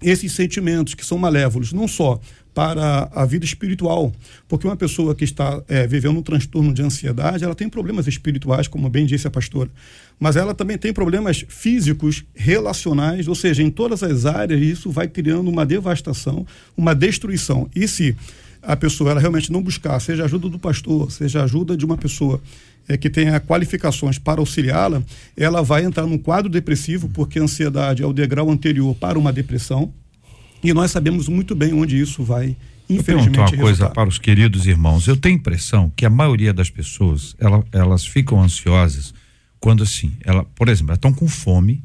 esses 0.00 0.30
sentimentos 0.32 0.94
que 0.94 1.04
são 1.04 1.18
malévolos, 1.18 1.72
não 1.72 1.88
só 1.88 2.20
para 2.56 3.10
a 3.12 3.26
vida 3.26 3.44
espiritual. 3.44 4.10
Porque 4.48 4.66
uma 4.66 4.78
pessoa 4.78 5.14
que 5.14 5.24
está 5.24 5.62
é, 5.68 5.86
vivendo 5.86 6.16
um 6.16 6.22
transtorno 6.22 6.72
de 6.72 6.80
ansiedade, 6.80 7.44
ela 7.44 7.54
tem 7.54 7.68
problemas 7.68 8.06
espirituais, 8.06 8.66
como 8.66 8.88
bem 8.88 9.04
disse 9.04 9.26
a 9.26 9.30
pastora. 9.30 9.68
Mas 10.18 10.36
ela 10.36 10.54
também 10.54 10.78
tem 10.78 10.90
problemas 10.90 11.44
físicos, 11.46 12.24
relacionais, 12.34 13.28
ou 13.28 13.34
seja, 13.34 13.62
em 13.62 13.68
todas 13.68 14.02
as 14.02 14.24
áreas, 14.24 14.58
isso 14.58 14.90
vai 14.90 15.06
criando 15.06 15.50
uma 15.50 15.66
devastação, 15.66 16.46
uma 16.74 16.94
destruição. 16.94 17.68
E 17.76 17.86
se 17.86 18.16
a 18.62 18.74
pessoa 18.74 19.10
ela 19.10 19.20
realmente 19.20 19.52
não 19.52 19.60
buscar, 19.60 20.00
seja 20.00 20.24
ajuda 20.24 20.48
do 20.48 20.58
pastor, 20.58 21.12
seja 21.12 21.44
ajuda 21.44 21.76
de 21.76 21.84
uma 21.84 21.98
pessoa 21.98 22.40
é, 22.88 22.96
que 22.96 23.10
tenha 23.10 23.38
qualificações 23.38 24.18
para 24.18 24.40
auxiliá-la, 24.40 25.02
ela 25.36 25.62
vai 25.62 25.84
entrar 25.84 26.06
num 26.06 26.16
quadro 26.16 26.50
depressivo, 26.50 27.06
porque 27.10 27.38
a 27.38 27.42
ansiedade 27.42 28.02
é 28.02 28.06
o 28.06 28.14
degrau 28.14 28.50
anterior 28.50 28.94
para 28.94 29.18
uma 29.18 29.30
depressão. 29.30 29.92
E 30.62 30.72
nós 30.72 30.90
sabemos 30.90 31.28
muito 31.28 31.54
bem 31.54 31.72
onde 31.72 32.00
isso 32.00 32.22
vai, 32.24 32.56
infelizmente, 32.88 33.38
Eu 33.38 33.42
uma 33.44 33.50
coisa 33.50 33.64
resultar. 33.64 33.90
para 33.90 34.08
os 34.08 34.18
queridos 34.18 34.66
irmãos. 34.66 35.06
Eu 35.06 35.16
tenho 35.16 35.36
impressão 35.36 35.92
que 35.94 36.04
a 36.06 36.10
maioria 36.10 36.52
das 36.52 36.70
pessoas, 36.70 37.36
ela, 37.38 37.64
elas 37.72 38.06
ficam 38.06 38.42
ansiosas 38.42 39.14
quando 39.60 39.82
assim, 39.82 40.12
ela, 40.24 40.44
por 40.44 40.68
exemplo, 40.68 40.90
elas 40.90 40.98
estão 40.98 41.12
com 41.12 41.28
fome. 41.28 41.84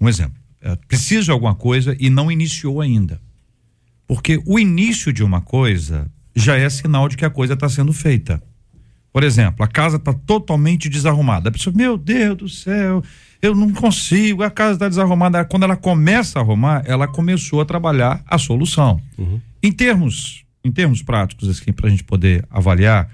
Um 0.00 0.08
exemplo, 0.08 0.36
precisa 0.86 1.22
de 1.22 1.30
alguma 1.30 1.54
coisa 1.54 1.96
e 1.98 2.10
não 2.10 2.30
iniciou 2.30 2.80
ainda. 2.80 3.20
Porque 4.06 4.42
o 4.44 4.58
início 4.58 5.12
de 5.12 5.22
uma 5.22 5.40
coisa 5.40 6.10
já 6.34 6.56
é 6.56 6.68
sinal 6.68 7.08
de 7.08 7.16
que 7.16 7.24
a 7.24 7.30
coisa 7.30 7.54
está 7.54 7.68
sendo 7.68 7.92
feita. 7.92 8.42
Por 9.12 9.22
exemplo, 9.22 9.64
a 9.64 9.68
casa 9.68 9.96
está 9.96 10.12
totalmente 10.12 10.88
desarrumada. 10.88 11.50
A 11.50 11.52
pessoa, 11.52 11.74
meu 11.76 11.98
Deus 11.98 12.36
do 12.36 12.48
céu, 12.48 13.02
eu 13.42 13.54
não 13.54 13.70
consigo, 13.72 14.42
a 14.42 14.50
casa 14.50 14.74
está 14.74 14.88
desarrumada. 14.88 15.44
Quando 15.44 15.64
ela 15.64 15.76
começa 15.76 16.38
a 16.38 16.42
arrumar, 16.42 16.82
ela 16.86 17.06
começou 17.06 17.60
a 17.60 17.64
trabalhar 17.64 18.22
a 18.26 18.38
solução. 18.38 19.00
Em 19.62 19.70
termos, 19.70 20.44
em 20.64 20.72
termos 20.72 21.02
práticos, 21.02 21.48
assim, 21.48 21.72
para 21.72 21.88
a 21.88 21.90
gente 21.90 22.04
poder 22.04 22.46
avaliar, 22.50 23.10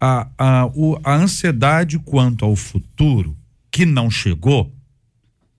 a, 0.00 0.28
a, 0.38 0.66
o, 0.66 0.98
a 1.02 1.14
ansiedade 1.14 1.98
quanto 1.98 2.44
ao 2.44 2.54
futuro 2.54 3.36
que 3.70 3.84
não 3.84 4.10
chegou 4.10 4.72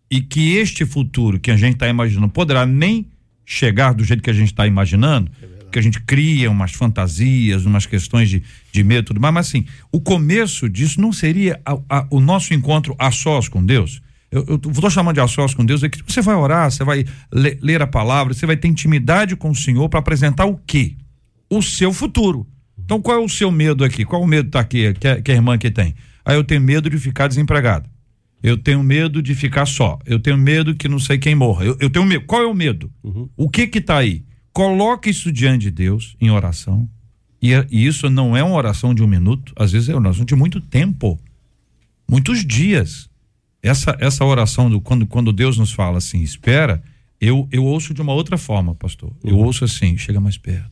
e 0.10 0.22
que 0.22 0.56
este 0.58 0.86
futuro 0.86 1.40
que 1.40 1.52
a 1.52 1.58
gente 1.58 1.74
está 1.74 1.88
imaginando 1.88 2.30
poderá 2.30 2.66
nem 2.66 3.08
chegar 3.46 3.94
do 3.94 4.04
jeito 4.04 4.24
que 4.24 4.30
a 4.30 4.34
gente 4.34 4.52
está 4.52 4.66
imaginando, 4.66 5.32
que 5.72 5.80
a 5.80 5.82
gente 5.82 6.02
cria 6.02 6.52
umas 6.52 6.72
fantasias, 6.72 7.66
umas 7.66 7.86
questões 7.86 8.30
de, 8.30 8.44
de 8.72 8.84
medo 8.84 9.06
e 9.06 9.08
tudo 9.08 9.20
mais, 9.20 9.34
mas 9.34 9.48
assim, 9.48 9.66
o 9.92 10.00
começo 10.00 10.70
disso 10.70 11.00
não 11.00 11.12
seria 11.12 11.60
a, 11.66 11.78
a, 11.90 12.08
o 12.10 12.20
nosso 12.20 12.54
encontro 12.54 12.96
a 13.00 13.12
sós 13.12 13.48
com 13.48 13.66
Deus. 13.66 14.02
Eu 14.32 14.56
estou 14.56 14.90
chamando 14.90 15.16
de 15.16 15.22
a 15.22 15.28
sós 15.28 15.54
com 15.54 15.66
Deus, 15.66 15.84
é 15.84 15.90
que 15.90 16.02
você 16.08 16.22
vai 16.22 16.36
orar, 16.36 16.72
você 16.72 16.86
vai 16.86 17.04
ler, 17.34 17.60
ler 17.62 17.82
a 17.82 17.88
palavra, 17.88 18.34
você 18.34 18.46
vai 18.46 18.56
ter 18.56 18.70
intimidade 18.70 19.36
com 19.36 19.50
o 19.50 19.56
Senhor 19.56 19.90
para 19.90 20.00
apresentar 20.00 20.46
o 20.46 20.56
quê? 20.56 20.96
O 21.50 21.62
seu 21.62 21.92
futuro. 21.92 22.48
Então, 22.78 23.02
qual 23.02 23.18
é 23.18 23.20
o 23.20 23.28
seu 23.28 23.52
medo 23.52 23.84
aqui? 23.84 24.06
Qual 24.06 24.22
o 24.22 24.28
medo 24.28 24.50
tá 24.50 24.62
aqui 24.62 24.94
que 24.94 25.08
a, 25.08 25.22
que 25.22 25.32
a 25.32 25.36
irmã 25.36 25.56
aqui 25.56 25.70
tem? 25.70 25.96
Aí 26.24 26.36
eu 26.36 26.44
tenho 26.44 26.62
medo 26.62 26.90
de 26.90 26.98
ficar 26.98 27.28
desempregado. 27.28 27.90
Eu 28.42 28.58
tenho 28.58 28.82
medo 28.82 29.22
de 29.22 29.36
ficar 29.36 29.66
só. 29.66 30.00
Eu 30.06 30.20
tenho 30.20 30.38
medo 30.38 30.74
que 30.76 30.88
não 30.88 30.98
sei 30.98 31.18
quem 31.18 31.36
morra. 31.36 31.66
Eu, 31.66 31.78
eu 31.80 31.90
tenho 31.90 32.06
medo. 32.06 32.26
Qual 32.26 32.42
é 32.42 32.46
o 32.46 32.54
medo? 32.54 32.92
Uhum. 33.04 33.30
O 33.38 33.50
que 33.50 33.68
que 33.68 33.80
tá 33.82 33.98
aí? 33.98 34.24
Coloque 34.54 35.10
isso 35.10 35.32
diante 35.32 35.64
de 35.64 35.72
Deus 35.72 36.16
em 36.20 36.30
oração. 36.30 36.88
E, 37.42 37.52
e, 37.72 37.86
isso 37.88 38.10
não 38.10 38.36
é 38.38 38.44
uma 38.44 38.56
oração 38.56 38.94
de 38.94 39.02
um 39.04 39.08
minuto, 39.08 39.54
às 39.56 39.72
vezes 39.72 39.90
é 39.90 39.94
uma 39.96 40.02
oração 40.08 40.26
de 40.26 40.36
muito 40.36 40.60
tempo. 40.62 41.20
Muitos 42.10 42.46
dias. 42.46 43.10
Essa, 43.64 43.96
essa 44.00 44.26
oração 44.26 44.70
do 44.70 44.82
quando, 44.82 45.06
quando 45.06 45.32
Deus 45.32 45.58
nos 45.58 45.72
fala 45.72 45.98
assim, 46.00 46.22
espera, 46.22 46.82
eu, 47.20 47.48
eu 47.52 47.64
ouço 47.64 47.94
de 47.94 48.02
uma 48.02 48.12
outra 48.14 48.38
forma, 48.38 48.74
pastor. 48.76 49.12
Eu 49.24 49.36
Uhum. 49.38 49.46
ouço 49.46 49.64
assim, 49.64 49.98
chega 49.98 50.20
mais 50.20 50.38
perto. 50.38 50.72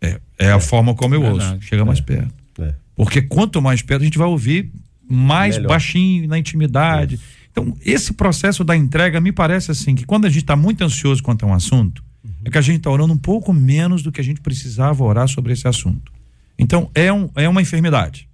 É, 0.00 0.20
é 0.38 0.50
a 0.52 0.60
forma 0.60 0.94
como 0.94 1.14
eu 1.14 1.20
Verdade. 1.20 1.54
ouço, 1.56 1.66
chega 1.66 1.84
mais 1.84 2.00
perto. 2.00 2.32
É. 2.60 2.74
Porque 2.94 3.20
quanto 3.22 3.60
mais 3.60 3.82
perto 3.82 4.02
a 4.02 4.04
gente 4.04 4.18
vai 4.18 4.28
ouvir, 4.28 4.70
mais 5.08 5.56
Melhor. 5.56 5.68
baixinho 5.68 6.28
na 6.28 6.38
intimidade. 6.38 7.18
Então, 7.50 7.76
esse 7.84 8.12
processo 8.12 8.62
da 8.62 8.76
entrega 8.76 9.20
me 9.20 9.32
parece 9.32 9.72
assim 9.72 9.94
que 9.96 10.06
quando 10.06 10.24
a 10.26 10.28
gente 10.28 10.42
está 10.42 10.54
muito 10.54 10.82
ansioso 10.84 11.20
quanto 11.22 11.44
a 11.44 11.48
um 11.48 11.54
assunto, 11.54 12.02
é 12.44 12.50
que 12.50 12.58
a 12.58 12.62
gente 12.62 12.78
está 12.78 12.90
orando 12.90 13.12
um 13.12 13.18
pouco 13.18 13.52
menos 13.52 14.02
do 14.02 14.12
que 14.12 14.20
a 14.20 14.24
gente 14.24 14.40
precisava 14.40 15.02
orar 15.04 15.28
sobre 15.28 15.52
esse 15.52 15.66
assunto. 15.66 16.12
Então, 16.58 16.90
é, 16.94 17.12
um, 17.12 17.30
é 17.34 17.48
uma 17.48 17.62
enfermidade. 17.62 18.28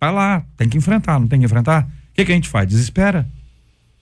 Vai 0.00 0.12
lá, 0.12 0.44
tem 0.56 0.68
que 0.68 0.78
enfrentar, 0.78 1.18
não 1.18 1.26
tem 1.26 1.40
que 1.40 1.44
enfrentar? 1.44 1.84
O 2.10 2.14
que, 2.14 2.24
que 2.24 2.32
a 2.32 2.34
gente 2.34 2.48
faz? 2.48 2.68
Desespera. 2.68 3.28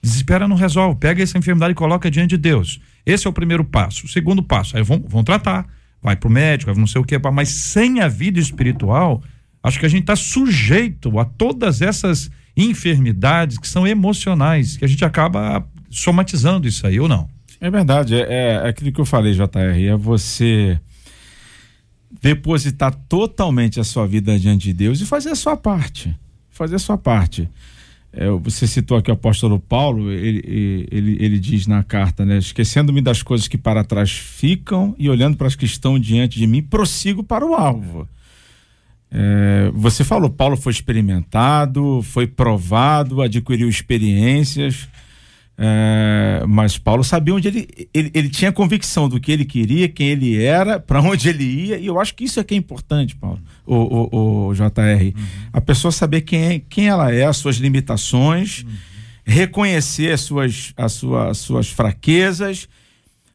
Desespera 0.01 0.47
não 0.47 0.55
resolve. 0.55 0.99
Pega 0.99 1.21
essa 1.21 1.37
enfermidade 1.37 1.71
e 1.71 1.75
coloca 1.75 2.09
diante 2.09 2.29
de 2.29 2.37
Deus. 2.37 2.79
Esse 3.05 3.27
é 3.27 3.29
o 3.29 3.33
primeiro 3.33 3.65
passo. 3.65 4.05
O 4.05 4.09
segundo 4.09 4.41
passo, 4.41 4.77
aí 4.77 4.83
vão, 4.83 5.03
vão 5.07 5.23
tratar. 5.23 5.67
Vai 6.01 6.15
pro 6.15 6.29
médico, 6.29 6.71
vai 6.71 6.79
não 6.79 6.87
sei 6.87 7.01
o 7.01 7.03
que, 7.03 7.17
mas 7.17 7.49
sem 7.49 7.99
a 7.99 8.07
vida 8.07 8.39
espiritual, 8.39 9.21
acho 9.61 9.77
que 9.79 9.85
a 9.85 9.89
gente 9.89 10.01
está 10.01 10.15
sujeito 10.15 11.19
a 11.19 11.25
todas 11.25 11.81
essas 11.81 12.31
enfermidades 12.55 13.57
que 13.57 13.67
são 13.67 13.85
emocionais, 13.85 14.77
que 14.77 14.85
a 14.85 14.87
gente 14.87 15.03
acaba 15.03 15.67
somatizando 15.89 16.67
isso 16.67 16.87
aí, 16.87 16.99
ou 16.99 17.09
não? 17.09 17.29
É 17.61 17.69
verdade, 17.69 18.15
é, 18.15 18.61
é 18.63 18.67
aquilo 18.67 18.91
que 18.91 19.01
eu 19.01 19.05
falei, 19.05 19.33
JR, 19.33 19.87
é 19.87 19.95
você 19.95 20.79
depositar 22.21 22.93
totalmente 23.07 23.79
a 23.79 23.83
sua 23.83 24.07
vida 24.07 24.37
diante 24.39 24.63
de 24.63 24.73
Deus 24.73 25.01
e 25.01 25.05
fazer 25.05 25.29
a 25.29 25.35
sua 25.35 25.55
parte. 25.55 26.15
Fazer 26.49 26.75
a 26.75 26.79
sua 26.79 26.97
parte. 26.97 27.49
É, 28.11 28.27
você 28.29 28.65
citou 28.65 28.97
aqui 28.97 29.11
o 29.11 29.13
apóstolo 29.13 29.59
Paulo, 29.59 30.11
ele, 30.11 30.87
ele, 30.89 31.17
ele 31.19 31.39
diz 31.39 31.67
na 31.67 31.83
carta, 31.83 32.25
né? 32.25 32.39
Esquecendo-me 32.39 33.01
das 33.01 33.21
coisas 33.21 33.47
que 33.47 33.57
para 33.57 33.83
trás 33.83 34.11
ficam 34.11 34.95
e 34.97 35.09
olhando 35.09 35.37
para 35.37 35.47
as 35.47 35.55
que 35.55 35.65
estão 35.65 35.99
diante 35.99 36.39
de 36.39 36.47
mim, 36.47 36.63
prossigo 36.63 37.23
para 37.23 37.45
o 37.45 37.53
alvo. 37.53 38.07
É, 39.11 39.71
você 39.73 40.03
falou, 40.03 40.29
Paulo 40.29 40.57
foi 40.57 40.71
experimentado, 40.71 42.01
foi 42.03 42.25
provado, 42.25 43.21
adquiriu 43.21 43.69
experiências, 43.69 44.87
é, 45.61 46.41
mas 46.47 46.77
Paulo 46.77 47.03
sabia 47.03 47.35
onde 47.35 47.49
ele, 47.49 47.67
ele, 47.93 48.11
ele 48.13 48.29
tinha 48.29 48.49
convicção 48.49 49.09
do 49.09 49.19
que 49.19 49.29
ele 49.29 49.43
queria, 49.43 49.89
quem 49.89 50.07
ele 50.07 50.41
era, 50.41 50.79
para 50.79 51.01
onde 51.03 51.27
ele 51.27 51.43
ia, 51.43 51.77
e 51.77 51.85
eu 51.85 51.99
acho 51.99 52.15
que 52.15 52.23
isso 52.23 52.39
é 52.39 52.43
que 52.45 52.53
é 52.53 52.57
importante, 52.57 53.13
Paulo, 53.13 53.41
o, 53.65 53.75
o, 53.75 54.47
o 54.47 54.53
JR. 54.53 55.13
A 55.51 55.59
pessoa 55.59 55.91
saber 55.91 56.21
quem, 56.21 56.41
é, 56.45 56.59
quem 56.59 56.87
ela 56.87 57.13
é, 57.13 57.25
as 57.25 57.35
suas 57.35 57.57
limitações, 57.57 58.65
reconhecer 59.25 60.13
as 60.13 60.21
suas, 60.21 60.73
as, 60.77 60.93
suas, 60.93 61.29
as 61.29 61.37
suas 61.39 61.69
fraquezas, 61.69 62.69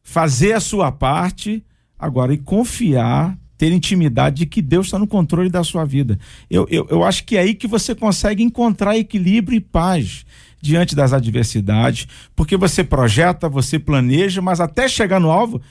fazer 0.01 0.53
a 0.53 0.59
sua 0.59 0.91
parte, 0.91 1.63
agora, 1.99 2.33
e 2.33 2.39
confiar 2.39 3.37
ter 3.55 3.71
intimidade 3.71 4.37
de 4.37 4.45
que 4.45 4.61
Deus 4.61 4.87
está 4.87 4.99
no 4.99 5.07
controle 5.07 5.49
da 5.49 5.63
sua 5.63 5.85
vida. 5.85 6.19
Eu, 6.49 6.67
eu, 6.69 6.87
eu 6.89 7.03
acho 7.05 7.23
que 7.23 7.37
é 7.37 7.41
aí 7.41 7.53
que 7.53 7.67
você 7.67 7.95
consegue 7.95 8.43
encontrar 8.43 8.97
equilíbrio 8.97 9.55
e 9.55 9.61
paz 9.61 10.25
diante 10.65 10.95
das 10.95 11.13
adversidades, 11.13 12.07
porque 12.35 12.57
você 12.57 12.83
projeta, 12.83 13.47
você 13.47 13.77
planeja, 13.77 14.41
mas 14.41 14.59
até 14.59 14.87
chegar 14.87 15.19
no 15.19 15.31
alvo, 15.31 15.61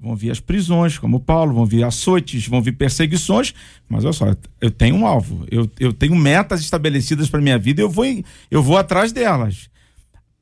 vão 0.00 0.16
vir 0.16 0.30
as 0.30 0.40
prisões, 0.40 0.98
como 0.98 1.20
Paulo, 1.20 1.52
vão 1.52 1.64
vir 1.64 1.84
açoites, 1.84 2.46
vão 2.46 2.60
vir 2.60 2.72
perseguições, 2.72 3.54
mas 3.88 4.04
olha 4.04 4.12
só, 4.12 4.34
eu 4.60 4.70
tenho 4.70 4.96
um 4.96 5.06
alvo, 5.06 5.46
eu, 5.50 5.70
eu 5.78 5.92
tenho 5.92 6.16
metas 6.16 6.60
estabelecidas 6.60 7.30
para 7.30 7.40
minha 7.40 7.58
vida, 7.58 7.80
eu 7.80 7.90
vou, 7.90 8.04
eu 8.50 8.62
vou 8.62 8.76
atrás 8.76 9.12
delas. 9.12 9.70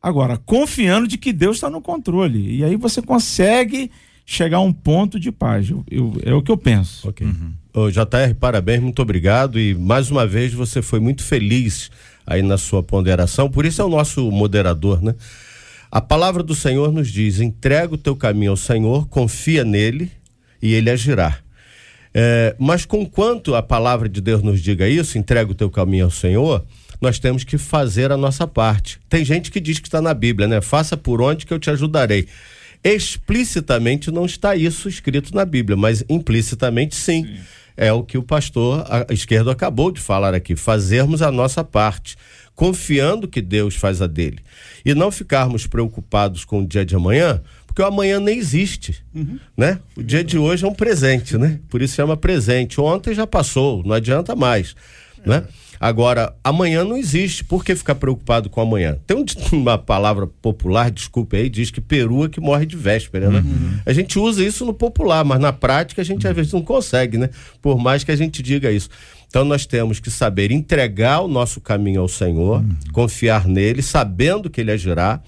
Agora, 0.03 0.39
confiando 0.39 1.07
de 1.07 1.19
que 1.19 1.31
Deus 1.31 1.59
está 1.59 1.69
no 1.69 1.83
controle. 1.83 2.57
E 2.57 2.65
aí 2.65 2.75
você 2.75 3.03
consegue 3.03 3.91
chegar 4.25 4.57
a 4.57 4.61
um 4.63 4.73
ponto 4.73 5.21
de 5.21 5.31
paz. 5.31 5.69
Eu, 5.69 5.85
eu, 5.91 6.17
é 6.25 6.33
o 6.33 6.41
que 6.41 6.51
eu 6.51 6.57
penso. 6.57 7.07
Ok. 7.07 7.27
Uhum. 7.27 7.53
JR, 7.91 8.35
parabéns, 8.39 8.81
muito 8.81 9.03
obrigado. 9.03 9.61
E 9.61 9.75
mais 9.75 10.11
uma 10.11 10.27
vez 10.27 10.55
você 10.55 10.81
foi 10.81 11.01
muito 11.01 11.23
feliz 11.23 11.91
aí 12.31 12.43
na 12.43 12.57
sua 12.57 12.81
ponderação. 12.81 13.51
Por 13.51 13.67
isso 13.67 13.83
é 13.83 13.85
o 13.85 13.89
nosso 13.89 14.31
moderador, 14.31 15.03
né? 15.03 15.17
A 15.91 16.01
palavra 16.01 16.45
do 16.45 16.55
Senhor 16.55 16.93
nos 16.93 17.09
diz: 17.09 17.41
entrega 17.41 17.93
o 17.93 17.99
teu 17.99 18.15
caminho 18.15 18.53
ao 18.53 18.57
Senhor, 18.57 19.09
confia 19.09 19.65
nele 19.65 20.11
e 20.63 20.73
ele 20.73 20.89
agirá. 20.89 21.39
É, 22.15 22.55
mas 22.59 22.85
conquanto 22.85 23.55
a 23.55 23.63
palavra 23.63 24.09
de 24.09 24.21
Deus 24.21 24.43
nos 24.43 24.61
diga 24.63 24.89
isso, 24.89 25.19
entrega 25.19 25.51
o 25.51 25.55
teu 25.55 25.69
caminho 25.69 26.05
ao 26.05 26.11
Senhor, 26.11 26.65
nós 27.01 27.19
temos 27.19 27.43
que 27.43 27.59
fazer 27.59 28.13
a 28.13 28.17
nossa 28.17 28.47
parte. 28.47 29.01
Tem 29.09 29.25
gente 29.25 29.51
que 29.51 29.61
diz 29.61 29.81
que 29.81 29.89
está 29.89 30.01
na 30.01 30.15
Bíblia, 30.15 30.47
né? 30.47 30.61
Faça 30.61 30.97
por 30.97 31.21
onde 31.21 31.45
que 31.45 31.53
eu 31.53 31.59
te 31.59 31.71
ajudarei. 31.71 32.29
Explicitamente 32.83 34.11
não 34.11 34.25
está 34.25 34.55
isso 34.55 34.89
escrito 34.89 35.35
na 35.35 35.45
Bíblia, 35.45 35.77
mas 35.77 36.05
implicitamente 36.09 36.95
sim. 36.95 37.25
sim. 37.25 37.41
É 37.81 37.91
o 37.91 38.03
que 38.03 38.19
o 38.19 38.23
pastor 38.23 38.85
esquerdo 39.09 39.51
acabou 39.51 39.91
de 39.91 40.03
falar 40.03 40.35
aqui. 40.35 40.55
Fazermos 40.55 41.23
a 41.23 41.33
nossa 41.33 41.65
parte, 41.65 42.15
confiando 42.55 43.27
que 43.27 43.41
Deus 43.41 43.75
faz 43.75 44.03
a 44.03 44.07
dele. 44.07 44.41
E 44.85 44.95
não 44.95 45.11
ficarmos 45.11 45.67
preocupados 45.67 46.45
com 46.45 46.61
o 46.61 46.67
dia 46.67 46.85
de 46.85 46.95
amanhã, 46.95 47.41
porque 47.67 47.81
o 47.81 47.87
amanhã 47.87 48.21
nem 48.21 48.37
existe, 48.37 49.03
uhum. 49.15 49.39
né? 49.57 49.81
O 49.97 50.03
dia 50.03 50.23
de 50.23 50.37
hoje 50.37 50.63
é 50.63 50.69
um 50.69 50.75
presente, 50.75 51.39
né? 51.39 51.59
Por 51.71 51.81
isso 51.81 51.95
chama 51.95 52.19
presente. 52.19 52.79
Ontem 52.79 53.15
já 53.15 53.27
passou, 53.27 53.83
não 53.83 53.95
adianta 53.95 54.37
mais, 54.37 54.77
é. 55.25 55.29
né? 55.29 55.45
Agora, 55.81 56.35
amanhã 56.45 56.85
não 56.85 56.95
existe. 56.95 57.43
Por 57.43 57.65
que 57.65 57.75
ficar 57.75 57.95
preocupado 57.95 58.51
com 58.51 58.61
amanhã? 58.61 58.99
Tem 59.07 59.17
um, 59.17 59.25
uma 59.57 59.79
palavra 59.79 60.27
popular, 60.27 60.91
desculpe 60.91 61.39
aí, 61.39 61.49
diz 61.49 61.71
que 61.71 61.81
perua 61.81 62.29
que 62.29 62.39
morre 62.39 62.67
de 62.67 62.77
véspera, 62.77 63.31
né? 63.31 63.39
Uhum. 63.39 63.79
A 63.87 63.93
gente 63.95 64.19
usa 64.19 64.45
isso 64.45 64.67
no 64.67 64.75
popular, 64.75 65.25
mas 65.25 65.41
na 65.41 65.55
prática 65.55 66.03
a 66.03 66.05
gente 66.05 66.29
às 66.29 66.37
vezes 66.37 66.53
não 66.53 66.61
consegue, 66.61 67.17
né? 67.17 67.31
Por 67.63 67.79
mais 67.79 68.05
que 68.05 68.13
a 68.13 68.17
gente 68.17 68.43
diga 68.43 68.71
isso. 68.71 68.91
Então 69.27 69.43
nós 69.43 69.65
temos 69.65 69.99
que 70.01 70.11
saber 70.11 70.51
entregar 70.51 71.21
o 71.21 71.29
nosso 71.29 71.63
caminho 71.63 72.03
ao 72.03 72.09
Senhor, 72.09 72.61
uhum. 72.61 72.77
confiar 72.93 73.47
nele, 73.47 73.81
sabendo 73.81 74.51
que 74.51 74.61
ele 74.61 74.73
agirá, 74.73 75.23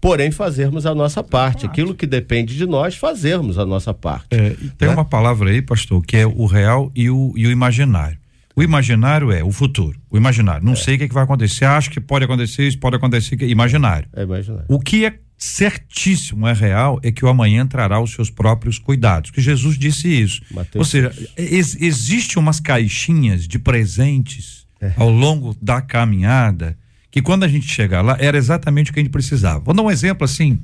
porém 0.00 0.32
fazermos 0.32 0.84
a 0.84 0.94
nossa 0.96 1.22
parte. 1.22 1.64
Aquilo 1.64 1.94
que 1.94 2.06
depende 2.06 2.56
de 2.56 2.66
nós, 2.66 2.96
fazermos 2.96 3.56
a 3.56 3.64
nossa 3.64 3.94
parte. 3.94 4.26
É, 4.32 4.56
tem 4.76 4.88
né? 4.88 4.94
uma 4.94 5.04
palavra 5.04 5.50
aí, 5.50 5.62
pastor, 5.62 6.04
que 6.04 6.16
é 6.16 6.26
o 6.26 6.46
real 6.46 6.90
e 6.92 7.08
o, 7.08 7.32
e 7.36 7.46
o 7.46 7.52
imaginário. 7.52 8.21
O 8.54 8.62
imaginário 8.62 9.30
é 9.32 9.42
o 9.42 9.50
futuro. 9.50 9.98
O 10.10 10.16
imaginário. 10.16 10.64
Não 10.64 10.72
é. 10.72 10.76
sei 10.76 10.94
o 10.94 10.98
que, 10.98 11.04
é 11.04 11.08
que 11.08 11.14
vai 11.14 11.24
acontecer. 11.24 11.64
Acho 11.64 11.90
que 11.90 12.00
pode 12.00 12.24
acontecer 12.24 12.66
isso, 12.66 12.78
pode 12.78 12.96
acontecer. 12.96 13.40
Imaginário. 13.42 14.08
É 14.14 14.22
imaginário. 14.22 14.66
O 14.68 14.78
que 14.78 15.04
é 15.04 15.18
certíssimo, 15.38 16.46
é 16.46 16.52
real, 16.52 17.00
é 17.02 17.10
que 17.10 17.24
o 17.24 17.28
amanhã 17.28 17.66
trará 17.66 18.00
os 18.00 18.12
seus 18.12 18.30
próprios 18.30 18.78
cuidados. 18.78 19.30
Que 19.30 19.40
Jesus 19.40 19.76
disse 19.76 20.08
isso. 20.08 20.40
Mateus 20.50 20.76
Ou 20.80 20.84
seja, 20.84 21.12
ex 21.36 21.76
existe 21.80 22.38
umas 22.38 22.60
caixinhas 22.60 23.48
de 23.48 23.58
presentes 23.58 24.66
é. 24.80 24.92
ao 24.96 25.10
longo 25.10 25.56
da 25.60 25.80
caminhada 25.80 26.76
que 27.10 27.20
quando 27.20 27.44
a 27.44 27.48
gente 27.48 27.66
chegar 27.66 28.02
lá 28.02 28.16
era 28.18 28.38
exatamente 28.38 28.90
o 28.90 28.94
que 28.94 29.00
a 29.00 29.02
gente 29.02 29.12
precisava. 29.12 29.60
Vou 29.60 29.74
dar 29.74 29.82
um 29.82 29.90
exemplo 29.90 30.24
assim, 30.24 30.58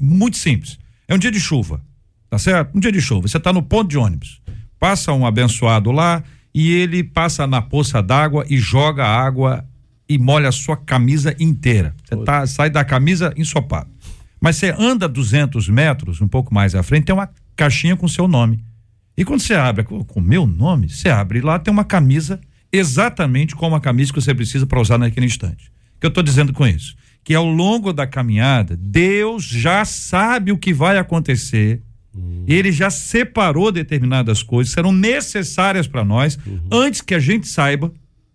muito 0.00 0.36
simples. 0.36 0.78
É 1.06 1.14
um 1.14 1.18
dia 1.18 1.30
de 1.30 1.40
chuva, 1.40 1.80
tá 2.30 2.38
certo? 2.38 2.74
Um 2.74 2.80
dia 2.80 2.92
de 2.92 3.00
chuva. 3.00 3.28
Você 3.28 3.36
está 3.36 3.52
no 3.52 3.62
ponto 3.62 3.90
de 3.90 3.98
ônibus. 3.98 4.40
Passa 4.78 5.12
um 5.12 5.26
abençoado 5.26 5.90
lá 5.92 6.22
e 6.54 6.70
ele 6.70 7.02
passa 7.02 7.46
na 7.46 7.60
poça 7.60 8.00
d'água 8.00 8.44
e 8.48 8.56
joga 8.56 9.04
água 9.04 9.64
e 10.08 10.16
molha 10.18 10.48
a 10.48 10.52
sua 10.52 10.76
camisa 10.76 11.34
inteira. 11.40 11.94
Você 12.04 12.16
tá, 12.24 12.46
sai 12.46 12.70
da 12.70 12.84
camisa 12.84 13.34
ensopado. 13.36 13.90
Mas 14.40 14.56
você 14.56 14.74
anda 14.78 15.08
200 15.08 15.68
metros, 15.68 16.20
um 16.20 16.28
pouco 16.28 16.54
mais 16.54 16.74
à 16.74 16.82
frente, 16.82 17.06
tem 17.06 17.14
uma 17.14 17.30
caixinha 17.56 17.96
com 17.96 18.06
seu 18.06 18.28
nome. 18.28 18.62
E 19.16 19.24
quando 19.24 19.40
você 19.40 19.54
abre 19.54 19.84
com 19.84 20.04
o 20.14 20.20
meu 20.20 20.46
nome, 20.46 20.88
você 20.88 21.08
abre 21.08 21.40
lá, 21.40 21.58
tem 21.58 21.72
uma 21.72 21.84
camisa 21.84 22.40
exatamente 22.72 23.54
como 23.54 23.74
a 23.76 23.80
camisa 23.80 24.12
que 24.12 24.20
você 24.20 24.34
precisa 24.34 24.66
para 24.66 24.80
usar 24.80 24.98
naquele 24.98 25.26
instante. 25.26 25.72
O 25.96 26.00
que 26.00 26.06
eu 26.06 26.08
estou 26.08 26.22
dizendo 26.22 26.52
com 26.52 26.66
isso? 26.66 26.96
Que 27.22 27.34
ao 27.34 27.46
longo 27.46 27.92
da 27.92 28.06
caminhada, 28.06 28.76
Deus 28.76 29.44
já 29.44 29.84
sabe 29.84 30.52
o 30.52 30.58
que 30.58 30.74
vai 30.74 30.98
acontecer. 30.98 31.80
Uhum. 32.14 32.44
Ele 32.46 32.70
já 32.70 32.90
separou 32.90 33.72
determinadas 33.72 34.42
coisas 34.42 34.70
que 34.70 34.74
serão 34.74 34.92
necessárias 34.92 35.86
para 35.86 36.04
nós 36.04 36.38
uhum. 36.46 36.60
antes 36.70 37.00
que 37.00 37.14
a 37.14 37.18
gente 37.18 37.48
saiba 37.48 37.92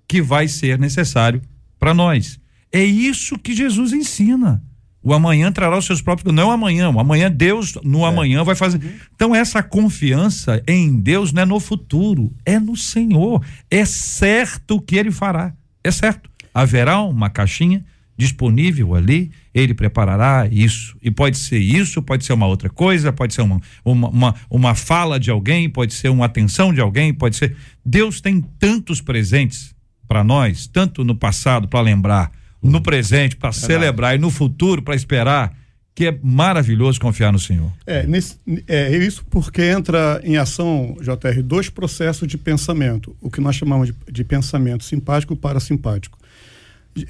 que 0.08 0.22
vai 0.22 0.48
ser 0.48 0.78
necessário 0.78 1.42
para 1.80 1.94
nós. 1.94 2.39
É 2.72 2.84
isso 2.84 3.38
que 3.38 3.56
Jesus 3.56 3.94
ensina. 3.94 4.62
O 5.02 5.13
amanhã 5.13 5.52
trará 5.52 5.78
os 5.78 5.86
seus 5.86 6.02
próprios. 6.02 6.34
Não 6.34 6.44
é 6.44 6.46
o 6.48 6.52
amanhã, 6.52 6.89
o 6.89 7.00
amanhã 7.00 7.32
Deus 7.32 7.76
no 7.84 8.06
é. 8.06 8.10
amanhã 8.10 8.44
vai 8.44 8.56
fazer. 8.56 8.84
Uhum. 8.84 8.92
Então, 9.15 9.36
essa 9.36 9.63
confiança 9.63 10.62
em 10.68 11.00
Deus 11.00 11.32
não 11.32 11.44
é 11.44 11.46
no 11.46 11.60
futuro, 11.60 12.34
é 12.46 12.60
no 12.60 12.76
Senhor. 12.76 13.44
É 13.72 13.86
certo 13.86 14.82
que 14.82 14.98
Ele 14.98 15.12
fará. 15.12 15.54
É 15.84 15.92
certo. 15.92 16.30
Haverá 16.54 17.02
uma 17.02 17.30
caixinha 17.30 17.86
disponível 18.20 18.96
ali, 18.96 19.32
ele 19.54 19.74
preparará 19.74 20.46
isso. 20.52 20.98
E 21.02 21.10
pode 21.10 21.38
ser 21.38 21.58
isso, 21.58 22.02
pode 22.02 22.26
ser 22.26 22.34
uma 22.34 22.48
outra 22.48 22.70
coisa, 22.70 23.14
pode 23.14 23.34
ser 23.34 23.42
uma, 23.44 23.62
uma, 23.84 24.10
uma, 24.10 24.36
uma 24.50 24.76
fala 24.76 25.18
de 25.18 25.32
alguém, 25.32 25.70
pode 25.70 25.94
ser 25.94 26.10
uma 26.10 26.26
atenção 26.26 26.74
de 26.74 26.82
alguém, 26.82 27.14
pode 27.14 27.38
ser. 27.38 27.56
Deus 27.84 28.20
tem 28.20 28.42
tantos 28.60 29.00
presentes 29.00 29.74
para 30.06 30.22
nós, 30.22 30.68
tanto 30.68 31.06
no 31.06 31.16
passado 31.16 31.70
para 31.70 31.80
lembrar 31.80 32.30
no 32.62 32.82
presente, 32.82 33.38
para 33.38 33.54
celebrar 33.54 34.16
e 34.16 34.18
no 34.18 34.30
futuro 34.30 34.82
para 34.82 34.94
esperar, 34.94 35.58
que 35.96 36.08
é 36.08 36.20
maravilhoso 36.22 37.00
confiar 37.00 37.32
no 37.32 37.40
Senhor. 37.40 37.72
É, 37.88 38.06
nesse, 38.06 38.36
é 38.68 38.98
isso 38.98 39.24
porque 39.30 39.62
entra 39.62 40.20
em 40.26 40.36
ação, 40.36 40.98
JR, 41.00 41.42
dois 41.42 41.70
processos 41.70 42.28
de 42.28 42.38
pensamento, 42.38 43.16
o 43.22 43.32
que 43.32 43.40
nós 43.40 43.56
chamamos 43.56 43.88
de, 43.88 43.96
de 44.12 44.26
pensamento 44.26 44.84
simpático 44.84 45.34
e 45.34 45.38
parasimpático. 45.38 46.19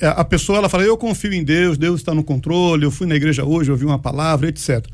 A 0.01 0.23
pessoa 0.23 0.57
ela 0.57 0.69
fala, 0.69 0.83
eu 0.83 0.97
confio 0.97 1.33
em 1.33 1.43
Deus, 1.43 1.77
Deus 1.77 1.99
está 1.99 2.13
no 2.13 2.23
controle, 2.23 2.83
eu 2.83 2.91
fui 2.91 3.07
na 3.07 3.15
igreja 3.15 3.45
hoje, 3.45 3.71
ouvi 3.71 3.85
uma 3.85 3.99
palavra, 3.99 4.49
etc. 4.49 4.85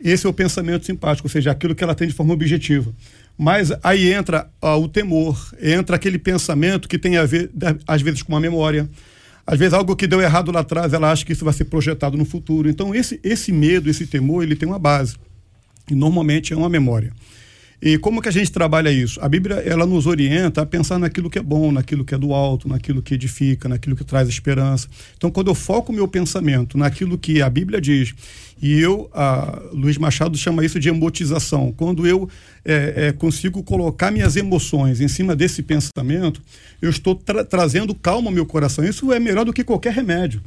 Esse 0.00 0.26
é 0.26 0.28
o 0.28 0.32
pensamento 0.32 0.86
simpático, 0.86 1.26
ou 1.28 1.30
seja, 1.30 1.50
aquilo 1.50 1.74
que 1.74 1.84
ela 1.84 1.94
tem 1.94 2.08
de 2.08 2.14
forma 2.14 2.34
objetiva. 2.34 2.92
Mas 3.38 3.72
aí 3.82 4.12
entra 4.12 4.48
ó, 4.60 4.78
o 4.78 4.88
temor, 4.88 5.54
entra 5.60 5.96
aquele 5.96 6.18
pensamento 6.18 6.88
que 6.88 6.98
tem 6.98 7.16
a 7.16 7.24
ver, 7.24 7.50
às 7.86 8.02
vezes, 8.02 8.22
com 8.22 8.36
a 8.36 8.40
memória, 8.40 8.88
às 9.46 9.58
vezes 9.58 9.74
algo 9.74 9.96
que 9.96 10.06
deu 10.06 10.20
errado 10.20 10.52
lá 10.52 10.60
atrás, 10.60 10.92
ela 10.92 11.10
acha 11.10 11.24
que 11.24 11.32
isso 11.32 11.44
vai 11.44 11.52
ser 11.52 11.64
projetado 11.64 12.16
no 12.16 12.24
futuro. 12.24 12.68
Então 12.68 12.94
esse, 12.94 13.18
esse 13.22 13.50
medo, 13.50 13.90
esse 13.90 14.06
temor, 14.06 14.42
ele 14.42 14.54
tem 14.54 14.68
uma 14.68 14.78
base. 14.78 15.16
E 15.90 15.94
normalmente 15.94 16.52
é 16.52 16.56
uma 16.56 16.68
memória. 16.68 17.12
E 17.84 17.98
como 17.98 18.22
que 18.22 18.28
a 18.28 18.32
gente 18.32 18.52
trabalha 18.52 18.92
isso? 18.92 19.18
A 19.20 19.28
Bíblia 19.28 19.56
ela 19.56 19.84
nos 19.84 20.06
orienta 20.06 20.62
a 20.62 20.66
pensar 20.66 21.00
naquilo 21.00 21.28
que 21.28 21.36
é 21.36 21.42
bom, 21.42 21.72
naquilo 21.72 22.04
que 22.04 22.14
é 22.14 22.18
do 22.18 22.32
alto, 22.32 22.68
naquilo 22.68 23.02
que 23.02 23.14
edifica, 23.14 23.68
naquilo 23.68 23.96
que 23.96 24.04
traz 24.04 24.28
esperança. 24.28 24.86
Então, 25.16 25.32
quando 25.32 25.48
eu 25.48 25.54
foco 25.54 25.90
o 25.90 25.94
meu 25.94 26.06
pensamento 26.06 26.78
naquilo 26.78 27.18
que 27.18 27.42
a 27.42 27.50
Bíblia 27.50 27.80
diz, 27.80 28.14
e 28.62 28.78
eu, 28.78 29.10
Luiz 29.72 29.98
Machado 29.98 30.38
chama 30.38 30.64
isso 30.64 30.78
de 30.78 30.88
emotização, 30.88 31.74
quando 31.76 32.06
eu 32.06 32.28
é, 32.64 33.08
é, 33.08 33.12
consigo 33.12 33.60
colocar 33.64 34.12
minhas 34.12 34.36
emoções 34.36 35.00
em 35.00 35.08
cima 35.08 35.34
desse 35.34 35.60
pensamento, 35.60 36.40
eu 36.80 36.88
estou 36.88 37.16
tra 37.16 37.44
trazendo 37.44 37.96
calma 37.96 38.28
ao 38.28 38.34
meu 38.34 38.46
coração. 38.46 38.84
Isso 38.84 39.12
é 39.12 39.18
melhor 39.18 39.44
do 39.44 39.52
que 39.52 39.64
qualquer 39.64 39.92
remédio. 39.92 40.40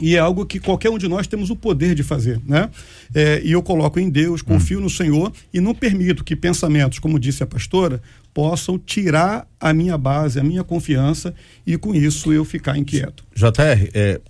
E 0.00 0.16
é 0.16 0.18
algo 0.18 0.44
que 0.44 0.58
qualquer 0.58 0.90
um 0.90 0.98
de 0.98 1.08
nós 1.08 1.26
temos 1.26 1.50
o 1.50 1.56
poder 1.56 1.94
de 1.94 2.02
fazer, 2.02 2.40
né? 2.46 2.68
É, 3.14 3.40
e 3.44 3.52
eu 3.52 3.62
coloco 3.62 4.00
em 4.00 4.10
Deus, 4.10 4.42
confio 4.42 4.80
no 4.80 4.90
Senhor 4.90 5.32
e 5.52 5.60
não 5.60 5.74
permito 5.74 6.24
que 6.24 6.34
pensamentos, 6.34 6.98
como 6.98 7.18
disse 7.18 7.42
a 7.42 7.46
pastora, 7.46 8.02
possam 8.32 8.76
tirar 8.76 9.46
a 9.60 9.72
minha 9.72 9.96
base, 9.96 10.40
a 10.40 10.44
minha 10.44 10.64
confiança 10.64 11.32
e 11.64 11.78
com 11.78 11.94
isso 11.94 12.32
eu 12.32 12.44
ficar 12.44 12.76
inquieto. 12.76 13.24
JR, 13.36 13.88
é, 13.94 14.20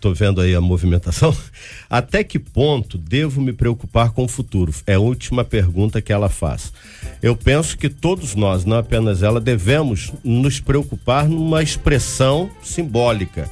tô 0.00 0.14
vendo 0.14 0.40
aí 0.40 0.54
a 0.54 0.60
movimentação. 0.60 1.36
Até 1.88 2.24
que 2.24 2.38
ponto 2.38 2.96
devo 2.96 3.42
me 3.42 3.52
preocupar 3.52 4.12
com 4.12 4.24
o 4.24 4.28
futuro? 4.28 4.72
É 4.86 4.94
a 4.94 5.00
última 5.00 5.44
pergunta 5.44 6.00
que 6.00 6.12
ela 6.12 6.30
faz. 6.30 6.72
Eu 7.22 7.36
penso 7.36 7.76
que 7.76 7.90
todos 7.90 8.34
nós, 8.34 8.64
não 8.64 8.78
apenas 8.78 9.22
ela, 9.22 9.40
devemos 9.40 10.12
nos 10.24 10.60
preocupar 10.60 11.28
numa 11.28 11.62
expressão 11.62 12.50
simbólica 12.62 13.50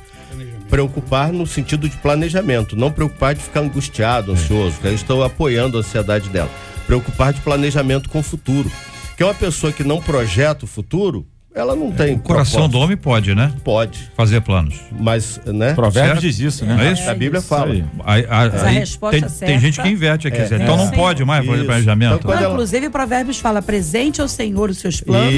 preocupar 0.69 1.33
no 1.33 1.47
sentido 1.47 1.89
de 1.89 1.97
planejamento, 1.97 2.77
não 2.77 2.93
preocupar 2.93 3.35
de 3.35 3.43
ficar 3.43 3.61
angustiado, 3.61 4.33
ansioso, 4.33 4.79
que 4.81 4.87
eu 4.87 4.95
estou 4.95 5.25
apoiando 5.25 5.77
a 5.77 5.81
ansiedade 5.81 6.29
dela. 6.29 6.51
Preocupar 6.87 7.33
de 7.33 7.41
planejamento 7.41 8.09
com 8.09 8.21
o 8.21 8.23
futuro. 8.23 8.71
Que 9.17 9.23
é 9.23 9.27
uma 9.27 9.35
pessoa 9.35 9.73
que 9.73 9.83
não 9.83 10.01
projeta 10.01 10.65
o 10.65 10.69
futuro, 10.69 11.27
ela 11.61 11.75
não 11.75 11.89
é, 11.89 11.93
tem. 11.93 12.15
O 12.15 12.19
coração 12.19 12.53
propósito. 12.53 12.73
do 12.73 12.79
homem 12.79 12.97
pode, 12.97 13.35
né? 13.35 13.53
Pode. 13.65 14.11
Fazer 14.17 14.41
planos. 14.41 14.81
Mas, 14.93 15.41
né? 15.47 15.75
Provérbios 15.75 16.21
diz 16.21 16.39
isso, 16.39 16.65
né? 16.65 16.89
É 16.89 16.93
isso? 16.93 17.09
a 17.09 17.15
Bíblia 17.15 17.41
isso. 17.41 17.49
fala. 17.49 17.75
Aí, 18.05 18.27
a, 18.29 18.45
a, 18.45 18.51
tem, 18.51 18.87
certa... 18.87 19.47
tem, 19.47 19.59
gente 19.59 19.81
que 19.81 19.89
inverte 19.89 20.29
aqui. 20.29 20.39
É. 20.39 20.49
Então 20.57 20.77
não 20.77 20.91
pode 20.91 21.25
mais 21.25 21.45
fazer 21.45 21.65
planejamento. 21.65 22.21
Então, 22.21 22.33
ela... 22.33 22.53
Inclusive, 22.53 22.91
Provérbios 22.91 23.39
fala: 23.39 23.61
presente 23.61 24.21
ao 24.21 24.29
Senhor 24.29 24.71
os 24.71 24.79
seus 24.79 25.01
planos 25.01 25.35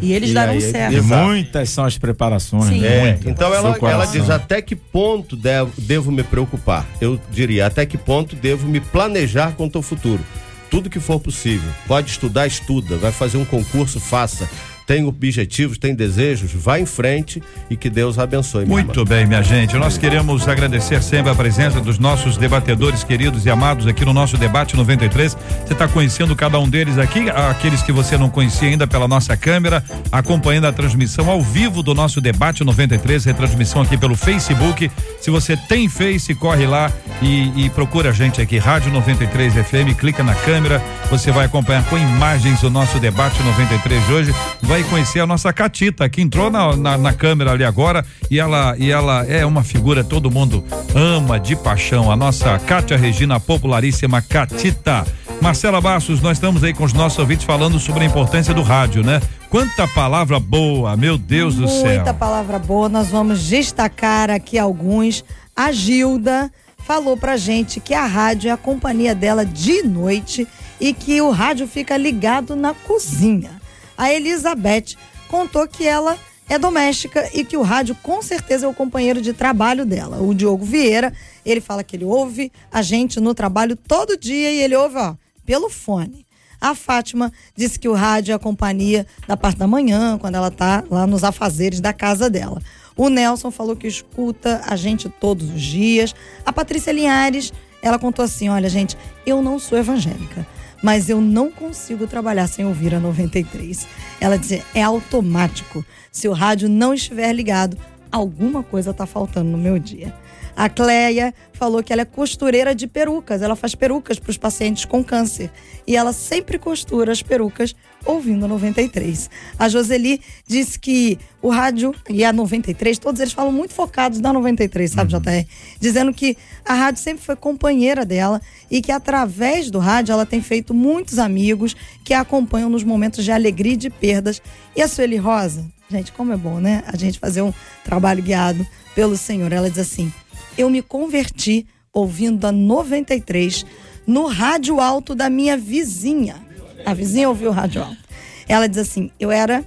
e 0.00 0.12
eles 0.12 0.30
e 0.30 0.34
darão 0.34 0.52
aí, 0.52 0.60
certo. 0.60 0.94
E 0.94 1.00
muitas 1.00 1.70
são 1.70 1.84
as 1.84 1.96
preparações. 1.96 2.68
Sim. 2.68 2.80
Né? 2.80 3.18
Então 3.24 3.52
ela, 3.54 3.76
ela 3.80 4.04
diz: 4.06 4.28
até 4.28 4.60
que 4.60 4.76
ponto 4.76 5.36
devo, 5.36 5.72
devo 5.78 6.12
me 6.12 6.22
preocupar? 6.22 6.86
Eu 7.00 7.18
diria: 7.30 7.66
até 7.66 7.86
que 7.86 7.96
ponto 7.96 8.36
devo 8.36 8.66
me 8.68 8.80
planejar 8.80 9.52
quanto 9.52 9.76
ao 9.76 9.82
futuro? 9.82 10.22
Tudo 10.70 10.90
que 10.90 10.98
for 10.98 11.20
possível. 11.20 11.70
Pode 11.86 12.10
estudar, 12.10 12.46
estuda. 12.46 12.96
Vai 12.96 13.12
fazer 13.12 13.36
um 13.36 13.44
concurso, 13.44 14.00
faça 14.00 14.48
tem 14.86 15.04
objetivos, 15.04 15.78
tem 15.78 15.94
desejos, 15.94 16.52
vá 16.52 16.78
em 16.78 16.86
frente 16.86 17.42
e 17.70 17.76
que 17.76 17.88
Deus 17.88 18.18
abençoe. 18.18 18.66
Muito 18.66 19.00
irmã. 19.00 19.04
bem, 19.04 19.26
minha 19.26 19.42
gente. 19.42 19.74
Nós 19.76 19.96
queremos 19.96 20.46
agradecer 20.46 21.02
sempre 21.02 21.30
a 21.30 21.34
presença 21.34 21.80
dos 21.80 21.98
nossos 21.98 22.36
debatedores 22.36 23.02
queridos 23.02 23.46
e 23.46 23.50
amados 23.50 23.86
aqui 23.86 24.04
no 24.04 24.12
nosso 24.12 24.36
debate 24.36 24.76
93. 24.76 25.36
Você 25.64 25.72
está 25.72 25.88
conhecendo 25.88 26.36
cada 26.36 26.58
um 26.58 26.68
deles 26.68 26.98
aqui, 26.98 27.30
aqueles 27.30 27.82
que 27.82 27.92
você 27.92 28.18
não 28.18 28.28
conhecia 28.28 28.68
ainda 28.68 28.86
pela 28.86 29.08
nossa 29.08 29.36
câmera, 29.36 29.82
acompanhando 30.12 30.66
a 30.66 30.72
transmissão 30.72 31.30
ao 31.30 31.40
vivo 31.40 31.82
do 31.82 31.94
nosso 31.94 32.20
debate 32.20 32.62
93, 32.64 33.24
retransmissão 33.24 33.82
aqui 33.82 33.96
pelo 33.96 34.14
Facebook. 34.14 34.90
Se 35.20 35.30
você 35.30 35.56
tem 35.56 35.88
Face, 35.88 36.34
corre 36.34 36.66
lá 36.66 36.90
e, 37.22 37.66
e 37.66 37.70
procura 37.70 38.10
a 38.10 38.12
gente 38.12 38.40
aqui, 38.40 38.58
Rádio 38.58 38.92
93 38.92 39.54
FM, 39.54 39.96
clica 39.98 40.22
na 40.22 40.34
câmera, 40.34 40.82
você 41.10 41.30
vai 41.30 41.46
acompanhar 41.46 41.84
com 41.84 41.96
imagens 41.96 42.62
o 42.62 42.70
nosso 42.70 42.98
debate 42.98 43.40
93 43.42 44.06
de 44.06 44.12
hoje. 44.12 44.34
Vai 44.62 44.73
vai 44.74 44.82
conhecer 44.82 45.20
a 45.20 45.26
nossa 45.26 45.52
Catita, 45.52 46.08
que 46.08 46.20
entrou 46.20 46.50
na, 46.50 46.74
na, 46.74 46.98
na, 46.98 47.12
câmera 47.12 47.52
ali 47.52 47.62
agora 47.62 48.04
e 48.28 48.40
ela, 48.40 48.74
e 48.76 48.90
ela 48.90 49.24
é 49.24 49.46
uma 49.46 49.62
figura 49.62 50.02
todo 50.02 50.32
mundo 50.32 50.64
ama 50.92 51.38
de 51.38 51.54
paixão. 51.54 52.10
A 52.10 52.16
nossa 52.16 52.58
Cátia 52.58 52.96
Regina, 52.96 53.38
popularíssima 53.38 54.20
Catita. 54.20 55.06
Marcela 55.40 55.80
Bastos, 55.80 56.20
nós 56.20 56.38
estamos 56.38 56.64
aí 56.64 56.74
com 56.74 56.82
os 56.82 56.92
nossos 56.92 57.16
ouvintes 57.20 57.44
falando 57.46 57.78
sobre 57.78 58.02
a 58.02 58.06
importância 58.06 58.52
do 58.52 58.62
rádio, 58.62 59.04
né? 59.04 59.22
quanta 59.48 59.86
palavra 59.86 60.40
boa, 60.40 60.96
meu 60.96 61.16
Deus 61.16 61.54
do 61.54 61.68
céu. 61.68 61.94
Muita 61.94 62.12
palavra 62.12 62.58
boa, 62.58 62.88
nós 62.88 63.10
vamos 63.10 63.46
destacar 63.46 64.28
aqui 64.28 64.58
alguns. 64.58 65.24
A 65.54 65.70
Gilda 65.70 66.50
falou 66.78 67.16
pra 67.16 67.36
gente 67.36 67.78
que 67.78 67.94
a 67.94 68.06
rádio 68.06 68.48
é 68.48 68.52
a 68.52 68.56
companhia 68.56 69.14
dela 69.14 69.46
de 69.46 69.84
noite 69.84 70.48
e 70.80 70.92
que 70.92 71.22
o 71.22 71.30
rádio 71.30 71.68
fica 71.68 71.96
ligado 71.96 72.56
na 72.56 72.74
cozinha. 72.74 73.53
A 73.96 74.12
Elizabeth 74.12 74.96
contou 75.28 75.66
que 75.66 75.86
ela 75.86 76.18
é 76.48 76.58
doméstica 76.58 77.28
e 77.32 77.44
que 77.44 77.56
o 77.56 77.62
rádio 77.62 77.96
com 78.02 78.20
certeza 78.20 78.66
é 78.66 78.68
o 78.68 78.74
companheiro 78.74 79.20
de 79.22 79.32
trabalho 79.32 79.86
dela. 79.86 80.20
O 80.20 80.34
Diogo 80.34 80.64
Vieira, 80.64 81.12
ele 81.44 81.60
fala 81.60 81.82
que 81.82 81.96
ele 81.96 82.04
ouve 82.04 82.52
a 82.70 82.82
gente 82.82 83.18
no 83.20 83.34
trabalho 83.34 83.76
todo 83.76 84.16
dia 84.16 84.50
e 84.50 84.60
ele 84.60 84.76
ouve, 84.76 84.96
ó, 84.96 85.14
pelo 85.46 85.70
fone. 85.70 86.26
A 86.60 86.74
Fátima 86.74 87.32
disse 87.54 87.78
que 87.78 87.88
o 87.88 87.92
rádio 87.92 88.32
é 88.32 88.34
a 88.34 88.38
companhia 88.38 89.06
da 89.26 89.36
parte 89.36 89.58
da 89.58 89.66
manhã, 89.66 90.16
quando 90.18 90.36
ela 90.36 90.50
tá 90.50 90.82
lá 90.90 91.06
nos 91.06 91.22
afazeres 91.22 91.80
da 91.80 91.92
casa 91.92 92.30
dela. 92.30 92.62
O 92.96 93.08
Nelson 93.08 93.50
falou 93.50 93.76
que 93.76 93.86
escuta 93.86 94.62
a 94.66 94.76
gente 94.76 95.08
todos 95.08 95.50
os 95.50 95.60
dias. 95.60 96.14
A 96.46 96.52
Patrícia 96.52 96.92
Linhares, 96.92 97.52
ela 97.82 97.98
contou 97.98 98.24
assim: 98.24 98.48
olha, 98.48 98.68
gente, 98.68 98.96
eu 99.26 99.42
não 99.42 99.58
sou 99.58 99.76
evangélica, 99.76 100.46
mas 100.84 101.08
eu 101.08 101.18
não 101.18 101.50
consigo 101.50 102.06
trabalhar 102.06 102.46
sem 102.46 102.66
ouvir 102.66 102.94
a 102.94 103.00
93. 103.00 103.88
Ela 104.20 104.36
dizia: 104.36 104.62
é 104.74 104.82
automático. 104.82 105.82
Se 106.12 106.28
o 106.28 106.32
rádio 106.32 106.68
não 106.68 106.92
estiver 106.92 107.32
ligado, 107.32 107.78
alguma 108.12 108.62
coisa 108.62 108.90
está 108.90 109.06
faltando 109.06 109.48
no 109.48 109.56
meu 109.56 109.78
dia. 109.78 110.14
A 110.56 110.68
Cleia 110.68 111.34
falou 111.52 111.82
que 111.82 111.92
ela 111.92 112.02
é 112.02 112.04
costureira 112.04 112.74
de 112.74 112.86
perucas. 112.86 113.42
Ela 113.42 113.56
faz 113.56 113.74
perucas 113.74 114.18
para 114.18 114.30
os 114.30 114.36
pacientes 114.36 114.84
com 114.84 115.02
câncer. 115.02 115.50
E 115.86 115.96
ela 115.96 116.12
sempre 116.12 116.58
costura 116.58 117.12
as 117.12 117.22
perucas 117.22 117.74
ouvindo 118.04 118.44
a 118.44 118.48
93. 118.48 119.30
A 119.58 119.68
Joseli 119.68 120.20
disse 120.46 120.78
que 120.78 121.18
o 121.40 121.48
rádio 121.48 121.94
e 122.08 122.24
a 122.24 122.32
93, 122.32 122.98
todos 122.98 123.20
eles 123.20 123.32
falam 123.32 123.52
muito 123.52 123.72
focados 123.72 124.20
na 124.20 124.32
93, 124.32 124.90
sabe, 124.90 125.14
uhum. 125.14 125.20
JR? 125.20 125.46
Dizendo 125.80 126.12
que 126.12 126.36
a 126.64 126.74
rádio 126.74 127.02
sempre 127.02 127.24
foi 127.24 127.36
companheira 127.36 128.04
dela 128.04 128.40
e 128.70 128.80
que 128.82 128.92
através 128.92 129.70
do 129.70 129.78
rádio 129.78 130.12
ela 130.12 130.26
tem 130.26 130.42
feito 130.42 130.74
muitos 130.74 131.18
amigos 131.18 131.74
que 132.04 132.12
a 132.12 132.24
acompanham 132.24 132.68
nos 132.68 132.82
momentos 132.82 133.24
de 133.24 133.30
alegria 133.30 133.74
e 133.74 133.76
de 133.76 133.90
perdas. 133.90 134.42
E 134.74 134.82
a 134.82 134.88
Sueli 134.88 135.16
Rosa, 135.16 135.64
gente, 135.90 136.10
como 136.12 136.32
é 136.32 136.36
bom, 136.36 136.58
né? 136.58 136.82
A 136.86 136.96
gente 136.96 137.18
fazer 137.18 137.42
um 137.42 137.52
trabalho 137.84 138.22
guiado 138.22 138.66
pelo 138.94 139.16
Senhor. 139.16 139.52
Ela 139.52 139.70
diz 139.70 139.78
assim: 139.78 140.12
eu 140.56 140.70
me 140.70 140.82
converti 140.82 141.66
ouvindo 141.92 142.44
a 142.46 142.52
93 142.52 143.64
no 144.06 144.26
rádio 144.26 144.80
alto 144.80 145.14
da 145.14 145.30
minha 145.30 145.56
vizinha. 145.56 146.36
A 146.84 146.92
vizinha 146.92 147.28
ouviu 147.28 147.50
o 147.50 147.52
rádio 147.52 147.82
alto. 147.82 148.04
Ela 148.48 148.68
diz 148.68 148.78
assim: 148.78 149.10
eu 149.18 149.30
era 149.30 149.64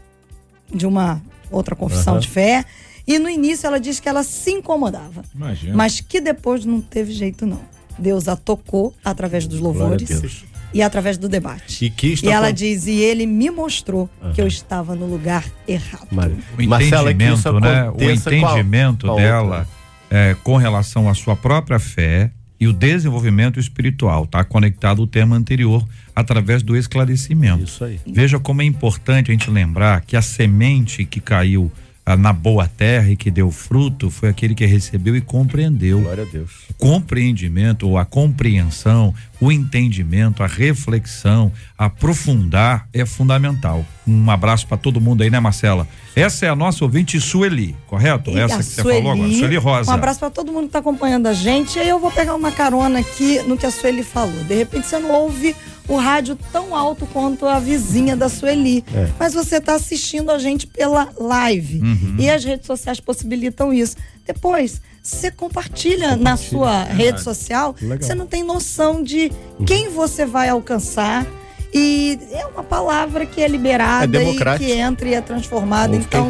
de 0.73 0.85
uma 0.85 1.21
outra 1.51 1.75
confissão 1.75 2.15
uhum. 2.15 2.19
de 2.19 2.27
fé. 2.27 2.65
E 3.07 3.17
no 3.17 3.29
início 3.29 3.65
ela 3.65 3.79
disse 3.79 4.01
que 4.01 4.09
ela 4.09 4.21
se 4.21 4.51
incomodava. 4.51 5.23
Imagina. 5.33 5.75
Mas 5.75 6.01
que 6.01 6.19
depois 6.19 6.65
não 6.65 6.81
teve 6.81 7.13
jeito, 7.13 7.45
não. 7.45 7.61
Deus 7.97 8.27
a 8.27 8.35
tocou 8.35 8.93
através 9.03 9.47
dos 9.47 9.59
louvores 9.59 10.43
e 10.73 10.81
através 10.81 11.17
do 11.17 11.29
debate. 11.29 11.85
E, 11.85 11.89
que 11.89 12.15
e 12.21 12.29
ela 12.29 12.47
com... 12.47 12.53
diz: 12.53 12.85
e 12.85 12.99
ele 12.99 13.25
me 13.25 13.49
mostrou 13.49 14.09
uhum. 14.21 14.33
que 14.33 14.41
eu 14.41 14.47
estava 14.47 14.93
no 14.93 15.05
lugar 15.07 15.45
errado. 15.67 16.07
Mar... 16.11 16.29
O 16.29 16.61
entendimento, 16.61 17.59
né? 17.59 17.89
O 17.89 18.03
entendimento 18.03 19.15
dela 19.15 19.67
é, 20.09 20.35
com 20.43 20.57
relação 20.57 21.09
à 21.09 21.13
sua 21.13 21.35
própria 21.35 21.79
fé 21.79 22.31
e 22.59 22.67
o 22.67 22.73
desenvolvimento 22.73 23.59
espiritual, 23.59 24.25
tá 24.25 24.43
conectado 24.43 25.01
o 25.01 25.07
tema 25.07 25.35
anterior 25.35 25.87
através 26.15 26.63
do 26.63 26.75
esclarecimento. 26.75 27.63
Isso 27.63 27.83
aí. 27.83 27.99
Veja 28.05 28.39
como 28.39 28.61
é 28.61 28.65
importante 28.65 29.29
a 29.29 29.33
gente 29.33 29.49
lembrar 29.49 30.01
que 30.01 30.15
a 30.17 30.21
semente 30.21 31.05
que 31.05 31.19
caiu 31.19 31.71
ah, 32.03 32.15
na 32.15 32.31
boa 32.33 32.67
terra 32.67 33.11
e 33.11 33.15
que 33.15 33.29
deu 33.29 33.51
fruto 33.51 34.09
foi 34.09 34.29
aquele 34.29 34.55
que 34.55 34.65
recebeu 34.65 35.15
e 35.15 35.21
compreendeu. 35.21 36.01
Glória 36.01 36.23
a 36.23 36.25
Deus. 36.25 36.51
O 36.69 36.73
compreendimento, 36.73 37.87
ou 37.87 37.97
a 37.97 38.05
compreensão, 38.05 39.13
o 39.39 39.51
entendimento, 39.51 40.43
a 40.43 40.47
reflexão, 40.47 41.51
aprofundar 41.77 42.87
é 42.93 43.05
fundamental. 43.05 43.85
Um 44.07 44.29
abraço 44.31 44.65
para 44.65 44.77
todo 44.77 45.01
mundo 45.01 45.21
aí, 45.21 45.29
né, 45.29 45.39
Marcela? 45.39 45.87
Essa 46.15 46.45
é 46.45 46.49
a 46.49 46.55
nossa 46.55 46.83
ouvinte 46.83 47.19
Sueli, 47.19 47.75
correto? 47.85 48.31
E 48.31 48.39
Essa 48.39 48.57
que 48.57 48.63
Sueli, 48.63 48.89
você 48.89 49.01
falou 49.01 49.11
agora, 49.11 49.33
Sueli 49.33 49.57
Rosa. 49.57 49.91
Um 49.91 49.93
abraço 49.93 50.19
para 50.19 50.29
todo 50.29 50.51
mundo 50.51 50.61
que 50.61 50.67
está 50.67 50.79
acompanhando 50.79 51.27
a 51.27 51.33
gente. 51.33 51.77
E 51.77 51.81
aí 51.81 51.89
eu 51.89 51.99
vou 51.99 52.09
pegar 52.09 52.35
uma 52.35 52.51
carona 52.51 52.99
aqui 52.99 53.39
no 53.43 53.57
que 53.57 53.65
a 53.65 53.71
Sueli 53.71 54.03
falou. 54.03 54.43
De 54.45 54.55
repente 54.55 54.87
você 54.87 54.97
não 54.97 55.11
ouve 55.11 55.55
o 55.87 55.97
rádio 55.97 56.37
tão 56.51 56.75
alto 56.75 57.05
quanto 57.07 57.45
a 57.45 57.59
vizinha 57.59 58.15
da 58.15 58.29
Sueli. 58.29 58.83
É. 58.93 59.09
Mas 59.19 59.33
você 59.33 59.57
está 59.57 59.75
assistindo 59.75 60.31
a 60.31 60.39
gente 60.39 60.67
pela 60.67 61.09
live. 61.17 61.79
Uhum. 61.79 62.15
E 62.19 62.29
as 62.29 62.43
redes 62.43 62.65
sociais 62.65 62.99
possibilitam 62.99 63.73
isso. 63.73 63.95
Depois, 64.25 64.81
você 65.07 65.31
compartilha, 65.31 66.09
compartilha. 66.09 66.17
na 66.17 66.37
sua 66.37 66.83
é 66.83 66.93
rede 66.93 67.21
social, 67.21 67.75
você 67.99 68.13
não 68.13 68.27
tem 68.27 68.43
noção 68.43 69.01
de 69.01 69.31
uhum. 69.59 69.65
quem 69.65 69.89
você 69.89 70.25
vai 70.25 70.49
alcançar. 70.49 71.25
E 71.73 72.17
é 72.31 72.45
uma 72.45 72.63
palavra 72.63 73.25
que 73.25 73.41
é 73.41 73.47
liberada 73.47 74.21
é 74.21 74.31
e 74.31 74.57
que 74.57 74.71
entra 74.71 75.07
e 75.07 75.13
é 75.13 75.21
transformada. 75.21 75.93
Ouve 75.93 76.05
então, 76.05 76.29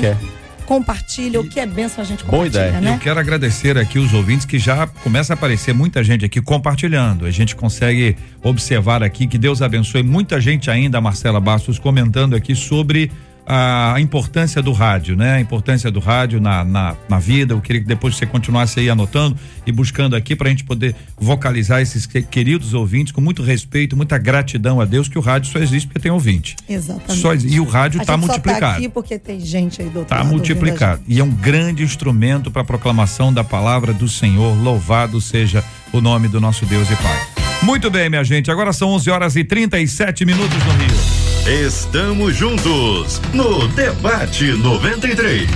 compartilha, 0.65 1.39
o 1.39 1.47
que 1.47 1.59
é 1.59 1.65
benção 1.65 2.03
a 2.03 2.05
gente 2.05 2.23
compartilha, 2.23 2.51
Boa 2.51 2.67
ideia. 2.67 2.81
Né? 2.81 2.95
Eu 2.95 2.99
quero 2.99 3.19
agradecer 3.19 3.77
aqui 3.77 3.97
os 3.97 4.13
ouvintes 4.13 4.45
que 4.45 4.59
já 4.59 4.85
começa 4.85 5.33
a 5.33 5.35
aparecer 5.35 5.73
muita 5.73 6.03
gente 6.03 6.25
aqui 6.25 6.41
compartilhando. 6.41 7.25
A 7.25 7.31
gente 7.31 7.55
consegue 7.55 8.17
observar 8.43 9.01
aqui 9.01 9.25
que 9.27 9.37
Deus 9.37 9.61
abençoe 9.61 10.03
muita 10.03 10.41
gente 10.41 10.69
ainda, 10.69 10.99
Marcela 10.99 11.39
Bastos, 11.39 11.79
comentando 11.79 12.35
aqui 12.35 12.53
sobre 12.53 13.09
a, 13.47 13.95
importância 13.99 14.61
do 14.61 14.73
rádio, 14.73 15.15
né? 15.15 15.35
A 15.35 15.39
importância 15.39 15.89
do 15.89 15.99
rádio 15.99 16.41
na, 16.41 16.65
na, 16.65 16.95
na, 17.07 17.17
vida. 17.17 17.53
Eu 17.53 17.61
queria 17.61 17.81
que 17.81 17.87
depois 17.87 18.15
você 18.15 18.25
continuasse 18.25 18.79
aí 18.79 18.89
anotando 18.89 19.37
e 19.65 19.71
buscando 19.71 20.15
aqui 20.15 20.35
para 20.35 20.47
a 20.47 20.49
gente 20.49 20.65
poder 20.65 20.93
vocalizar 21.17 21.81
esses 21.81 22.05
queridos 22.05 22.73
ouvintes 22.73 23.13
com 23.13 23.21
muito 23.21 23.41
respeito, 23.41 23.95
muita 23.95 24.17
gratidão 24.17 24.81
a 24.81 24.85
Deus 24.85 25.07
que 25.07 25.17
o 25.17 25.21
rádio 25.21 25.49
só 25.49 25.59
existe 25.59 25.87
porque 25.87 25.99
tem 25.99 26.11
ouvinte. 26.11 26.57
Exatamente. 26.67 27.21
Só, 27.21 27.33
e 27.33 27.59
o 27.59 27.65
rádio 27.65 28.01
está 28.01 28.17
multiplicado. 28.17 28.59
Tá 28.59 28.77
aqui 28.77 28.89
porque 28.89 29.17
tem 29.17 29.39
gente 29.39 29.81
aí 29.81 29.89
do 29.89 30.01
Está 30.01 30.23
multiplicado. 30.23 31.01
E 31.07 31.19
é 31.19 31.23
um 31.23 31.31
grande 31.31 31.83
instrumento 31.83 32.51
para 32.51 32.63
a 32.63 32.65
proclamação 32.65 33.33
da 33.33 33.43
palavra 33.43 33.93
do 33.93 34.09
Senhor. 34.09 34.61
Louvado 34.61 35.21
seja 35.21 35.63
o 35.93 36.01
nome 36.01 36.27
do 36.27 36.41
nosso 36.41 36.65
Deus 36.65 36.89
e 36.91 36.95
Pai. 36.97 37.27
Muito 37.63 37.89
bem, 37.89 38.09
minha 38.09 38.23
gente. 38.23 38.51
Agora 38.51 38.73
são 38.73 38.89
11 38.89 39.09
horas 39.09 39.35
e 39.35 39.43
37 39.43 40.25
minutos 40.25 40.57
no 40.65 40.71
Rio. 40.73 41.16
Estamos 41.47 42.35
juntos 42.35 43.21
no 43.33 43.69
Debate 43.69 44.51
93. 44.51 45.47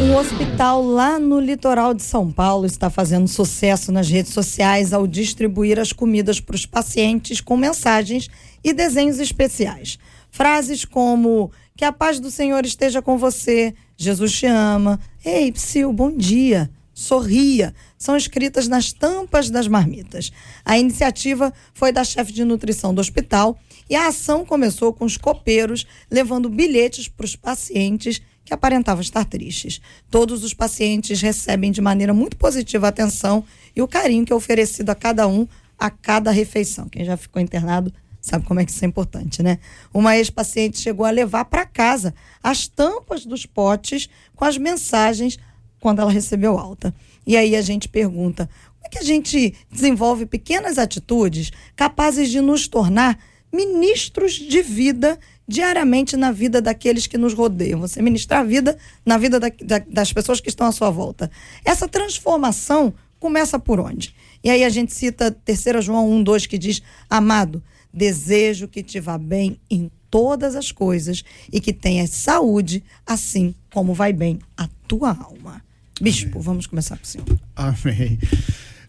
Um 0.00 0.16
hospital 0.16 0.82
lá 0.82 1.18
no 1.18 1.38
litoral 1.38 1.92
de 1.92 2.02
São 2.02 2.32
Paulo 2.32 2.64
está 2.64 2.88
fazendo 2.88 3.28
sucesso 3.28 3.92
nas 3.92 4.08
redes 4.08 4.32
sociais 4.32 4.94
ao 4.94 5.06
distribuir 5.06 5.78
as 5.78 5.92
comidas 5.92 6.40
para 6.40 6.56
os 6.56 6.64
pacientes 6.64 7.42
com 7.42 7.54
mensagens 7.54 8.30
e 8.64 8.72
desenhos 8.72 9.20
especiais. 9.20 9.98
Frases 10.30 10.86
como 10.86 11.52
que 11.76 11.84
a 11.84 11.92
paz 11.92 12.18
do 12.18 12.30
Senhor 12.30 12.64
esteja 12.64 13.02
com 13.02 13.18
você, 13.18 13.74
Jesus 13.98 14.32
te 14.32 14.46
ama, 14.46 14.98
ei, 15.22 15.52
psil, 15.52 15.92
bom 15.92 16.16
dia, 16.16 16.70
sorria, 16.94 17.74
são 17.98 18.16
escritas 18.16 18.68
nas 18.68 18.90
tampas 18.90 19.50
das 19.50 19.68
marmitas. 19.68 20.32
A 20.64 20.78
iniciativa 20.78 21.52
foi 21.74 21.92
da 21.92 22.04
chefe 22.04 22.32
de 22.32 22.42
nutrição 22.42 22.94
do 22.94 23.02
hospital 23.02 23.58
e 23.88 23.94
a 23.94 24.08
ação 24.08 24.44
começou 24.44 24.92
com 24.92 25.04
os 25.04 25.16
copeiros 25.16 25.86
levando 26.10 26.48
bilhetes 26.48 27.08
para 27.08 27.24
os 27.24 27.36
pacientes 27.36 28.20
que 28.44 28.52
aparentavam 28.52 29.00
estar 29.00 29.24
tristes. 29.24 29.80
Todos 30.10 30.44
os 30.44 30.52
pacientes 30.52 31.20
recebem 31.20 31.72
de 31.72 31.80
maneira 31.80 32.12
muito 32.12 32.36
positiva 32.36 32.86
a 32.86 32.90
atenção 32.90 33.44
e 33.74 33.80
o 33.80 33.88
carinho 33.88 34.24
que 34.24 34.32
é 34.32 34.36
oferecido 34.36 34.90
a 34.90 34.94
cada 34.94 35.26
um 35.26 35.48
a 35.78 35.90
cada 35.90 36.30
refeição. 36.30 36.88
Quem 36.88 37.04
já 37.04 37.16
ficou 37.16 37.40
internado 37.40 37.92
sabe 38.20 38.46
como 38.46 38.60
é 38.60 38.64
que 38.64 38.70
isso 38.70 38.84
é 38.84 38.88
importante, 38.88 39.42
né? 39.42 39.58
Uma 39.92 40.16
ex-paciente 40.16 40.78
chegou 40.78 41.04
a 41.04 41.10
levar 41.10 41.44
para 41.44 41.66
casa 41.66 42.14
as 42.42 42.66
tampas 42.66 43.26
dos 43.26 43.44
potes 43.44 44.08
com 44.34 44.44
as 44.44 44.56
mensagens 44.56 45.38
quando 45.78 46.00
ela 46.00 46.10
recebeu 46.10 46.58
alta. 46.58 46.94
E 47.26 47.36
aí 47.36 47.54
a 47.54 47.60
gente 47.60 47.88
pergunta: 47.88 48.48
como 48.76 48.86
é 48.86 48.88
que 48.88 48.98
a 48.98 49.02
gente 49.02 49.54
desenvolve 49.70 50.24
pequenas 50.24 50.78
atitudes 50.78 51.50
capazes 51.76 52.30
de 52.30 52.40
nos 52.40 52.66
tornar 52.66 53.18
ministros 53.54 54.34
de 54.34 54.60
vida 54.62 55.18
diariamente 55.46 56.16
na 56.16 56.32
vida 56.32 56.60
daqueles 56.60 57.06
que 57.06 57.16
nos 57.16 57.32
rodeiam. 57.32 57.80
Você 57.80 58.02
ministrar 58.02 58.40
a 58.40 58.44
vida 58.44 58.76
na 59.06 59.16
vida 59.16 59.38
da, 59.38 59.48
da, 59.62 59.78
das 59.78 60.12
pessoas 60.12 60.40
que 60.40 60.48
estão 60.48 60.66
à 60.66 60.72
sua 60.72 60.90
volta. 60.90 61.30
Essa 61.64 61.86
transformação 61.86 62.92
começa 63.20 63.58
por 63.58 63.78
onde? 63.78 64.14
E 64.42 64.50
aí 64.50 64.64
a 64.64 64.68
gente 64.68 64.92
cita 64.92 65.30
3 65.30 65.84
João 65.84 66.10
1, 66.10 66.22
2, 66.24 66.46
que 66.46 66.58
diz: 66.58 66.82
Amado, 67.08 67.62
desejo 67.92 68.66
que 68.66 68.82
te 68.82 68.98
vá 68.98 69.16
bem 69.16 69.58
em 69.70 69.90
todas 70.10 70.56
as 70.56 70.72
coisas 70.72 71.24
e 71.52 71.60
que 71.60 71.72
tenhas 71.72 72.10
saúde, 72.10 72.82
assim 73.06 73.54
como 73.72 73.94
vai 73.94 74.12
bem 74.12 74.38
a 74.56 74.68
tua 74.88 75.10
alma. 75.10 75.62
Bispo, 76.00 76.32
Amém. 76.32 76.42
vamos 76.42 76.66
começar 76.66 76.96
com 76.96 77.04
o 77.04 77.06
senhor. 77.06 77.26
Amém. 77.54 78.18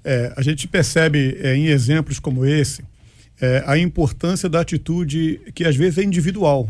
É, 0.03 0.33
a 0.35 0.41
gente 0.41 0.67
percebe 0.67 1.37
é, 1.39 1.55
em 1.55 1.67
exemplos 1.67 2.19
como 2.19 2.45
esse 2.45 2.83
é, 3.41 3.63
a 3.65 3.77
importância 3.77 4.47
da 4.47 4.61
atitude 4.61 5.41
que 5.53 5.63
às 5.65 5.75
vezes 5.75 5.97
é 5.97 6.03
individual. 6.03 6.69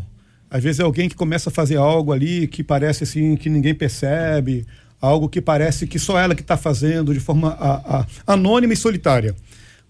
Às 0.50 0.64
vezes 0.64 0.80
é 0.80 0.84
alguém 0.84 1.10
que 1.10 1.16
começa 1.16 1.50
a 1.50 1.54
fazer 1.54 1.78
algo 1.78 2.12
ali 2.12 2.48
que 2.48 2.64
parece 2.64 3.04
assim 3.04 3.36
que 3.36 3.50
ninguém 3.50 3.74
percebe, 3.74 4.66
algo 5.02 5.28
que 5.28 5.42
parece 5.42 5.86
que 5.86 6.00
só 6.00 6.20
ela 6.20 6.36
que 6.36 6.42
está 6.42 6.58
fazendo 6.58 7.14
de 7.14 7.20
forma 7.20 7.50
a, 7.60 8.00
a, 8.00 8.06
anônima 8.34 8.74
e 8.74 8.78
solitária. 8.78 9.36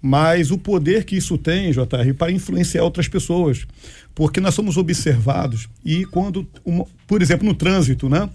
Mas 0.02 0.52
o 0.52 0.58
poder 0.58 1.04
que 1.04 1.16
isso 1.16 1.38
tem, 1.38 1.72
JR, 1.72 2.14
para 2.18 2.32
influenciar 2.32 2.84
outras 2.84 3.08
pessoas. 3.08 3.66
Porque 4.14 4.40
nós 4.40 4.54
somos 4.54 4.78
observados 4.78 5.68
e 5.84 6.06
quando, 6.06 6.48
uma, 6.64 6.86
por 7.08 7.22
exemplo, 7.22 7.46
no 7.46 7.54
trânsito, 7.54 8.08
né? 8.08 8.30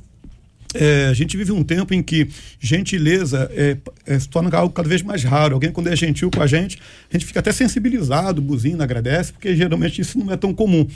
É, 0.73 1.09
a 1.11 1.13
gente 1.15 1.37
vive 1.37 1.51
um 1.51 1.65
tempo 1.65 1.93
em 1.93 2.03
que 2.03 2.29
gentileza 2.61 3.51
é, 3.53 3.77
é, 4.07 4.19
se 4.19 4.29
torna 4.29 4.57
algo 4.57 4.73
cada 4.73 4.89
vez 4.89 5.03
mais 5.03 5.25
raro. 5.25 5.55
Alguém, 5.55 5.73
quando 5.73 5.89
é 5.89 5.97
gentil 5.97 6.31
com 6.31 6.41
a 6.41 6.47
gente, 6.47 6.79
a 7.11 7.13
gente 7.13 7.27
fica 7.27 7.41
até 7.41 7.51
sensibilizado, 7.51 8.41
buzina, 8.41 8.85
agradece, 8.85 9.33
porque 9.33 9.55
geralmente 9.57 10.01
isso 10.01 10.19
não 10.19 10.33
é 10.33 10.37
tão 10.37 10.55
comum. 10.55 10.87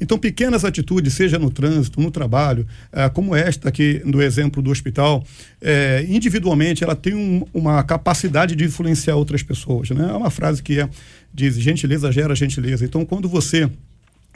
Então, 0.00 0.18
pequenas 0.18 0.64
atitudes, 0.64 1.14
seja 1.14 1.38
no 1.38 1.50
trânsito, 1.50 2.00
no 2.00 2.10
trabalho, 2.10 2.66
é, 2.92 3.08
como 3.08 3.34
esta 3.34 3.68
aqui 3.68 4.00
do 4.06 4.22
exemplo 4.22 4.62
do 4.62 4.70
hospital, 4.70 5.24
é, 5.60 6.06
individualmente 6.08 6.84
ela 6.84 6.94
tem 6.94 7.14
um, 7.14 7.44
uma 7.52 7.82
capacidade 7.82 8.54
de 8.54 8.64
influenciar 8.64 9.16
outras 9.16 9.42
pessoas. 9.42 9.90
Né? 9.90 10.08
É 10.08 10.12
uma 10.12 10.30
frase 10.30 10.62
que 10.62 10.78
é, 10.78 10.88
diz: 11.32 11.56
gentileza 11.56 12.12
gera 12.12 12.36
gentileza. 12.36 12.84
Então, 12.84 13.04
quando 13.04 13.28
você 13.28 13.68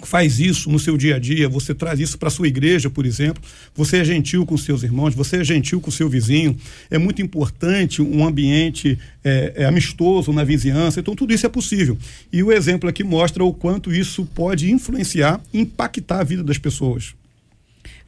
faz 0.03 0.39
isso 0.39 0.71
no 0.71 0.79
seu 0.79 0.97
dia 0.97 1.17
a 1.17 1.19
dia, 1.19 1.49
você 1.49 1.75
traz 1.75 1.99
isso 1.99 2.19
para 2.19 2.31
sua 2.31 2.47
igreja, 2.47 2.89
por 2.89 3.05
exemplo, 3.05 3.43
você 3.75 3.99
é 3.99 4.05
gentil 4.05 4.47
com 4.47 4.57
seus 4.57 4.83
irmãos, 4.83 5.15
você 5.15 5.39
é 5.39 5.45
gentil 5.45 5.81
com 5.81 5.91
seu 5.91 6.09
vizinho, 6.09 6.57
é 6.91 6.99
muito 6.99 7.21
importante 7.21 8.01
um 8.01 8.25
ambiente 8.25 8.99
é, 9.25 9.55
é, 9.57 9.65
amistoso 9.65 10.33
na 10.33 10.45
vizinhança, 10.45 11.01
então 11.01 11.15
tudo 11.15 11.33
isso 11.33 11.47
é 11.47 11.49
possível. 11.49 11.99
E 12.33 12.43
o 12.43 12.53
exemplo 12.53 12.89
aqui 12.89 13.03
mostra 13.03 13.45
o 13.45 13.53
quanto 13.53 13.93
isso 13.93 14.25
pode 14.25 14.71
influenciar, 14.71 15.41
impactar 15.53 16.21
a 16.21 16.25
vida 16.25 16.45
das 16.45 16.59
pessoas. 16.59 17.15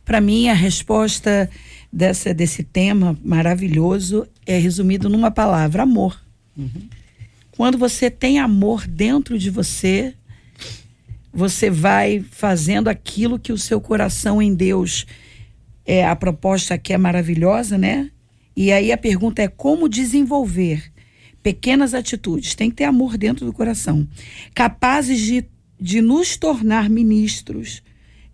Para 0.05 0.21
mim, 0.21 0.49
a 0.49 0.55
resposta 0.55 1.49
dessa, 1.93 2.33
desse 2.33 2.63
tema 2.63 3.19
maravilhoso 3.25 4.27
é 4.47 4.59
resumido 4.59 5.09
numa 5.09 5.31
palavra: 5.31 5.83
amor. 5.83 6.21
Uhum. 6.57 6.89
Quando 7.53 7.77
você 7.77 8.11
tem 8.11 8.39
amor 8.39 8.87
dentro 8.87 9.39
de 9.39 9.51
você, 9.51 10.15
você 11.33 11.71
vai 11.71 12.25
fazendo 12.31 12.89
aquilo 12.89 13.39
que 13.39 13.53
o 13.53 13.59
seu 13.59 13.81
coração 13.81 14.43
em 14.43 14.55
Deus 14.55 15.07
é 15.87 16.07
a 16.07 16.15
proposta 16.15 16.77
que 16.77 16.93
é 16.93 16.99
maravilhosa, 16.99 17.79
né? 17.79 18.11
E 18.57 18.73
aí 18.73 18.93
a 18.93 18.99
pergunta 18.99 19.43
é 19.43 19.49
como 19.49 19.89
desenvolver 19.89 20.93
pequenas 21.43 21.95
atitudes, 21.95 22.55
tem 22.55 22.69
que 22.69 22.77
ter 22.77 22.85
amor 22.85 23.17
dentro 23.17 23.47
do 23.47 23.53
coração, 23.53 24.07
capazes 24.55 25.21
de, 25.21 25.45
de 25.81 26.03
nos 26.03 26.37
tornar 26.37 26.91
ministros 26.91 27.83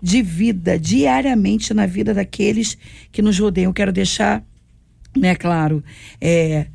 de 0.03 0.23
vida 0.23 0.79
diariamente 0.79 1.73
na 1.73 1.87
vida 1.87 2.13
daqueles 2.13 2.77
que 3.13 3.23
nos 3.23 3.39
rodeiam. 3.39 3.71
Eu 3.71 3.75
quero 3.75 3.93
deixar, 3.93 4.45
né, 5.17 5.35
claro, 5.35 5.83
é, 6.21 6.67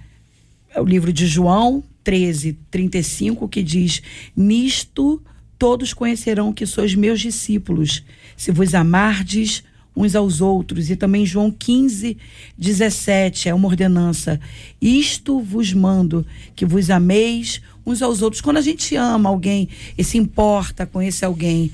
o 0.77 0.83
livro 0.83 1.11
de 1.11 1.27
João 1.27 1.83
13, 2.03 2.53
35, 2.71 3.47
que 3.47 3.61
diz: 3.61 4.01
Nisto 4.35 5.21
todos 5.61 5.93
conhecerão 5.93 6.51
que 6.51 6.65
sois 6.65 6.95
meus 6.95 7.21
discípulos, 7.21 8.03
se 8.35 8.51
vos 8.51 8.73
amardes 8.73 9.63
uns 9.95 10.15
aos 10.15 10.41
outros. 10.41 10.89
E 10.89 10.95
também 10.95 11.23
João 11.23 11.51
15, 11.51 12.17
17, 12.57 13.47
é 13.47 13.53
uma 13.53 13.67
ordenança. 13.67 14.39
Isto 14.81 15.39
vos 15.39 15.71
mando, 15.71 16.25
que 16.55 16.65
vos 16.65 16.89
ameis 16.89 17.61
uns 17.85 18.01
aos 18.01 18.23
outros. 18.23 18.41
Quando 18.41 18.57
a 18.57 18.61
gente 18.61 18.95
ama 18.95 19.29
alguém 19.29 19.69
e 19.95 20.03
se 20.03 20.17
importa 20.17 20.87
com 20.87 20.99
esse 20.99 21.23
alguém, 21.23 21.69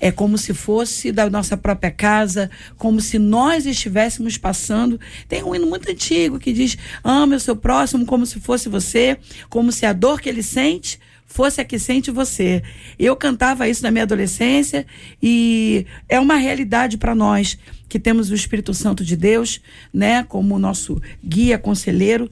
é 0.00 0.10
como 0.10 0.38
se 0.38 0.54
fosse 0.54 1.12
da 1.12 1.28
nossa 1.28 1.54
própria 1.54 1.90
casa, 1.90 2.50
como 2.78 2.98
se 2.98 3.18
nós 3.18 3.66
estivéssemos 3.66 4.38
passando. 4.38 4.98
Tem 5.28 5.42
um 5.42 5.54
hino 5.54 5.66
muito 5.66 5.90
antigo 5.90 6.38
que 6.38 6.50
diz: 6.50 6.78
ama 7.04 7.36
o 7.36 7.40
seu 7.40 7.54
próximo 7.54 8.06
como 8.06 8.24
se 8.24 8.40
fosse 8.40 8.70
você, 8.70 9.18
como 9.50 9.70
se 9.70 9.84
a 9.84 9.92
dor 9.92 10.18
que 10.18 10.30
ele 10.30 10.42
sente 10.42 10.98
fosse 11.28 11.60
a 11.60 11.64
que 11.64 11.78
sente 11.78 12.10
você. 12.10 12.62
Eu 12.98 13.14
cantava 13.14 13.68
isso 13.68 13.82
na 13.82 13.90
minha 13.90 14.02
adolescência 14.02 14.84
e 15.22 15.86
é 16.08 16.18
uma 16.18 16.36
realidade 16.36 16.96
para 16.96 17.14
nós 17.14 17.56
que 17.88 18.00
temos 18.00 18.30
o 18.30 18.34
Espírito 18.34 18.74
Santo 18.74 19.04
de 19.04 19.16
Deus, 19.16 19.60
né, 19.92 20.24
como 20.24 20.58
nosso 20.58 21.00
guia, 21.24 21.58
conselheiro, 21.58 22.28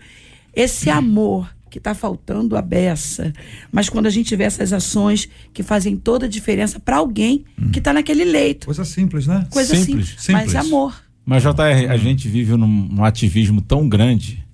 esse 0.54 0.90
amor 0.90 1.54
que 1.70 1.78
está 1.78 1.94
faltando 1.94 2.56
a 2.56 2.62
beça. 2.62 3.32
Mas 3.70 3.88
quando 3.88 4.06
a 4.06 4.10
gente 4.10 4.34
vê 4.34 4.44
essas 4.44 4.72
ações 4.72 5.28
que 5.52 5.62
fazem 5.62 5.96
toda 5.96 6.26
a 6.26 6.28
diferença 6.28 6.80
para 6.80 6.96
alguém 6.96 7.44
hum. 7.60 7.70
que 7.70 7.78
está 7.78 7.92
naquele 7.92 8.24
leito. 8.24 8.66
Coisa 8.66 8.84
simples, 8.84 9.26
né? 9.26 9.46
Coisa 9.50 9.74
simples, 9.76 10.08
simples, 10.08 10.22
simples. 10.22 10.52
mas 10.52 10.54
amor. 10.54 11.06
Mas, 11.24 11.42
JR, 11.42 11.90
a 11.90 11.96
gente 11.96 12.28
vive 12.28 12.56
num, 12.56 12.66
num 12.66 13.04
ativismo 13.04 13.60
tão 13.60 13.88
grande. 13.88 14.46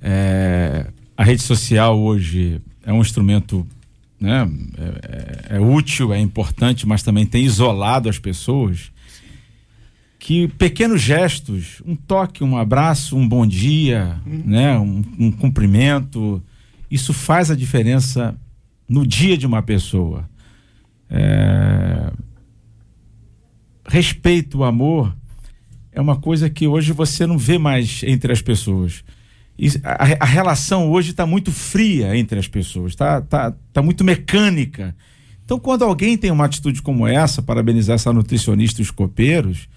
É, 0.00 0.86
a 1.14 1.22
rede 1.22 1.42
social 1.42 2.00
hoje 2.00 2.60
é 2.84 2.92
um 2.92 3.00
instrumento 3.00 3.66
né, 4.20 4.48
é, 4.76 5.54
é, 5.54 5.56
é, 5.56 5.60
útil, 5.60 6.12
é 6.12 6.20
importante, 6.20 6.86
mas 6.86 7.02
também 7.02 7.24
tem 7.24 7.44
isolado 7.44 8.08
as 8.08 8.18
pessoas. 8.18 8.92
Que 10.18 10.48
pequenos 10.48 11.00
gestos, 11.00 11.82
um 11.86 11.96
toque, 11.96 12.44
um 12.44 12.56
abraço, 12.56 13.16
um 13.16 13.26
bom 13.26 13.46
dia, 13.46 14.20
uhum. 14.26 14.42
né, 14.44 14.78
um, 14.78 15.02
um 15.18 15.32
cumprimento, 15.32 16.42
isso 16.90 17.12
faz 17.12 17.50
a 17.50 17.56
diferença 17.56 18.36
no 18.88 19.06
dia 19.06 19.38
de 19.38 19.46
uma 19.46 19.62
pessoa. 19.62 20.28
É... 21.08 22.12
Respeito, 23.86 24.62
amor 24.62 25.16
é 25.92 26.00
uma 26.00 26.16
coisa 26.16 26.48
que 26.48 26.66
hoje 26.66 26.92
você 26.92 27.26
não 27.26 27.36
vê 27.36 27.58
mais 27.58 28.02
entre 28.04 28.32
as 28.32 28.40
pessoas 28.40 29.02
a, 29.84 30.24
a 30.24 30.26
relação 30.26 30.90
hoje 30.90 31.10
está 31.10 31.26
muito 31.26 31.52
fria 31.52 32.16
entre 32.16 32.38
as 32.38 32.48
pessoas, 32.48 32.92
está 32.92 33.20
tá, 33.20 33.52
tá 33.72 33.82
muito 33.82 34.02
mecânica. 34.02 34.94
Então, 35.44 35.58
quando 35.58 35.84
alguém 35.84 36.16
tem 36.16 36.30
uma 36.30 36.44
atitude 36.44 36.80
como 36.80 37.06
essa, 37.06 37.42
parabenizar 37.42 37.96
essa 37.96 38.12
nutricionista 38.12 38.80
e 38.80 38.84
os 38.84 38.90
copeiros 38.90 39.68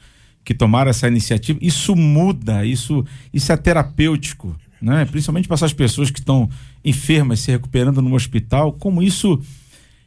que 0.46 0.54
tomaram 0.54 0.90
essa 0.90 1.08
iniciativa, 1.08 1.58
isso 1.62 1.96
muda, 1.96 2.66
isso, 2.66 3.04
isso 3.34 3.52
é 3.52 3.58
terapêutico, 3.58 4.56
né? 4.82 5.06
principalmente 5.06 5.48
para 5.48 5.56
essas 5.56 5.74
pessoas 5.74 6.12
que 6.12 6.20
estão 6.20 6.50
enfermas, 6.86 7.40
se 7.40 7.52
recuperando 7.52 8.02
no 8.02 8.14
hospital, 8.14 8.74
como 8.74 9.02
isso. 9.02 9.42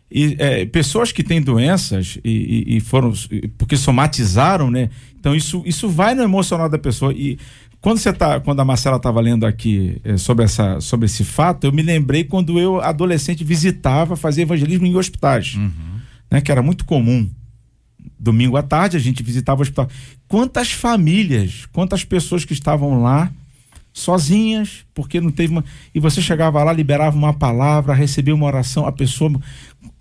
E, 0.08 0.36
é, 0.38 0.64
pessoas 0.66 1.10
que 1.10 1.24
têm 1.24 1.42
doenças 1.42 2.16
e, 2.22 2.30
e, 2.68 2.76
e, 2.76 2.80
foram 2.80 3.12
porque 3.58 3.76
somatizaram, 3.76 4.70
né? 4.70 4.88
Então 5.18 5.34
isso, 5.34 5.64
isso 5.66 5.88
vai 5.88 6.14
no 6.14 6.22
emocional 6.22 6.68
da 6.68 6.78
pessoa 6.78 7.12
e 7.12 7.40
quando 7.86 7.98
você 7.98 8.12
tá, 8.12 8.40
quando 8.40 8.58
a 8.58 8.64
Marcela 8.64 8.96
estava 8.96 9.20
lendo 9.20 9.46
aqui 9.46 10.00
eh, 10.02 10.16
sobre, 10.16 10.44
essa, 10.44 10.80
sobre 10.80 11.06
esse 11.06 11.22
fato, 11.22 11.68
eu 11.68 11.72
me 11.72 11.82
lembrei 11.82 12.24
quando 12.24 12.58
eu, 12.58 12.80
adolescente, 12.80 13.44
visitava, 13.44 14.16
fazia 14.16 14.42
evangelismo 14.42 14.88
em 14.88 14.96
hospitais, 14.96 15.54
uhum. 15.54 16.00
né, 16.28 16.40
que 16.40 16.50
era 16.50 16.60
muito 16.62 16.84
comum. 16.84 17.30
Domingo 18.18 18.56
à 18.56 18.62
tarde 18.64 18.96
a 18.96 19.00
gente 19.00 19.22
visitava 19.22 19.60
o 19.60 19.62
hospital. 19.62 19.88
Quantas 20.26 20.72
famílias, 20.72 21.66
quantas 21.72 22.04
pessoas 22.04 22.44
que 22.44 22.52
estavam 22.52 23.04
lá 23.04 23.30
sozinhas, 23.92 24.84
porque 24.92 25.20
não 25.20 25.30
teve 25.30 25.52
uma. 25.52 25.64
E 25.94 26.00
você 26.00 26.20
chegava 26.20 26.64
lá, 26.64 26.72
liberava 26.72 27.16
uma 27.16 27.34
palavra, 27.34 27.94
recebia 27.94 28.34
uma 28.34 28.46
oração, 28.46 28.84
a 28.84 28.90
pessoa 28.90 29.30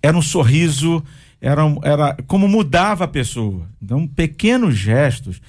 era 0.02 0.18
um 0.18 0.22
sorriso, 0.22 1.04
era, 1.40 1.62
era 1.84 2.16
como 2.26 2.48
mudava 2.48 3.04
a 3.04 3.08
pessoa. 3.08 3.68
Então, 3.80 4.08
pequenos 4.08 4.76
gestos. 4.76 5.40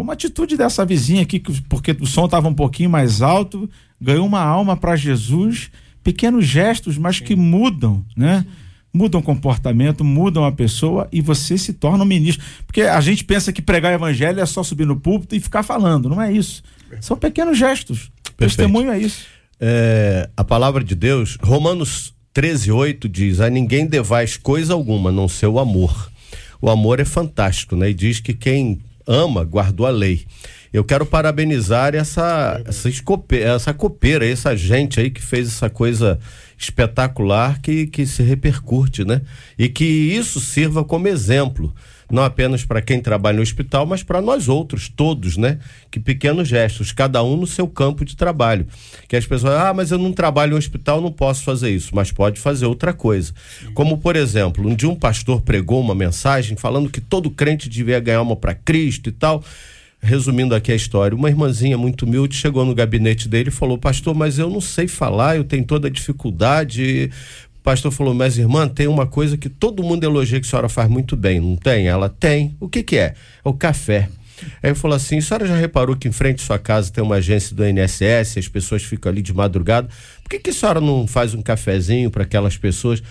Como 0.00 0.10
a 0.10 0.14
atitude 0.14 0.56
dessa 0.56 0.82
vizinha 0.82 1.20
aqui, 1.20 1.38
porque 1.68 1.94
o 2.00 2.06
som 2.06 2.24
estava 2.24 2.48
um 2.48 2.54
pouquinho 2.54 2.88
mais 2.88 3.20
alto, 3.20 3.68
ganhou 4.00 4.26
uma 4.26 4.40
alma 4.40 4.74
para 4.74 4.96
Jesus, 4.96 5.70
pequenos 6.02 6.46
gestos, 6.46 6.96
mas 6.96 7.20
que 7.20 7.36
mudam, 7.36 8.02
né? 8.16 8.46
Mudam 8.94 9.20
o 9.20 9.22
comportamento, 9.22 10.02
mudam 10.02 10.42
a 10.42 10.50
pessoa 10.50 11.06
e 11.12 11.20
você 11.20 11.58
se 11.58 11.74
torna 11.74 12.02
um 12.02 12.06
ministro. 12.06 12.42
Porque 12.66 12.80
a 12.80 12.98
gente 13.02 13.22
pensa 13.24 13.52
que 13.52 13.60
pregar 13.60 13.92
o 13.92 13.94
evangelho 13.94 14.40
é 14.40 14.46
só 14.46 14.62
subir 14.62 14.86
no 14.86 14.96
púlpito 14.96 15.36
e 15.36 15.40
ficar 15.40 15.62
falando. 15.62 16.08
Não 16.08 16.22
é 16.22 16.32
isso. 16.32 16.62
São 16.98 17.14
pequenos 17.14 17.58
gestos. 17.58 18.10
Perfeito. 18.38 18.38
Testemunho 18.38 18.90
é 18.90 18.98
isso. 18.98 19.26
É, 19.60 20.30
a 20.34 20.42
palavra 20.42 20.82
de 20.82 20.94
Deus, 20.94 21.36
Romanos 21.42 22.14
13, 22.32 22.72
8 22.72 23.06
diz: 23.06 23.38
A 23.38 23.50
ninguém 23.50 23.86
devais 23.86 24.38
coisa 24.38 24.72
alguma, 24.72 25.12
não 25.12 25.28
seu 25.28 25.58
amor. 25.58 26.10
O 26.58 26.70
amor 26.70 27.00
é 27.00 27.04
fantástico, 27.04 27.76
né? 27.76 27.90
E 27.90 27.94
diz 27.94 28.18
que 28.18 28.32
quem 28.32 28.80
ama 29.06 29.44
guardou 29.44 29.86
a 29.86 29.90
lei. 29.90 30.24
Eu 30.72 30.84
quero 30.84 31.04
parabenizar 31.04 31.94
essa, 31.94 32.62
essa, 32.64 32.88
escope, 32.88 33.38
essa 33.38 33.74
copeira, 33.74 34.24
essa 34.26 34.56
gente 34.56 35.00
aí 35.00 35.10
que 35.10 35.20
fez 35.20 35.48
essa 35.48 35.68
coisa 35.68 36.18
espetacular 36.56 37.60
que, 37.60 37.86
que 37.86 38.06
se 38.06 38.22
repercute, 38.22 39.04
né? 39.04 39.22
E 39.58 39.68
que 39.68 39.84
isso 39.84 40.38
sirva 40.38 40.84
como 40.84 41.08
exemplo 41.08 41.74
não 42.10 42.22
apenas 42.22 42.64
para 42.64 42.82
quem 42.82 43.00
trabalha 43.00 43.36
no 43.36 43.42
hospital, 43.42 43.86
mas 43.86 44.02
para 44.02 44.20
nós 44.20 44.48
outros, 44.48 44.88
todos, 44.88 45.36
né? 45.36 45.58
Que 45.90 46.00
pequenos 46.00 46.48
gestos, 46.48 46.92
cada 46.92 47.22
um 47.22 47.36
no 47.36 47.46
seu 47.46 47.66
campo 47.66 48.04
de 48.04 48.16
trabalho. 48.16 48.66
Que 49.08 49.16
as 49.16 49.26
pessoas, 49.26 49.54
ah, 49.54 49.72
mas 49.72 49.90
eu 49.90 49.98
não 49.98 50.12
trabalho 50.12 50.52
no 50.52 50.58
hospital, 50.58 51.00
não 51.00 51.12
posso 51.12 51.44
fazer 51.44 51.70
isso, 51.70 51.94
mas 51.94 52.10
pode 52.10 52.40
fazer 52.40 52.66
outra 52.66 52.92
coisa. 52.92 53.32
Como, 53.74 53.98
por 53.98 54.16
exemplo, 54.16 54.66
um 54.68 54.74
dia 54.74 54.88
um 54.88 54.96
pastor 54.96 55.40
pregou 55.40 55.80
uma 55.80 55.94
mensagem 55.94 56.56
falando 56.56 56.90
que 56.90 57.00
todo 57.00 57.30
crente 57.30 57.68
devia 57.68 58.00
ganhar 58.00 58.22
uma 58.22 58.36
para 58.36 58.54
Cristo 58.54 59.08
e 59.08 59.12
tal. 59.12 59.44
Resumindo 60.02 60.54
aqui 60.54 60.72
a 60.72 60.74
história, 60.74 61.14
uma 61.14 61.28
irmãzinha 61.28 61.76
muito 61.76 62.06
humilde 62.06 62.34
chegou 62.34 62.64
no 62.64 62.74
gabinete 62.74 63.28
dele 63.28 63.50
e 63.50 63.52
falou: 63.52 63.76
Pastor, 63.76 64.14
mas 64.14 64.38
eu 64.38 64.48
não 64.48 64.60
sei 64.60 64.88
falar, 64.88 65.36
eu 65.36 65.44
tenho 65.44 65.62
toda 65.62 65.88
a 65.88 65.90
dificuldade, 65.90 67.10
o 67.60 67.62
pastor 67.62 67.92
falou, 67.92 68.14
mas 68.14 68.38
irmã, 68.38 68.66
tem 68.66 68.88
uma 68.88 69.06
coisa 69.06 69.36
que 69.36 69.50
todo 69.50 69.82
mundo 69.82 70.02
elogia 70.02 70.40
que 70.40 70.46
a 70.46 70.50
senhora 70.50 70.68
faz 70.68 70.88
muito 70.88 71.14
bem, 71.14 71.38
não 71.40 71.56
tem? 71.56 71.88
Ela 71.88 72.08
tem. 72.08 72.56
O 72.58 72.70
que 72.70 72.82
que 72.82 72.96
é? 72.96 73.14
É 73.44 73.48
o 73.48 73.52
café. 73.52 74.08
Aí 74.62 74.70
eu 74.70 74.74
falou 74.74 74.96
assim: 74.96 75.18
a 75.18 75.22
senhora 75.22 75.46
já 75.46 75.54
reparou 75.54 75.94
que 75.94 76.08
em 76.08 76.12
frente 76.12 76.42
à 76.42 76.46
sua 76.46 76.58
casa 76.58 76.90
tem 76.90 77.04
uma 77.04 77.16
agência 77.16 77.54
do 77.54 77.62
INSS, 77.62 78.38
as 78.38 78.48
pessoas 78.48 78.82
ficam 78.82 79.12
ali 79.12 79.20
de 79.20 79.34
madrugada. 79.34 79.88
Por 80.22 80.30
que, 80.30 80.38
que 80.38 80.48
a 80.48 80.52
senhora 80.54 80.80
não 80.80 81.06
faz 81.06 81.34
um 81.34 81.42
cafezinho 81.42 82.10
para 82.10 82.22
aquelas 82.22 82.56
pessoas? 82.56 83.02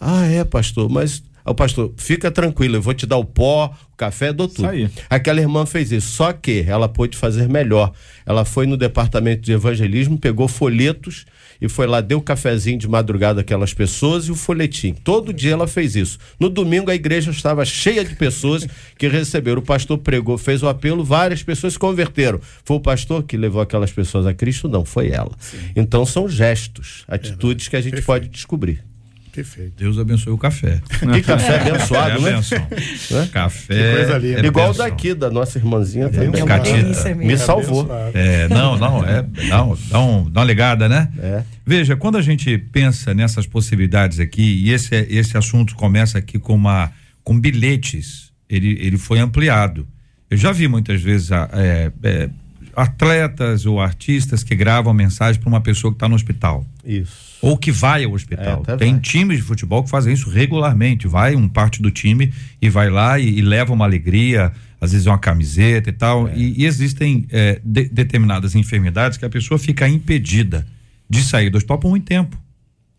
Ah, 0.00 0.24
é, 0.26 0.44
pastor, 0.44 0.88
mas. 0.88 1.22
O 1.44 1.54
pastor, 1.54 1.92
fica 1.96 2.28
tranquilo, 2.28 2.74
eu 2.74 2.82
vou 2.82 2.92
te 2.92 3.06
dar 3.06 3.18
o 3.18 3.24
pó, 3.24 3.72
o 3.92 3.96
café, 3.96 4.32
dou 4.32 4.48
tudo. 4.48 4.68
Aquela 5.08 5.40
irmã 5.40 5.64
fez 5.64 5.92
isso, 5.92 6.10
só 6.10 6.32
que 6.32 6.64
ela 6.66 6.88
pôde 6.88 7.16
fazer 7.16 7.48
melhor. 7.48 7.92
Ela 8.24 8.44
foi 8.44 8.66
no 8.66 8.76
departamento 8.76 9.42
de 9.42 9.52
evangelismo, 9.52 10.18
pegou 10.18 10.48
folhetos 10.48 11.24
e 11.60 11.68
foi 11.68 11.86
lá, 11.86 12.00
deu 12.00 12.20
cafezinho 12.20 12.78
de 12.78 12.88
madrugada 12.88 13.40
aquelas 13.40 13.72
pessoas 13.72 14.26
e 14.26 14.32
o 14.32 14.34
folhetim. 14.34 14.92
Todo 14.92 15.32
dia 15.32 15.52
ela 15.52 15.66
fez 15.66 15.96
isso. 15.96 16.18
No 16.38 16.48
domingo 16.48 16.90
a 16.90 16.94
igreja 16.94 17.30
estava 17.30 17.64
cheia 17.64 18.04
de 18.04 18.14
pessoas 18.14 18.66
que 18.98 19.08
receberam. 19.08 19.60
O 19.60 19.64
pastor 19.64 19.98
pregou, 19.98 20.36
fez 20.38 20.62
o 20.62 20.68
apelo, 20.68 21.04
várias 21.04 21.42
pessoas 21.42 21.74
se 21.74 21.78
converteram. 21.78 22.40
Foi 22.64 22.76
o 22.76 22.80
pastor 22.80 23.22
que 23.22 23.36
levou 23.36 23.60
aquelas 23.60 23.92
pessoas 23.92 24.26
a 24.26 24.34
Cristo? 24.34 24.68
Não, 24.68 24.84
foi 24.84 25.10
ela. 25.10 25.32
Sim. 25.38 25.58
Então 25.74 26.04
são 26.04 26.28
gestos, 26.28 27.04
atitudes 27.08 27.66
é, 27.66 27.70
que 27.70 27.76
a 27.76 27.80
gente 27.80 27.92
perfeito. 27.92 28.06
pode 28.06 28.28
descobrir. 28.28 28.84
Perfeito. 29.36 29.74
Deus 29.76 29.98
abençoe 29.98 30.32
o 30.32 30.38
café. 30.38 30.80
Que 31.12 31.20
café 31.20 31.60
abençoado, 31.60 32.22
né? 32.22 32.40
É? 33.22 33.26
Café. 33.26 34.06
É 34.42 34.46
Igual 34.46 34.72
daqui, 34.72 35.12
da 35.12 35.30
nossa 35.30 35.58
irmãzinha 35.58 36.08
também. 36.08 36.40
É 36.40 37.14
Me 37.14 37.36
salvou. 37.36 37.86
É, 38.14 38.48
não, 38.48 38.78
não, 38.78 39.04
é. 39.04 39.26
Não, 39.48 39.78
dá, 39.90 40.00
um, 40.00 40.30
dá 40.30 40.40
uma 40.40 40.46
ligada, 40.46 40.88
né? 40.88 41.10
É. 41.18 41.42
Veja, 41.66 41.94
quando 41.96 42.16
a 42.16 42.22
gente 42.22 42.56
pensa 42.56 43.12
nessas 43.12 43.46
possibilidades 43.46 44.20
aqui, 44.20 44.64
e 44.64 44.72
esse, 44.72 44.94
esse 45.10 45.36
assunto 45.36 45.74
começa 45.74 46.16
aqui 46.16 46.38
com 46.38 46.54
uma 46.54 46.90
com 47.22 47.38
bilhetes, 47.38 48.32
ele, 48.48 48.78
ele 48.80 48.96
foi 48.96 49.18
ampliado. 49.18 49.86
Eu 50.30 50.38
já 50.38 50.50
vi 50.50 50.66
muitas 50.66 51.02
vezes 51.02 51.30
é, 51.30 51.92
é, 52.02 52.30
atletas 52.74 53.66
ou 53.66 53.80
artistas 53.80 54.42
que 54.42 54.54
gravam 54.54 54.94
mensagem 54.94 55.38
para 55.38 55.48
uma 55.48 55.60
pessoa 55.60 55.92
que 55.92 55.96
está 55.96 56.08
no 56.08 56.14
hospital. 56.14 56.64
Isso 56.82 57.25
ou 57.40 57.56
que 57.56 57.70
vai 57.70 58.04
ao 58.04 58.12
hospital. 58.12 58.62
É, 58.66 58.76
Tem 58.76 58.92
vai. 58.92 59.00
times 59.00 59.38
de 59.38 59.42
futebol 59.42 59.82
que 59.84 59.90
fazem 59.90 60.12
isso 60.12 60.30
regularmente. 60.30 61.06
Vai 61.06 61.34
um 61.34 61.48
parte 61.48 61.82
do 61.82 61.90
time 61.90 62.32
e 62.60 62.68
vai 62.68 62.90
lá 62.90 63.18
e, 63.18 63.38
e 63.38 63.42
leva 63.42 63.72
uma 63.72 63.84
alegria, 63.84 64.52
às 64.80 64.92
vezes 64.92 65.06
uma 65.06 65.18
camiseta 65.18 65.90
e 65.90 65.92
tal. 65.92 66.28
É. 66.28 66.36
E, 66.36 66.62
e, 66.62 66.66
existem 66.66 67.26
é, 67.30 67.60
de, 67.64 67.88
determinadas 67.88 68.54
enfermidades 68.54 69.18
que 69.18 69.24
a 69.24 69.30
pessoa 69.30 69.58
fica 69.58 69.88
impedida 69.88 70.66
de 71.08 71.22
sair 71.22 71.50
do 71.50 71.56
hospital 71.56 71.78
por 71.78 71.90
muito 71.90 72.04
tempo. 72.04 72.36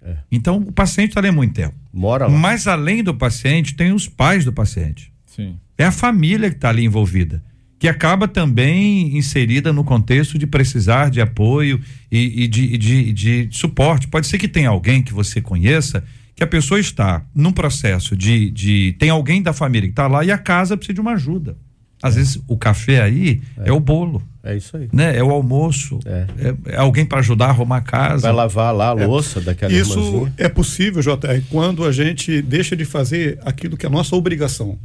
É. 0.02 0.16
Então 0.32 0.58
o 0.58 0.72
paciente 0.72 1.10
está 1.10 1.20
ali 1.20 1.32
muito 1.32 1.54
tempo. 1.54 1.76
Mora 1.92 2.28
lá. 2.28 2.38
Mas 2.38 2.68
além 2.68 3.04
do 3.04 3.14
paciente, 3.14 3.76
tem 3.76 3.92
os 3.92 4.08
pais 4.08 4.46
do 4.46 4.54
paciente. 4.54 5.12
Sim. 5.26 5.58
É 5.78 5.86
a 5.86 5.92
família 5.92 6.50
que 6.50 6.56
está 6.56 6.70
ali 6.70 6.86
envolvida 6.86 7.44
que 7.80 7.88
acaba 7.88 8.28
também 8.28 9.16
inserida 9.18 9.72
no 9.72 9.84
contexto 9.84 10.38
de 10.38 10.48
precisar 10.48 11.10
de 11.10 11.22
apoio 11.22 11.80
e, 12.12 12.44
e 12.44 12.48
de, 12.48 12.78
de, 12.78 13.14
de, 13.14 13.50
suporte. 13.52 14.08
Pode 14.08 14.28
ser 14.28 14.38
que 14.38 14.48
tenha 14.48 14.70
alguém 14.70 15.04
que 15.04 15.14
você 15.14 15.42
conheça 15.42 16.04
que 16.36 16.44
a 16.44 16.48
pessoa 16.48 16.80
está 16.80 17.24
num 17.34 17.52
processo 17.52 18.16
de, 18.16 18.50
de 18.52 18.96
tem 19.00 19.10
alguém 19.10 19.42
da 19.42 19.54
família 19.54 19.88
que 19.88 19.94
está 19.94 20.08
lá 20.08 20.24
e 20.24 20.32
a 20.32 20.38
casa 20.38 20.76
precisa 20.76 20.96
de 20.96 21.02
uma 21.02 21.14
ajuda. 21.14 21.56
Às 22.02 22.16
é. 22.16 22.20
vezes 22.20 22.40
o 22.48 22.58
café 22.58 23.02
aí 23.02 23.42
é. 23.58 23.70
é. 23.70 23.72
o 23.72 23.80
bolo. 23.80 24.22
É 24.44 24.56
isso 24.56 24.78
aí. 24.78 24.88
Né? 24.94 25.18
É 25.18 25.24
o 25.24 25.32
almoço. 25.32 26.00
É, 26.06 26.26
é, 26.38 26.74
é 26.74 26.78
alguém 26.78 27.06
para 27.06 27.20
ajudar 27.20 27.48
a 27.48 27.50
arrumar 27.50 27.78
a 27.78 27.82
casa. 27.82 28.22
Vai 28.22 28.32
lavar 28.32 28.74
lá 28.74 28.94
a 28.94 29.00
é. 29.00 29.06
louça 29.06 29.42
daquela 29.42 29.74
Isso 29.74 30.00
irmãzinha. 30.00 30.34
é 30.38 30.48
possível, 30.48 31.02
JR, 31.02 31.42
quando 31.50 31.84
a 31.84 31.92
gente 31.92 32.42
deixa 32.42 32.76
de 32.76 32.86
fazer 32.86 33.40
aquilo 33.44 33.76
que 33.76 33.86
é 33.86 33.90
a 33.90 33.92
nossa 33.92 34.16
obrigação. 34.16 34.78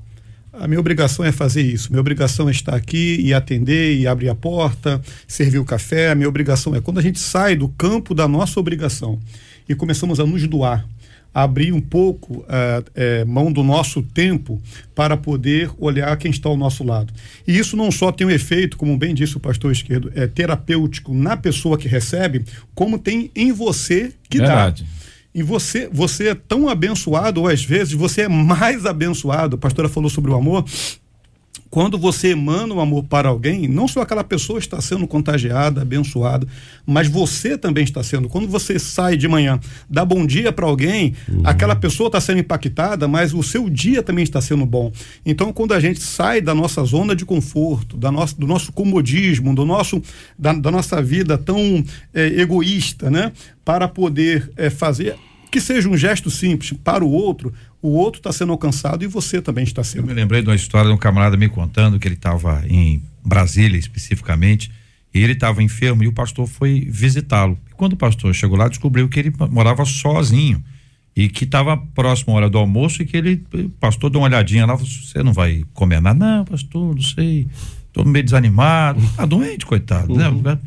A 0.53 0.69
minha 0.69 0.79
obrigação 0.79 1.25
é 1.25 1.33
fazer 1.33 1.63
isso. 1.63 1.91
Minha 1.91 2.01
obrigação 2.01 2.47
é 2.47 2.53
estar 2.53 2.75
aqui 2.75 3.19
e 3.21 3.33
atender 3.33 3.97
e 3.99 4.07
abrir 4.07 4.29
a 4.29 4.35
porta, 4.35 5.01
servir 5.27 5.59
o 5.59 5.65
café. 5.65 6.11
A 6.11 6.15
minha 6.15 6.29
obrigação 6.29 6.75
é 6.75 6.81
quando 6.81 6.99
a 6.99 7.03
gente 7.03 7.19
sai 7.19 7.57
do 7.57 7.69
campo 7.69 8.15
da 8.15 8.29
nossa 8.29 8.61
obrigação 8.61 9.19
e 9.67 9.75
começamos 9.75 10.21
a 10.21 10.27
nos 10.27 10.47
doar, 10.47 10.87
a 11.33 11.43
abrir 11.45 11.73
um 11.73 11.81
pouco 11.81 12.41
uh, 12.41 12.85
é, 12.95 13.25
mão 13.25 13.51
do 13.51 13.63
nosso 13.63 14.03
tempo 14.03 14.61
para 14.95 15.17
poder 15.17 15.71
olhar 15.79 16.15
quem 16.19 16.31
está 16.31 16.51
ao 16.51 16.57
nosso 16.57 16.85
lado. 16.85 17.15
E 17.49 17.59
isso 17.59 17.75
não 17.75 17.91
só 17.91 18.13
tem 18.13 18.27
um 18.27 18.31
efeito, 18.31 18.77
como 18.77 18.95
bem 18.99 19.15
disse 19.15 19.39
o 19.39 19.41
pastor 19.41 19.73
esquerdo, 19.73 20.13
é 20.15 20.27
terapêutico 20.27 21.15
na 21.15 21.35
pessoa 21.35 21.79
que 21.79 21.89
recebe, 21.89 22.45
como 22.75 22.99
tem 22.99 23.31
em 23.35 23.53
você 23.53 24.13
que 24.29 24.37
Verdade. 24.37 24.83
dá. 24.83 25.03
E 25.35 25.43
você, 25.43 25.89
você 25.91 26.29
é 26.29 26.35
tão 26.35 26.69
abençoado, 26.69 27.41
ou 27.41 27.49
às 27.49 27.65
vezes 27.65 27.95
você 27.95 28.23
é 28.23 28.29
mais 28.29 28.85
abençoado. 28.85 29.57
A 29.57 29.59
pastora 29.59 29.89
falou 29.89 30.11
sobre 30.11 30.31
o 30.31 30.35
amor. 30.35 30.65
Quando 31.69 31.99
você 31.99 32.29
emana 32.29 32.75
o 32.75 32.81
amor 32.81 33.05
para 33.05 33.29
alguém, 33.29 33.67
não 33.67 33.89
só 33.89 34.03
aquela 34.03 34.25
pessoa 34.25 34.59
está 34.59 34.81
sendo 34.81 35.07
contagiada, 35.07 35.83
abençoada, 35.83 36.47
mas 36.87 37.09
você 37.09 37.57
também 37.57 37.85
está 37.85 38.03
sendo. 38.03 38.29
Quando 38.29 38.47
você 38.47 38.79
sai 38.79 39.17
de 39.17 39.27
manhã, 39.27 39.59
dá 39.89 40.05
bom 40.05 40.27
dia 40.27 40.53
para 40.53 40.67
alguém, 40.67 41.15
uhum. 41.29 41.43
aquela 41.45 41.75
pessoa 41.75 42.09
está 42.09 42.21
sendo 42.21 42.41
impactada, 42.41 43.09
mas 43.09 43.33
o 43.33 43.43
seu 43.43 43.71
dia 43.71 44.03
também 44.03 44.23
está 44.23 44.41
sendo 44.41 44.67
bom. 44.67 44.93
Então, 45.25 45.53
quando 45.53 45.73
a 45.73 45.81
gente 45.81 46.01
sai 46.01 46.41
da 46.41 46.55
nossa 46.55 46.85
zona 46.85 47.17
de 47.17 47.25
conforto, 47.25 47.97
da 47.97 48.13
nossa, 48.13 48.37
do 48.37 48.47
nosso 48.47 48.71
comodismo, 48.73 49.55
do 49.55 49.65
nosso, 49.65 50.03
da, 50.39 50.53
da 50.53 50.71
nossa 50.71 51.01
vida 51.03 51.39
tão 51.39 51.83
é, 52.13 52.27
egoísta, 52.41 53.11
né? 53.11 53.33
Para 53.65 53.89
poder 53.89 54.51
é, 54.57 54.69
fazer 54.69 55.17
que 55.53 55.61
seja 55.61 55.87
um 55.87 55.97
gesto 55.99 56.31
simples 56.31 56.73
para 56.83 57.05
o 57.05 57.11
outro, 57.11 57.53
o 57.83 57.91
outro 57.91 58.21
está 58.21 58.33
sendo 58.33 58.53
alcançado 58.53 59.03
e 59.03 59.09
você 59.09 59.43
também 59.43 59.65
está 59.65 59.83
sendo. 59.83 60.05
Eu 60.05 60.07
me 60.07 60.15
lembrei 60.15 60.41
de 60.41 60.49
uma 60.49 60.55
história 60.55 60.89
de 60.89 60.95
um 60.95 60.99
camarada 60.99 61.37
me 61.37 61.49
contando 61.49 61.99
que 61.99 62.07
ele 62.07 62.15
estava 62.15 62.63
em 62.69 63.03
Brasília 63.25 63.77
especificamente 63.77 64.71
e 65.13 65.21
ele 65.21 65.33
estava 65.33 65.63
enfermo 65.63 66.05
e 66.05 66.07
o 66.07 66.13
pastor 66.13 66.47
foi 66.47 66.87
visitá-lo. 66.89 67.59
E 67.69 67.75
quando 67.75 67.95
o 67.95 67.97
pastor 67.97 68.33
chegou 68.35 68.57
lá, 68.57 68.69
descobriu 68.69 69.09
que 69.09 69.19
ele 69.19 69.33
morava 69.51 69.85
sozinho 69.85 70.63
e 71.15 71.29
que 71.29 71.45
estava 71.45 71.77
próximo 71.77 72.33
à 72.33 72.37
hora 72.37 72.49
do 72.49 72.57
almoço 72.57 73.03
e 73.03 73.05
que 73.05 73.17
ele, 73.17 73.45
o 73.53 73.69
pastor 73.71 74.09
deu 74.09 74.21
uma 74.21 74.29
olhadinha 74.29 74.65
lá, 74.65 74.75
você 74.77 75.23
não 75.23 75.33
vai 75.33 75.65
comer 75.75 76.01
nada? 76.01 76.19
Não, 76.19 76.45
pastor, 76.45 76.95
não 76.95 77.03
sei, 77.03 77.49
estou 77.89 78.05
meio 78.05 78.25
desanimado, 78.25 79.03
tá 79.17 79.27
doente, 79.27 79.67
coitado, 79.67 80.15
né? 80.15 80.29
uhum. 80.29 80.41
né? 80.41 80.59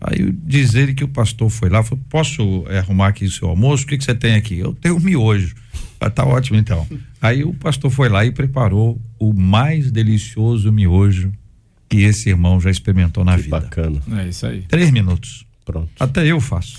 Aí 0.00 0.30
diz 0.44 0.74
ele 0.74 0.92
que 0.92 1.04
o 1.04 1.08
pastor 1.08 1.48
foi 1.48 1.70
lá, 1.70 1.82
falou, 1.82 2.04
posso 2.10 2.64
é, 2.68 2.78
arrumar 2.78 3.08
aqui 3.08 3.24
o 3.24 3.30
seu 3.30 3.48
almoço? 3.48 3.84
O 3.84 3.86
que, 3.86 3.96
que 3.96 4.04
você 4.04 4.14
tem 4.14 4.34
aqui? 4.34 4.58
Eu 4.58 4.74
tenho 4.74 5.00
miojo. 5.00 5.54
Ah, 6.00 6.10
tá 6.10 6.24
ótimo 6.24 6.58
então. 6.58 6.86
Aí 7.20 7.44
o 7.44 7.54
pastor 7.54 7.90
foi 7.90 8.08
lá 8.08 8.24
e 8.24 8.30
preparou 8.30 9.00
o 9.18 9.32
mais 9.32 9.90
delicioso 9.90 10.70
miojo 10.70 11.32
que 11.88 12.02
esse 12.02 12.28
irmão 12.28 12.60
já 12.60 12.70
experimentou 12.70 13.24
na 13.24 13.36
que 13.36 13.42
vida. 13.42 13.60
Bacana. 13.60 14.00
É 14.18 14.28
isso 14.28 14.46
aí. 14.46 14.62
Três 14.62 14.90
minutos. 14.90 15.46
Pronto. 15.64 15.90
Até 15.98 16.26
eu 16.26 16.40
faço. 16.40 16.76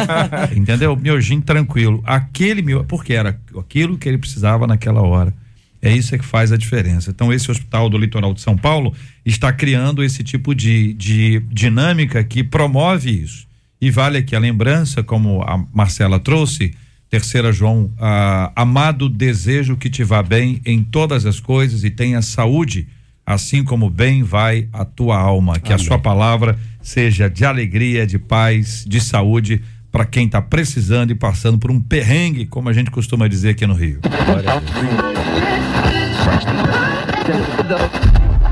Entendeu? 0.56 0.96
Miojinho 0.96 1.42
tranquilo. 1.42 2.02
Aquele 2.06 2.62
miojo, 2.62 2.84
porque 2.86 3.12
era 3.12 3.38
aquilo 3.58 3.98
que 3.98 4.08
ele 4.08 4.18
precisava 4.18 4.66
naquela 4.66 5.02
hora. 5.02 5.34
É 5.82 5.94
isso 5.94 6.16
que 6.16 6.24
faz 6.24 6.52
a 6.52 6.56
diferença. 6.56 7.10
Então, 7.10 7.32
esse 7.32 7.50
hospital 7.50 7.90
do 7.90 7.98
litoral 7.98 8.32
de 8.32 8.40
São 8.40 8.56
Paulo 8.56 8.94
está 9.26 9.52
criando 9.52 10.02
esse 10.02 10.22
tipo 10.22 10.54
de, 10.54 10.94
de 10.94 11.40
dinâmica 11.50 12.22
que 12.22 12.44
promove 12.44 13.10
isso. 13.10 13.48
E 13.80 13.90
vale 13.90 14.18
aqui 14.18 14.36
a 14.36 14.38
lembrança, 14.38 15.02
como 15.02 15.42
a 15.42 15.58
Marcela 15.74 16.20
trouxe, 16.20 16.72
terceira 17.12 17.52
João, 17.52 17.90
ah, 18.00 18.50
amado 18.56 19.06
desejo 19.06 19.76
que 19.76 19.90
te 19.90 20.02
vá 20.02 20.22
bem 20.22 20.62
em 20.64 20.82
todas 20.82 21.26
as 21.26 21.38
coisas 21.38 21.84
e 21.84 21.90
tenha 21.90 22.22
saúde, 22.22 22.88
assim 23.26 23.62
como 23.62 23.90
bem 23.90 24.22
vai 24.22 24.66
a 24.72 24.82
tua 24.82 25.18
alma. 25.18 25.60
Que 25.60 25.74
Amém. 25.74 25.84
a 25.84 25.86
sua 25.86 25.98
palavra 25.98 26.58
seja 26.80 27.28
de 27.28 27.44
alegria, 27.44 28.06
de 28.06 28.18
paz, 28.18 28.82
de 28.88 28.98
saúde 28.98 29.60
para 29.90 30.06
quem 30.06 30.24
está 30.24 30.40
precisando 30.40 31.10
e 31.10 31.14
passando 31.14 31.58
por 31.58 31.70
um 31.70 31.78
perrengue, 31.78 32.46
como 32.46 32.70
a 32.70 32.72
gente 32.72 32.90
costuma 32.90 33.28
dizer 33.28 33.50
aqui 33.50 33.66
no 33.66 33.74
Rio. 33.74 34.00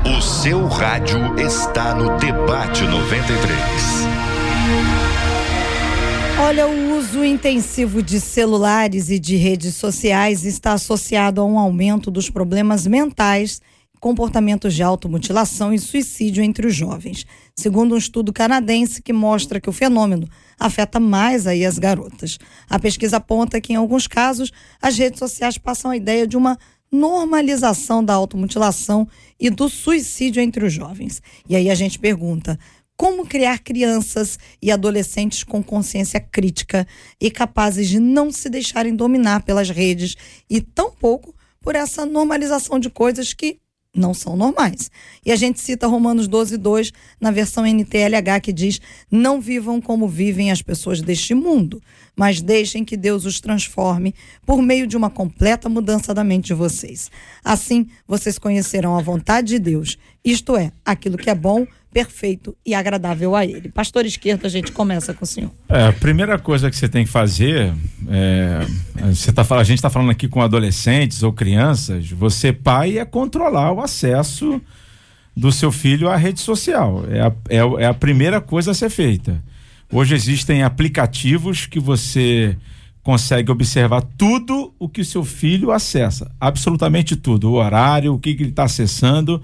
O 0.05 0.21
seu 0.21 0.67
rádio 0.67 1.17
está 1.39 1.95
no 1.95 2.15
Debate 2.19 2.83
93. 2.83 4.07
Olha, 6.37 6.67
o 6.67 6.80
uso 7.11 7.25
intensivo 7.25 8.01
de 8.01 8.21
celulares 8.21 9.09
e 9.09 9.19
de 9.19 9.35
redes 9.35 9.75
sociais 9.75 10.45
está 10.45 10.71
associado 10.71 11.41
a 11.41 11.45
um 11.45 11.59
aumento 11.59 12.09
dos 12.09 12.29
problemas 12.29 12.87
mentais, 12.87 13.61
comportamentos 13.99 14.73
de 14.73 14.81
automutilação 14.81 15.73
e 15.73 15.79
suicídio 15.79 16.41
entre 16.41 16.65
os 16.65 16.73
jovens. 16.73 17.25
Segundo 17.53 17.95
um 17.95 17.97
estudo 17.97 18.31
canadense 18.31 19.01
que 19.01 19.11
mostra 19.11 19.59
que 19.59 19.69
o 19.69 19.73
fenômeno 19.73 20.25
afeta 20.57 21.01
mais 21.01 21.45
aí 21.47 21.65
as 21.65 21.77
garotas. 21.77 22.37
A 22.69 22.79
pesquisa 22.79 23.17
aponta 23.17 23.59
que, 23.59 23.73
em 23.73 23.75
alguns 23.75 24.07
casos, 24.07 24.49
as 24.81 24.97
redes 24.97 25.19
sociais 25.19 25.57
passam 25.57 25.91
a 25.91 25.97
ideia 25.97 26.25
de 26.25 26.37
uma 26.37 26.57
normalização 26.89 28.01
da 28.01 28.13
automutilação 28.13 29.05
e 29.37 29.49
do 29.49 29.67
suicídio 29.67 30.41
entre 30.41 30.65
os 30.65 30.71
jovens. 30.71 31.21
E 31.49 31.57
aí 31.57 31.69
a 31.69 31.75
gente 31.75 31.99
pergunta: 31.99 32.57
como 33.01 33.25
criar 33.25 33.57
crianças 33.57 34.37
e 34.61 34.71
adolescentes 34.71 35.43
com 35.43 35.63
consciência 35.63 36.19
crítica 36.19 36.87
e 37.19 37.31
capazes 37.31 37.89
de 37.89 37.99
não 37.99 38.31
se 38.31 38.47
deixarem 38.47 38.95
dominar 38.95 39.41
pelas 39.41 39.71
redes 39.71 40.15
e 40.47 40.61
tampouco 40.61 41.33
por 41.59 41.75
essa 41.75 42.05
normalização 42.05 42.77
de 42.77 42.91
coisas 42.91 43.33
que 43.33 43.57
não 43.95 44.13
são 44.13 44.37
normais. 44.37 44.91
E 45.25 45.31
a 45.31 45.35
gente 45.35 45.59
cita 45.59 45.87
Romanos 45.87 46.27
12, 46.27 46.57
2 46.57 46.93
na 47.19 47.31
versão 47.31 47.65
NTLH 47.65 48.39
que 48.41 48.53
diz: 48.53 48.79
Não 49.09 49.41
vivam 49.41 49.81
como 49.81 50.07
vivem 50.07 50.51
as 50.51 50.61
pessoas 50.61 51.01
deste 51.01 51.33
mundo, 51.33 51.81
mas 52.15 52.41
deixem 52.41 52.85
que 52.85 52.95
Deus 52.95 53.25
os 53.25 53.39
transforme 53.39 54.13
por 54.45 54.61
meio 54.61 54.87
de 54.87 54.95
uma 54.95 55.09
completa 55.09 55.67
mudança 55.67 56.13
da 56.13 56.23
mente 56.23 56.47
de 56.47 56.53
vocês. 56.53 57.09
Assim, 57.43 57.87
vocês 58.07 58.37
conhecerão 58.37 58.97
a 58.97 59.01
vontade 59.01 59.49
de 59.49 59.59
Deus, 59.59 59.97
isto 60.23 60.55
é, 60.55 60.71
aquilo 60.85 61.17
que 61.17 61.29
é 61.29 61.35
bom, 61.35 61.65
perfeito 61.91 62.55
e 62.65 62.73
agradável 62.73 63.35
a 63.35 63.45
Ele. 63.45 63.69
Pastor 63.69 64.05
Esquerdo, 64.05 64.45
a 64.45 64.49
gente 64.49 64.71
começa 64.71 65.13
com 65.13 65.25
o 65.25 65.27
senhor. 65.27 65.51
É, 65.67 65.87
a 65.87 65.93
primeira 65.93 66.39
coisa 66.39 66.69
que 66.69 66.75
você 66.75 66.87
tem 66.87 67.05
que 67.05 67.11
fazer, 67.11 67.73
é, 68.07 68.65
você 69.13 69.31
tá, 69.33 69.45
a 69.49 69.63
gente 69.63 69.77
está 69.77 69.89
falando 69.89 70.11
aqui 70.11 70.27
com 70.27 70.41
adolescentes 70.41 71.21
ou 71.21 71.33
crianças, 71.33 72.09
você 72.11 72.53
pai 72.53 72.97
é 72.97 73.05
controlar 73.05 73.73
o 73.73 73.81
acesso 73.81 74.61
do 75.35 75.51
seu 75.51 75.71
filho 75.71 76.09
à 76.09 76.15
rede 76.15 76.39
social. 76.39 77.03
É 77.09 77.21
a, 77.21 77.33
é, 77.49 77.83
é 77.83 77.85
a 77.85 77.93
primeira 77.93 78.39
coisa 78.39 78.71
a 78.71 78.73
ser 78.73 78.89
feita. 78.89 79.43
Hoje 79.91 80.15
existem 80.15 80.63
aplicativos 80.63 81.65
que 81.65 81.79
você 81.79 82.55
consegue 83.03 83.51
observar 83.51 84.01
tudo 84.17 84.73
o 84.79 84.87
que 84.87 85.01
o 85.01 85.05
seu 85.05 85.25
filho 85.25 85.71
acessa, 85.71 86.31
absolutamente 86.39 87.15
tudo, 87.15 87.49
o 87.49 87.55
horário, 87.55 88.13
o 88.13 88.19
que, 88.19 88.33
que 88.35 88.43
ele 88.43 88.51
está 88.51 88.63
acessando. 88.63 89.41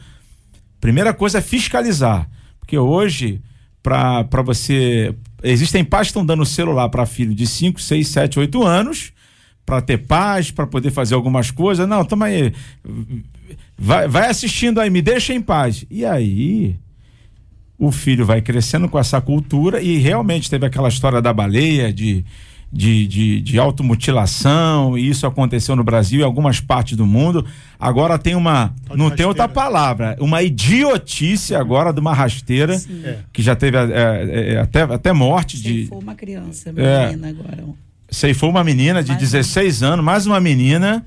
Primeira 0.80 1.14
coisa 1.14 1.40
é 1.40 1.42
fiscalizar. 1.42 2.30
Porque 2.60 2.78
hoje, 2.78 3.42
para 3.82 4.42
você. 4.44 5.16
Existem 5.44 5.84
pais 5.86 6.08
que 6.08 6.12
estão 6.12 6.26
dando 6.26 6.46
celular 6.46 6.90
para 6.90 7.06
filho 7.06 7.34
de 7.34 7.46
5, 7.46 7.80
6, 7.80 8.08
7, 8.08 8.40
8 8.40 8.64
anos 8.64 9.14
para 9.66 9.82
ter 9.82 9.98
paz, 10.00 10.50
para 10.50 10.66
poder 10.66 10.92
fazer 10.92 11.14
algumas 11.14 11.52
coisas. 11.52 11.88
Não, 11.88 12.04
toma 12.04 12.28
aí. 12.28 12.54
Vai, 13.78 14.08
vai 14.08 14.30
assistindo 14.30 14.80
aí, 14.80 14.90
me 14.90 15.02
deixa 15.02 15.34
em 15.34 15.42
paz. 15.42 15.86
E 15.92 16.04
aí, 16.06 16.76
o 17.78 17.92
filho 17.92 18.26
vai 18.26 18.42
crescendo 18.42 18.90
com 18.90 18.98
essa 18.98 19.22
cultura 19.22 19.82
e 19.82 19.98
realmente 19.98 20.50
teve 20.50 20.66
aquela 20.66 20.90
história 20.90 21.22
da 21.22 21.34
baleia, 21.34 21.94
de 21.94 22.26
de, 22.72 23.08
de, 23.08 23.42
de 23.42 23.60
automutilação, 23.60 24.98
e 24.98 25.10
isso 25.10 25.26
aconteceu 25.26 25.76
no 25.76 25.84
Brasil 25.84 26.20
e 26.20 26.24
algumas 26.24 26.60
partes 26.60 26.98
do 26.98 27.06
mundo. 27.06 27.46
Agora 27.80 28.20
tem 28.20 28.36
uma. 28.36 28.74
Pode 28.86 29.00
não 29.00 29.10
tem 29.10 29.26
outra 29.26 29.48
palavra, 29.48 30.18
uma 30.20 30.44
idiotice 30.44 31.56
agora 31.56 31.94
de 31.94 32.00
uma 32.00 32.14
rasteira 32.14 32.76
é. 33.04 33.20
que 33.32 33.42
já 33.42 33.56
teve 33.56 33.78
é, 33.78 33.82
é, 33.82 34.54
é, 34.54 34.60
até, 34.60 34.82
até 34.82 35.14
morte 35.14 35.58
Ceifou 35.58 35.72
de. 35.72 35.80
Ceifou 35.80 36.00
uma 36.02 36.16
criança, 36.16 36.74
é. 36.76 37.06
menina 37.08 37.30
agora. 37.30 37.64
Ceifou 38.10 38.50
uma 38.50 38.64
menina 38.64 39.04
de 39.04 39.12
mais 39.12 39.22
16 39.22 39.84
anos, 39.84 40.04
mais 40.04 40.26
uma 40.26 40.40
menina. 40.40 41.06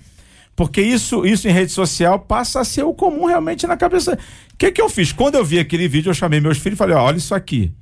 Porque 0.57 0.83
isso, 0.83 1.25
isso 1.25 1.49
em 1.49 1.53
rede 1.53 1.73
social 1.73 2.19
passa 2.19 2.61
a 2.61 2.65
ser 2.65 2.83
o 2.83 2.93
comum 2.93 3.25
realmente 3.25 3.67
na 3.67 3.79
cabeça. 3.79 4.19
O 4.53 4.57
que, 4.59 4.71
que 4.71 4.83
eu 4.83 4.91
fiz? 4.91 5.11
Quando 5.11 5.37
eu 5.37 5.45
vi 5.45 5.59
aquele 5.59 5.89
vídeo, 5.89 6.11
eu 6.11 6.15
chamei 6.15 6.39
meus 6.39 6.59
filhos 6.59 6.77
e 6.77 6.79
falei: 6.79 6.95
olha 6.95 7.17
isso 7.17 7.35
aqui. 7.35 7.73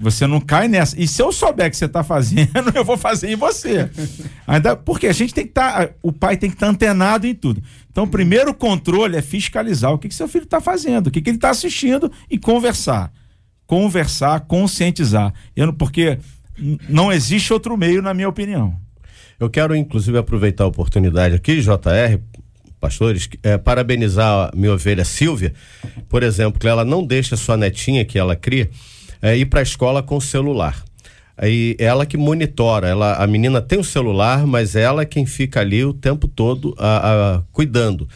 Você 0.00 0.28
não 0.28 0.40
cai 0.40 0.68
nessa. 0.68 0.98
E 1.00 1.08
se 1.08 1.20
eu 1.20 1.32
souber 1.32 1.68
que 1.68 1.76
você 1.76 1.86
está 1.86 2.04
fazendo, 2.04 2.70
eu 2.72 2.84
vou 2.84 2.96
fazer 2.96 3.32
em 3.32 3.36
você. 3.36 3.90
Ainda 4.46 4.76
porque 4.76 5.08
a 5.08 5.12
gente 5.12 5.34
tem 5.34 5.44
que 5.44 5.50
estar, 5.50 5.88
tá, 5.88 5.94
o 6.02 6.12
pai 6.12 6.36
tem 6.36 6.48
que 6.48 6.54
estar 6.54 6.66
tá 6.66 6.72
antenado 6.72 7.26
em 7.26 7.34
tudo. 7.34 7.60
Então, 7.90 8.04
o 8.04 8.08
primeiro 8.08 8.54
controle 8.54 9.16
é 9.16 9.22
fiscalizar 9.22 9.92
o 9.92 9.98
que, 9.98 10.08
que 10.08 10.14
seu 10.14 10.28
filho 10.28 10.44
está 10.44 10.60
fazendo, 10.60 11.08
o 11.08 11.10
que, 11.10 11.20
que 11.20 11.30
ele 11.30 11.36
está 11.36 11.50
assistindo 11.50 12.10
e 12.30 12.38
conversar, 12.38 13.12
conversar, 13.66 14.40
conscientizar. 14.42 15.34
Eu, 15.56 15.72
porque 15.72 16.18
não 16.88 17.12
existe 17.12 17.52
outro 17.52 17.76
meio, 17.76 18.00
na 18.00 18.14
minha 18.14 18.28
opinião. 18.28 18.76
Eu 19.40 19.50
quero, 19.50 19.74
inclusive, 19.74 20.16
aproveitar 20.16 20.62
a 20.62 20.68
oportunidade 20.68 21.34
aqui, 21.34 21.60
JR, 21.60 22.20
pastores, 22.80 23.28
é, 23.42 23.58
parabenizar 23.58 24.50
a 24.52 24.56
minha 24.56 24.72
ovelha 24.72 25.04
Silvia, 25.04 25.52
por 26.08 26.22
exemplo, 26.22 26.60
que 26.60 26.68
ela 26.68 26.84
não 26.84 27.04
deixa 27.04 27.36
sua 27.36 27.56
netinha 27.56 28.04
que 28.04 28.16
ela 28.16 28.36
cria 28.36 28.70
é, 29.20 29.36
ir 29.36 29.46
para 29.46 29.60
a 29.60 29.62
escola 29.62 30.02
com 30.02 30.16
o 30.16 30.20
celular. 30.20 30.84
Aí 31.36 31.76
ela 31.78 32.04
que 32.04 32.16
monitora, 32.16 32.88
ela, 32.88 33.14
a 33.14 33.26
menina 33.26 33.62
tem 33.62 33.78
o 33.78 33.84
celular, 33.84 34.44
mas 34.44 34.74
ela 34.74 35.02
é 35.02 35.06
quem 35.06 35.24
fica 35.24 35.60
ali 35.60 35.84
o 35.84 35.94
tempo 35.94 36.26
todo 36.26 36.74
a, 36.76 37.36
a, 37.36 37.42
cuidando. 37.52 38.08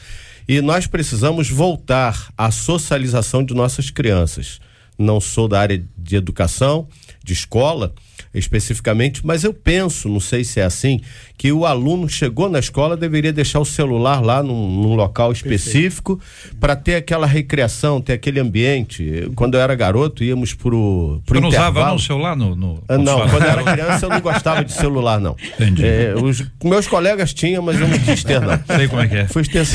E 0.49 0.61
nós 0.61 0.89
precisamos 0.89 1.49
voltar 1.49 2.33
à 2.37 2.51
socialização 2.51 3.45
de 3.45 3.55
nossas 3.55 3.91
crianças. 3.91 4.61
Não 4.99 5.21
sou 5.21 5.47
da 5.47 5.61
área 5.61 5.83
de 5.97 6.17
educação, 6.17 6.89
de 7.23 7.33
escola, 7.33 7.95
especificamente, 8.35 9.25
mas 9.25 9.45
eu 9.45 9.53
penso, 9.53 10.09
não 10.09 10.21
sei 10.21 10.45
se 10.45 10.61
é 10.61 10.65
assim, 10.65 11.01
que 11.37 11.53
o 11.53 11.67
aluno 11.67 12.09
chegou 12.09 12.49
na 12.49 12.59
escola 12.59 12.97
deveria 12.97 13.33
deixar 13.33 13.61
o 13.61 13.65
celular 13.65 14.21
lá 14.23 14.43
num, 14.43 14.81
num 14.81 14.95
local 14.95 15.33
específico 15.33 16.21
para 16.59 16.75
ter 16.77 16.95
aquela 16.95 17.27
recreação, 17.27 18.01
ter 18.01 18.15
aquele 18.15 18.41
ambiente. 18.41 19.31
Quando 19.35 19.55
eu 19.55 19.61
era 19.61 19.75
garoto, 19.75 20.25
íamos 20.25 20.55
pro, 20.55 21.21
pro 21.27 21.35
Você 21.35 21.41
não 21.41 21.49
usava 21.49 21.87
não, 21.87 21.95
o 21.97 21.99
celular 21.99 22.37
no, 22.37 22.57
no... 22.57 22.83
Ah, 22.89 22.97
não, 22.97 23.29
quando 23.29 23.43
eu 23.43 23.51
era 23.51 23.63
criança 23.65 24.07
eu 24.07 24.11
não 24.11 24.21
gostava 24.21 24.65
de 24.65 24.73
celular, 24.73 25.21
não. 25.21 25.37
Entendi. 25.55 25.85
É, 25.85 26.15
os 26.15 26.43
meus 26.63 26.87
colegas 26.87 27.35
tinham, 27.35 27.63
mas 27.63 27.81
eu 27.81 27.89
não 27.89 27.99
quis 27.99 28.25
ter, 28.25 28.41
não. 28.41 28.59
Sei 28.77 28.89
como 28.89 29.03
é 29.03 29.09
que 29.09 29.17
é. 29.17 29.27
Fui 29.27 29.43
ter... 29.45 29.67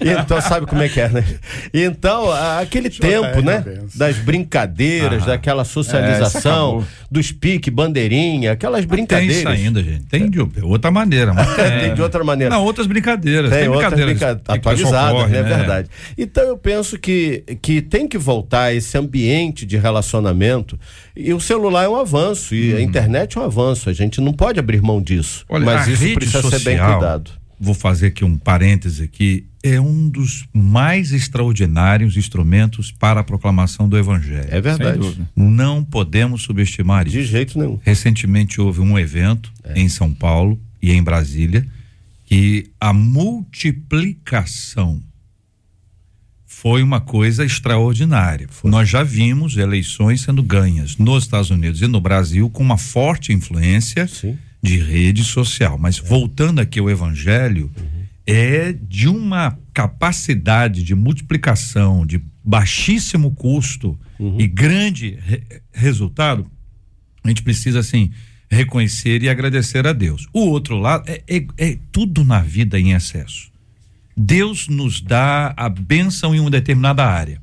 então, 0.00 0.40
sabe 0.40 0.66
como 0.66 0.82
é 0.82 0.88
que 0.88 1.00
é, 1.00 1.08
né? 1.08 1.24
Então, 1.72 2.30
aquele 2.58 2.90
tempo, 2.90 3.40
né? 3.42 3.64
Das 3.94 4.16
brincadeiras, 4.16 5.22
ah, 5.22 5.26
daquela 5.26 5.64
socialização, 5.64 6.80
é, 6.80 7.04
dos 7.10 7.32
piques 7.32 7.69
bandeirinha, 7.70 8.52
aquelas 8.52 8.84
brincadeiras. 8.84 9.42
Tem 9.42 9.54
isso 9.54 9.66
ainda, 9.66 9.82
gente. 9.82 10.04
Tem 10.06 10.28
de 10.28 10.40
outra 10.40 10.90
maneira. 10.90 11.32
Mas 11.32 11.54
tem, 11.54 11.70
tem 11.80 11.94
de 11.94 12.02
outra 12.02 12.22
maneira. 12.24 12.54
Não, 12.54 12.64
outras 12.64 12.86
brincadeiras. 12.86 13.50
Tem, 13.50 13.60
tem 13.60 13.70
brincadeiras 13.70 14.18
brinca... 14.18 14.42
atualizadas, 14.48 15.30
né? 15.30 15.38
É 15.38 15.42
verdade. 15.42 15.88
Então 16.18 16.44
eu 16.44 16.58
penso 16.58 16.98
que, 16.98 17.44
que 17.62 17.80
tem 17.80 18.06
que 18.06 18.18
voltar 18.18 18.74
esse 18.74 18.96
ambiente 18.98 19.64
de 19.64 19.76
relacionamento. 19.76 20.78
E 21.16 21.32
o 21.32 21.40
celular 21.40 21.84
é 21.84 21.88
um 21.88 21.96
avanço, 21.96 22.54
e 22.54 22.72
hum. 22.72 22.72
a 22.72 22.78
uhum. 22.78 22.82
internet 22.82 23.38
é 23.38 23.40
um 23.40 23.44
avanço. 23.44 23.88
A 23.88 23.92
gente 23.92 24.20
não 24.20 24.32
pode 24.32 24.58
abrir 24.58 24.82
mão 24.82 25.00
disso. 25.00 25.44
Olha, 25.48 25.64
mas 25.64 25.88
isso 25.88 26.14
precisa 26.14 26.42
social, 26.42 26.60
ser 26.60 26.64
bem 26.64 26.78
cuidado. 26.78 27.39
Vou 27.60 27.74
fazer 27.74 28.06
aqui 28.06 28.24
um 28.24 28.38
parêntese 28.38 29.02
aqui 29.02 29.46
é 29.62 29.80
um 29.80 30.08
dos 30.08 30.46
mais 30.52 31.12
extraordinários 31.12 32.16
instrumentos 32.16 32.90
para 32.90 33.20
a 33.20 33.24
proclamação 33.24 33.88
do 33.88 33.96
evangelho. 33.98 34.48
É 34.50 34.60
verdade. 34.60 35.16
Não 35.36 35.84
podemos 35.84 36.42
subestimar 36.42 37.06
isso. 37.06 37.16
De 37.16 37.24
jeito 37.24 37.56
nenhum. 37.58 37.78
Recentemente 37.82 38.60
houve 38.60 38.80
um 38.80 38.98
evento 38.98 39.52
é. 39.62 39.78
em 39.78 39.88
São 39.88 40.12
Paulo 40.14 40.58
e 40.80 40.92
em 40.92 41.02
Brasília 41.02 41.66
que 42.24 42.70
a 42.80 42.92
multiplicação 42.92 45.02
foi 46.46 46.82
uma 46.82 47.00
coisa 47.00 47.44
extraordinária. 47.44 48.46
Foi. 48.48 48.70
Nós 48.70 48.88
já 48.88 49.02
vimos 49.02 49.56
eleições 49.56 50.20
sendo 50.22 50.42
ganhas 50.42 50.96
nos 50.96 51.24
Estados 51.24 51.50
Unidos 51.50 51.82
e 51.82 51.86
no 51.86 52.00
Brasil 52.00 52.48
com 52.48 52.62
uma 52.62 52.78
forte 52.78 53.32
influência 53.32 54.06
Sim. 54.06 54.38
De 54.62 54.78
rede 54.78 55.24
social. 55.24 55.78
Mas 55.78 55.98
é. 55.98 56.02
voltando 56.02 56.60
aqui 56.60 56.78
ao 56.78 56.90
evangelho, 56.90 57.70
uhum 57.76 58.00
é 58.30 58.72
de 58.72 59.08
uma 59.08 59.58
capacidade 59.74 60.84
de 60.84 60.94
multiplicação, 60.94 62.06
de 62.06 62.22
baixíssimo 62.44 63.32
custo 63.32 63.98
uhum. 64.20 64.40
e 64.40 64.46
grande 64.46 65.18
re 65.20 65.42
resultado, 65.72 66.48
a 67.24 67.28
gente 67.28 67.42
precisa, 67.42 67.80
assim, 67.80 68.12
reconhecer 68.48 69.22
e 69.22 69.28
agradecer 69.28 69.84
a 69.86 69.92
Deus. 69.92 70.28
O 70.32 70.40
outro 70.40 70.78
lado 70.78 71.08
é, 71.08 71.22
é, 71.28 71.46
é 71.58 71.78
tudo 71.90 72.24
na 72.24 72.40
vida 72.40 72.78
em 72.78 72.92
excesso. 72.92 73.50
Deus 74.16 74.68
nos 74.68 75.00
dá 75.00 75.52
a 75.56 75.68
bênção 75.68 76.34
em 76.34 76.40
uma 76.40 76.50
determinada 76.50 77.04
área. 77.04 77.42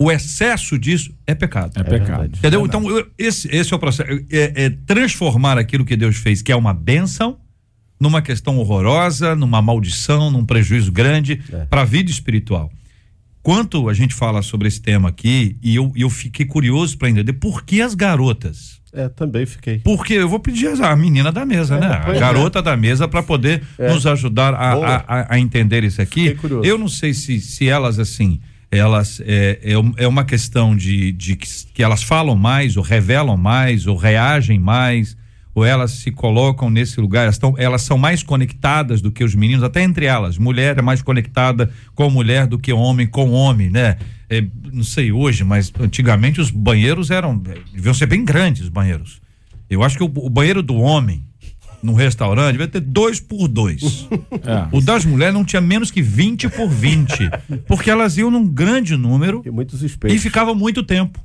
O 0.00 0.10
excesso 0.10 0.78
disso 0.78 1.14
é 1.26 1.34
pecado. 1.34 1.72
É, 1.78 1.82
pecado. 1.84 2.34
Entendeu? 2.38 2.64
Então, 2.64 2.88
eu, 2.90 3.06
esse, 3.18 3.46
esse 3.54 3.72
é 3.72 3.76
o 3.76 3.78
processo. 3.78 4.08
É, 4.30 4.64
é 4.64 4.70
transformar 4.70 5.58
aquilo 5.58 5.84
que 5.84 5.94
Deus 5.96 6.16
fez, 6.16 6.40
que 6.40 6.50
é 6.50 6.56
uma 6.56 6.72
bênção, 6.72 7.36
numa 8.00 8.22
questão 8.22 8.56
horrorosa, 8.56 9.36
numa 9.36 9.60
maldição, 9.60 10.30
num 10.30 10.44
prejuízo 10.46 10.90
grande 10.90 11.42
é. 11.52 11.66
para 11.66 11.82
a 11.82 11.84
vida 11.84 12.10
espiritual. 12.10 12.72
quanto 13.42 13.88
a 13.90 13.94
gente 13.94 14.14
fala 14.14 14.40
sobre 14.42 14.68
esse 14.68 14.80
tema 14.80 15.08
aqui, 15.10 15.56
e 15.62 15.74
eu, 15.76 15.92
eu 15.94 16.08
fiquei 16.10 16.46
curioso 16.46 16.96
para 16.96 17.10
entender 17.10 17.34
por 17.34 17.62
que 17.64 17.80
as 17.82 17.94
garotas. 17.94 18.80
É, 18.92 19.08
também 19.08 19.46
fiquei. 19.46 19.78
Porque 19.80 20.14
eu 20.14 20.28
vou 20.28 20.40
pedir 20.40 20.68
a 20.82 20.96
menina 20.96 21.30
da 21.30 21.44
mesa, 21.46 21.76
É, 21.76 21.80
né? 21.80 22.02
A 22.06 22.14
é. 22.16 22.18
garota 22.18 22.60
da 22.62 22.76
mesa 22.76 23.06
para 23.06 23.22
poder 23.22 23.62
nos 23.78 24.06
ajudar 24.06 24.52
a, 24.54 24.72
a, 24.72 24.96
a- 24.96 25.34
a 25.34 25.38
entender 25.38 25.84
isso 25.84 26.00
aqui. 26.02 26.22
Fiquei 26.30 26.34
curioso. 26.36 26.66
Eu 26.68 26.76
não 26.78 26.88
sei 26.88 27.14
se, 27.14 27.38
se 27.40 27.68
elas, 27.68 27.98
assim, 27.98 28.40
elas 28.70 29.20
é, 29.24 29.58
é, 29.62 30.04
é 30.04 30.06
uma 30.06 30.24
questão 30.24 30.76
de, 30.76 31.12
de 31.12 31.36
que, 31.36 31.48
que 31.74 31.82
elas 31.82 32.02
falam 32.02 32.36
mais, 32.36 32.76
ou 32.76 32.82
revelam 32.82 33.36
mais, 33.36 33.86
ou 33.86 33.96
reagem 33.96 34.58
mais, 34.58 35.16
ou 35.54 35.64
elas 35.64 35.90
se 35.90 36.12
colocam 36.12 36.70
nesse 36.70 37.00
lugar, 37.00 37.24
elas, 37.24 37.38
tão, 37.38 37.54
elas 37.58 37.82
são 37.82 37.98
mais 37.98 38.22
conectadas 38.22 39.02
do 39.02 39.10
que 39.10 39.24
os 39.24 39.34
meninos, 39.34 39.64
até 39.64 39.82
entre 39.82 40.06
elas. 40.06 40.38
Mulher 40.38 40.78
é 40.78 40.82
mais 40.82 41.02
conectada 41.02 41.70
com 41.94 42.08
mulher 42.08 42.46
do 42.46 42.58
que 42.58 42.72
homem 42.72 43.06
com 43.06 43.30
homem, 43.30 43.68
né? 43.68 43.96
É, 44.28 44.44
não 44.72 44.84
sei 44.84 45.10
hoje, 45.10 45.42
mas 45.42 45.72
antigamente 45.80 46.40
os 46.40 46.52
banheiros 46.52 47.10
eram. 47.10 47.36
deviam 47.72 47.92
ser 47.92 48.06
bem 48.06 48.24
grandes 48.24 48.62
os 48.62 48.68
banheiros. 48.68 49.20
Eu 49.68 49.82
acho 49.82 49.96
que 49.96 50.04
o, 50.04 50.06
o 50.06 50.30
banheiro 50.30 50.62
do 50.62 50.76
homem, 50.76 51.24
num 51.82 51.94
restaurante, 51.94 52.52
devia 52.52 52.68
ter 52.68 52.80
dois 52.80 53.20
por 53.20 53.48
dois. 53.48 54.08
É. 54.10 54.76
O 54.76 54.80
das 54.80 55.04
mulheres 55.04 55.34
não 55.34 55.44
tinha 55.44 55.60
menos 55.60 55.90
que 55.90 56.02
20 56.02 56.48
por 56.50 56.68
20. 56.68 57.30
porque 57.66 57.90
elas 57.90 58.16
iam 58.16 58.30
num 58.30 58.46
grande 58.46 58.96
número 58.96 59.42
e 59.44 59.86
espelhos. 59.86 60.22
ficava 60.22 60.54
muito 60.54 60.82
tempo. 60.82 61.18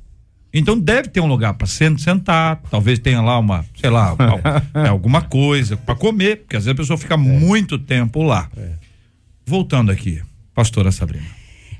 Então 0.52 0.78
deve 0.78 1.08
ter 1.08 1.20
um 1.20 1.26
lugar 1.26 1.54
para 1.54 1.66
sentar, 1.66 2.62
talvez 2.70 2.98
tenha 2.98 3.20
lá 3.20 3.38
uma, 3.38 3.64
sei 3.78 3.90
lá, 3.90 4.16
é, 4.74 4.88
alguma 4.88 5.20
coisa 5.20 5.76
para 5.76 5.94
comer, 5.94 6.38
porque 6.38 6.56
às 6.56 6.64
vezes 6.64 6.78
a 6.78 6.82
pessoa 6.82 6.96
fica 6.96 7.16
muito 7.16 7.78
tempo 7.78 8.22
lá. 8.22 8.48
Voltando 9.44 9.92
aqui, 9.92 10.22
pastora 10.54 10.90
Sabrina. 10.90 11.26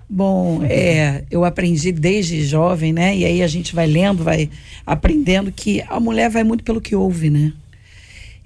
Bom, 0.09 0.63
é, 0.63 1.25
eu 1.31 1.45
aprendi 1.45 1.91
desde 1.91 2.45
jovem, 2.45 2.93
né? 2.93 3.17
E 3.17 3.25
aí 3.25 3.43
a 3.43 3.49
gente 3.49 3.75
vai 3.75 3.87
lendo, 3.87 4.23
vai 4.23 4.49
aprendendo 4.87 5.51
que 5.51 5.83
a 5.89 5.99
mulher 5.99 6.31
vai 6.31 6.45
muito 6.45 6.63
pelo 6.63 6.81
que 6.81 6.95
ouve, 6.95 7.29
né? 7.29 7.53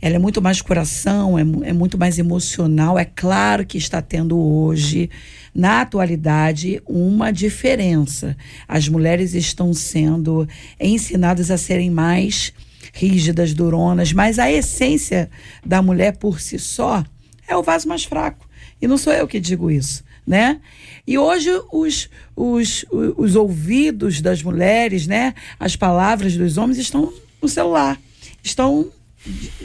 Ela 0.03 0.17
é 0.17 0.19
muito 0.19 0.41
mais 0.41 0.63
coração, 0.63 1.39
é, 1.39 1.43
é 1.43 1.73
muito 1.73 1.99
mais 1.99 2.19
emocional. 2.19 2.99
É 2.99 3.05
claro 3.05 3.67
que 3.67 3.77
está 3.77 4.01
tendo 4.01 4.39
hoje, 4.39 5.11
na 5.55 5.83
atualidade, 5.83 6.83
uma 6.87 7.31
diferença. 7.31 8.37
As 8.67 8.89
mulheres 8.89 9.35
estão 9.35 9.75
sendo 9.75 10.49
ensinadas 10.81 11.51
a 11.51 11.59
serem 11.59 11.91
mais 11.91 12.53
rígidas, 12.93 13.53
duronas, 13.53 14.13
mas 14.13 14.39
a 14.39 14.51
essência 14.51 15.31
da 15.65 15.83
mulher 15.83 16.17
por 16.17 16.41
si 16.41 16.59
só 16.59 17.05
é 17.47 17.57
o 17.57 17.63
vaso 17.63 17.89
mais 17.89 18.05
fraco. 18.05 18.49
E 18.81 18.89
não 18.89 18.97
sou 18.97 19.13
eu 19.13 19.29
que 19.29 19.39
digo 19.39 19.71
isso, 19.71 20.03
né? 20.27 20.61
E 21.07 21.19
hoje 21.19 21.51
os, 21.71 22.09
os, 22.35 22.85
os 22.91 23.37
ouvidos 23.37 24.21
das 24.21 24.43
mulheres, 24.43 25.07
né? 25.07 25.35
As 25.59 25.77
palavras 25.77 26.37
dos 26.37 26.57
homens 26.57 26.79
estão 26.79 27.13
no 27.43 27.49
celular, 27.49 28.01
estão 28.43 28.91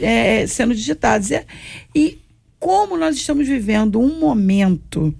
é, 0.00 0.46
sendo 0.46 0.74
digitados. 0.74 1.30
E, 1.30 1.44
e 1.94 2.18
como 2.58 2.96
nós 2.96 3.16
estamos 3.16 3.46
vivendo 3.46 4.00
um 4.00 4.18
momento 4.18 5.14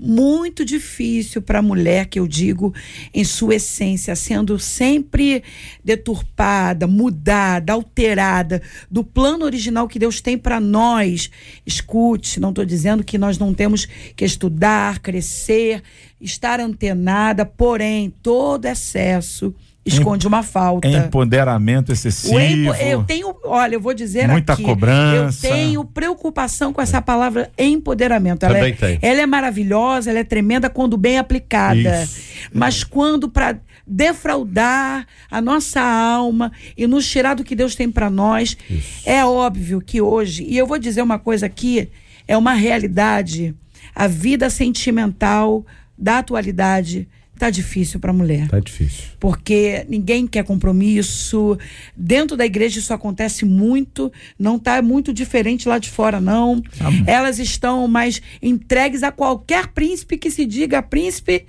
muito 0.00 0.64
difícil 0.64 1.42
para 1.42 1.58
a 1.58 1.62
mulher, 1.62 2.06
que 2.06 2.18
eu 2.18 2.26
digo 2.26 2.74
em 3.12 3.22
sua 3.22 3.56
essência, 3.56 4.16
sendo 4.16 4.58
sempre 4.58 5.42
deturpada, 5.84 6.86
mudada, 6.86 7.74
alterada 7.74 8.62
do 8.90 9.04
plano 9.04 9.44
original 9.44 9.86
que 9.86 9.98
Deus 9.98 10.20
tem 10.20 10.38
para 10.38 10.58
nós. 10.58 11.30
Escute, 11.66 12.40
não 12.40 12.48
estou 12.48 12.64
dizendo 12.64 13.04
que 13.04 13.18
nós 13.18 13.38
não 13.38 13.52
temos 13.52 13.86
que 14.16 14.24
estudar, 14.24 15.00
crescer, 15.00 15.82
estar 16.20 16.60
antenada, 16.60 17.44
porém, 17.44 18.12
todo 18.22 18.64
excesso 18.64 19.54
esconde 19.84 20.26
uma 20.26 20.42
falta. 20.42 20.86
Empoderamento 20.88 21.90
excessivo. 21.92 22.34
O 22.36 22.40
empo- 22.40 22.74
eu 22.74 23.02
tenho, 23.04 23.34
olha, 23.44 23.74
eu 23.74 23.80
vou 23.80 23.94
dizer 23.94 24.28
Muita 24.28 24.52
aqui, 24.52 24.62
cobrança. 24.62 25.46
eu 25.46 25.52
tenho 25.52 25.84
preocupação 25.84 26.72
com 26.72 26.80
essa 26.82 27.00
palavra 27.00 27.50
empoderamento. 27.58 28.44
Ela 28.44 28.54
Também 28.54 28.72
é, 28.72 28.76
tem. 28.76 28.98
ela 29.02 29.20
é 29.22 29.26
maravilhosa, 29.26 30.10
ela 30.10 30.18
é 30.18 30.24
tremenda 30.24 30.68
quando 30.70 30.96
bem 30.96 31.18
aplicada. 31.18 32.02
Isso. 32.02 32.20
Mas 32.52 32.84
quando 32.84 33.28
para 33.28 33.58
defraudar 33.86 35.06
a 35.30 35.40
nossa 35.40 35.80
alma 35.80 36.52
e 36.76 36.86
nos 36.86 37.08
tirar 37.08 37.34
do 37.34 37.42
que 37.44 37.54
Deus 37.56 37.74
tem 37.74 37.90
para 37.90 38.10
nós, 38.10 38.56
é 39.04 39.24
óbvio 39.24 39.80
que 39.80 40.00
hoje, 40.00 40.44
e 40.44 40.56
eu 40.56 40.66
vou 40.66 40.78
dizer 40.78 41.02
uma 41.02 41.18
coisa 41.18 41.46
aqui, 41.46 41.88
é 42.28 42.36
uma 42.36 42.52
realidade, 42.52 43.54
a 43.94 44.06
vida 44.06 44.48
sentimental 44.50 45.64
da 45.98 46.18
atualidade 46.18 47.08
tá 47.40 47.50
difícil 47.50 47.98
para 47.98 48.10
a 48.10 48.14
mulher 48.14 48.48
Tá 48.48 48.60
difícil. 48.60 49.04
porque 49.18 49.86
ninguém 49.88 50.26
quer 50.26 50.44
compromisso. 50.44 51.58
Dentro 51.96 52.36
da 52.36 52.44
igreja 52.44 52.78
isso 52.78 52.92
acontece 52.92 53.44
muito, 53.46 54.12
não 54.38 54.56
está 54.56 54.82
muito 54.82 55.12
diferente 55.12 55.66
lá 55.68 55.78
de 55.78 55.88
fora, 55.88 56.20
não. 56.20 56.62
Elas 57.06 57.38
estão 57.38 57.88
mais 57.88 58.20
entregues 58.42 59.02
a 59.02 59.10
qualquer 59.10 59.68
príncipe 59.68 60.18
que 60.18 60.30
se 60.30 60.44
diga 60.44 60.82
príncipe. 60.82 61.46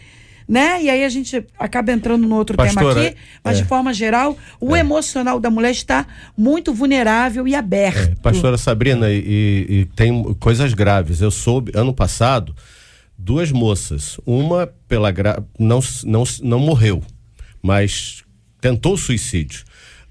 Né? 0.47 0.83
E 0.83 0.89
aí 0.89 1.05
a 1.05 1.09
gente 1.09 1.45
acaba 1.57 1.93
entrando 1.93 2.27
no 2.27 2.35
outro 2.35 2.57
Pastora, 2.57 2.93
tema 2.93 3.07
aqui, 3.07 3.17
mas 3.41 3.57
é. 3.57 3.61
de 3.61 3.67
forma 3.67 3.93
geral, 3.93 4.37
o 4.59 4.75
emocional 4.75 5.39
da 5.39 5.49
mulher 5.49 5.71
está 5.71 6.05
muito 6.37 6.73
vulnerável 6.73 7.47
e 7.47 7.55
aberto. 7.55 8.19
Pastora 8.21 8.57
Sabrina, 8.57 9.09
e, 9.09 9.65
e 9.69 9.85
tem 9.95 10.33
coisas 10.41 10.73
graves. 10.73 11.21
Eu 11.21 11.31
soube, 11.31 11.71
ano 11.73 11.93
passado, 11.93 12.53
duas 13.23 13.51
moças. 13.51 14.19
Uma 14.25 14.67
pela 14.87 15.11
gra... 15.11 15.43
não, 15.57 15.79
não, 16.03 16.23
não 16.41 16.59
morreu, 16.59 17.03
mas 17.61 18.23
tentou 18.59 18.97
suicídio. 18.97 19.63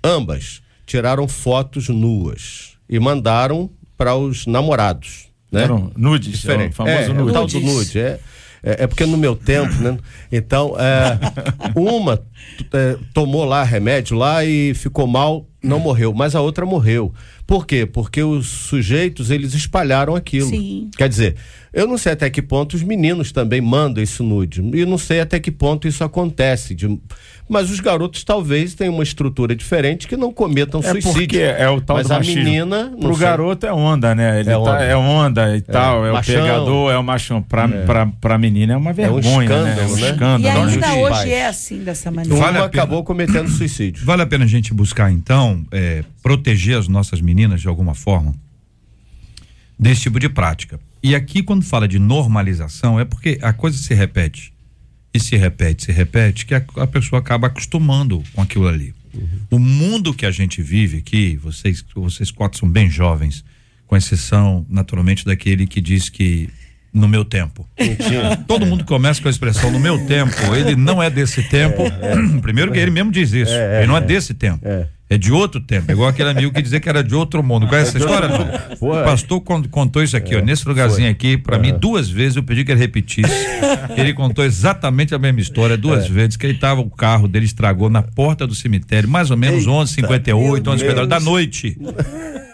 Ambas 0.02 0.62
tiraram 0.86 1.28
fotos 1.28 1.88
nuas 1.88 2.72
e 2.88 2.98
mandaram 2.98 3.70
para 3.96 4.14
os 4.14 4.46
namorados. 4.46 5.28
Né? 5.52 5.64
Eram 5.64 5.92
nudes, 5.96 6.38
Diferente. 6.38 6.68
é 6.68 6.70
o 6.70 6.72
famoso 6.72 6.96
é, 6.96 7.08
nude. 7.08 7.30
o 7.30 7.32
tal 7.32 7.46
do 7.46 7.60
Nudes. 7.60 7.74
nude. 7.74 7.98
É, 7.98 8.20
é, 8.62 8.84
é 8.84 8.86
porque 8.86 9.04
no 9.04 9.16
meu 9.16 9.34
tempo, 9.34 9.74
né? 9.74 9.98
Então, 10.30 10.76
é, 10.78 11.18
uma 11.74 12.22
é, 12.72 12.96
tomou 13.12 13.44
lá 13.44 13.62
remédio 13.62 14.16
lá 14.16 14.44
e 14.44 14.74
ficou 14.74 15.06
mal, 15.06 15.46
não 15.62 15.80
morreu, 15.80 16.12
mas 16.14 16.34
a 16.34 16.40
outra 16.40 16.64
morreu. 16.64 17.12
Por 17.50 17.66
quê? 17.66 17.84
Porque 17.84 18.22
os 18.22 18.46
sujeitos, 18.46 19.28
eles 19.28 19.54
espalharam 19.54 20.14
aquilo. 20.14 20.48
Sim. 20.48 20.88
Quer 20.96 21.08
dizer, 21.08 21.34
eu 21.72 21.84
não 21.84 21.98
sei 21.98 22.12
até 22.12 22.30
que 22.30 22.40
ponto 22.40 22.74
os 22.76 22.82
meninos 22.84 23.32
também 23.32 23.60
mandam 23.60 24.00
esse 24.00 24.22
nude. 24.22 24.62
E 24.72 24.84
não 24.86 24.96
sei 24.96 25.18
até 25.20 25.40
que 25.40 25.50
ponto 25.50 25.88
isso 25.88 26.04
acontece. 26.04 26.76
de- 26.76 26.96
Mas 27.48 27.68
os 27.68 27.80
garotos 27.80 28.22
talvez 28.22 28.74
tenham 28.76 28.94
uma 28.94 29.02
estrutura 29.02 29.56
diferente 29.56 30.06
que 30.06 30.16
não 30.16 30.32
cometam 30.32 30.78
É 30.78 30.84
suicídio. 30.92 31.12
porque 31.12 31.38
é 31.38 31.68
o 31.68 31.80
tal 31.80 31.96
Mas 31.96 32.06
do 32.06 32.12
a 32.14 32.18
machismo. 32.18 32.44
menina. 32.44 32.84
não 32.84 33.00
Pro 33.00 33.14
sei. 33.16 33.26
garoto 33.26 33.66
é 33.66 33.72
onda, 33.72 34.14
né? 34.14 34.38
Ele 34.38 34.48
É 34.50 34.52
tá- 34.52 34.58
onda. 34.60 34.84
é 34.84 34.96
onda 34.96 35.56
e 35.56 35.60
tal, 35.60 36.06
é, 36.06 36.12
machão. 36.12 36.34
o 36.36 36.38
pegador, 36.44 36.92
é 36.92 36.98
o 36.98 37.02
machão. 37.02 37.42
Pra, 37.42 37.66
pra, 37.66 38.06
pra 38.06 38.38
menina 38.38 38.74
é 38.74 38.76
uma 38.76 38.92
vergonha, 38.92 39.48
né? 39.48 39.70
É 39.80 39.82
escândalo, 39.82 39.92
um 39.92 39.96
né? 39.96 40.10
escândalo. 40.10 40.44
E 40.44 40.48
ainda 40.48 40.94
hoje 40.94 41.10
Pais. 41.10 41.30
é 41.30 41.46
assim, 41.48 41.78
dessa 41.82 42.12
maneira. 42.12 42.36
Vale 42.38 42.58
acabou 42.58 43.02
cometendo 43.02 43.48
suicídio. 43.48 44.04
Vale 44.06 44.22
a 44.22 44.26
pena 44.26 44.44
a 44.44 44.48
gente 44.48 44.72
buscar, 44.72 45.10
então, 45.10 45.64
é, 45.72 46.04
proteger 46.22 46.78
as 46.78 46.86
nossas 46.86 47.20
meninas 47.20 47.39
de 47.48 47.68
alguma 47.68 47.94
forma 47.94 48.34
desse 49.78 50.02
tipo 50.02 50.20
de 50.20 50.28
prática. 50.28 50.78
E 51.02 51.14
aqui, 51.14 51.42
quando 51.42 51.64
fala 51.64 51.88
de 51.88 51.98
normalização, 51.98 53.00
é 53.00 53.04
porque 53.04 53.38
a 53.40 53.52
coisa 53.52 53.78
se 53.78 53.94
repete. 53.94 54.52
E 55.12 55.18
se 55.18 55.36
repete, 55.36 55.84
se 55.84 55.92
repete, 55.92 56.46
que 56.46 56.54
a, 56.54 56.62
a 56.76 56.86
pessoa 56.86 57.18
acaba 57.18 57.46
acostumando 57.48 58.22
com 58.32 58.42
aquilo 58.42 58.68
ali. 58.68 58.94
O 59.50 59.58
mundo 59.58 60.14
que 60.14 60.24
a 60.24 60.30
gente 60.30 60.62
vive 60.62 60.98
aqui, 60.98 61.36
vocês, 61.36 61.84
vocês 61.94 62.30
quatro 62.30 62.58
são 62.58 62.68
bem 62.68 62.88
jovens, 62.88 63.44
com 63.86 63.96
exceção, 63.96 64.64
naturalmente, 64.68 65.24
daquele 65.24 65.66
que 65.66 65.80
diz 65.80 66.08
que 66.08 66.48
no 66.92 67.08
meu 67.08 67.24
tempo. 67.24 67.66
Todo 68.46 68.66
mundo 68.66 68.84
começa 68.84 69.20
com 69.20 69.26
a 69.28 69.30
expressão 69.30 69.70
no 69.70 69.80
meu 69.80 70.06
tempo. 70.06 70.32
Ele 70.54 70.76
não 70.76 71.02
é 71.02 71.10
desse 71.10 71.42
tempo. 71.42 71.82
Primeiro 72.42 72.70
que 72.70 72.78
ele 72.78 72.90
mesmo 72.90 73.10
diz 73.10 73.32
isso. 73.32 73.52
ele 73.78 73.86
não 73.88 73.96
é 73.96 74.00
desse 74.00 74.34
tempo. 74.34 74.64
É. 75.10 75.18
de 75.18 75.32
outro 75.32 75.60
tempo. 75.60 75.90
É 75.90 75.92
igual 75.92 76.08
aquele 76.08 76.30
amigo 76.30 76.52
que 76.54 76.62
dizia 76.62 76.78
que 76.80 76.88
era 76.88 77.02
de 77.02 77.14
outro 77.14 77.42
mundo. 77.42 77.66
Conhece 77.66 77.96
essa 77.96 77.98
história? 77.98 78.28
Foi. 78.78 79.00
O 79.00 79.04
pastor 79.04 79.40
con- 79.40 79.64
contou 79.64 80.02
isso 80.02 80.16
aqui, 80.16 80.36
ó, 80.36 80.40
nesse 80.40 80.66
lugarzinho 80.66 81.10
aqui, 81.10 81.36
para 81.36 81.58
mim, 81.58 81.74
duas 81.78 82.08
vezes. 82.08 82.36
Eu 82.36 82.42
pedi 82.42 82.64
que 82.64 82.70
ele 82.70 82.80
repetisse. 82.80 83.28
ele 83.96 84.14
contou 84.14 84.44
exatamente 84.44 85.14
a 85.14 85.18
mesma 85.18 85.40
história, 85.40 85.76
duas 85.76 86.06
vezes, 86.06 86.36
que 86.36 86.46
ele 86.46 86.54
tava, 86.58 86.80
o 86.80 86.88
carro 86.88 87.26
dele 87.28 87.44
estragou 87.44 87.90
na 87.90 88.02
porta 88.02 88.46
do 88.46 88.54
cemitério, 88.54 89.08
mais 89.08 89.30
ou 89.30 89.36
menos 89.36 89.66
11h58, 89.66 90.62
11h50 90.62 91.06
da 91.06 91.18
noite 91.20 91.76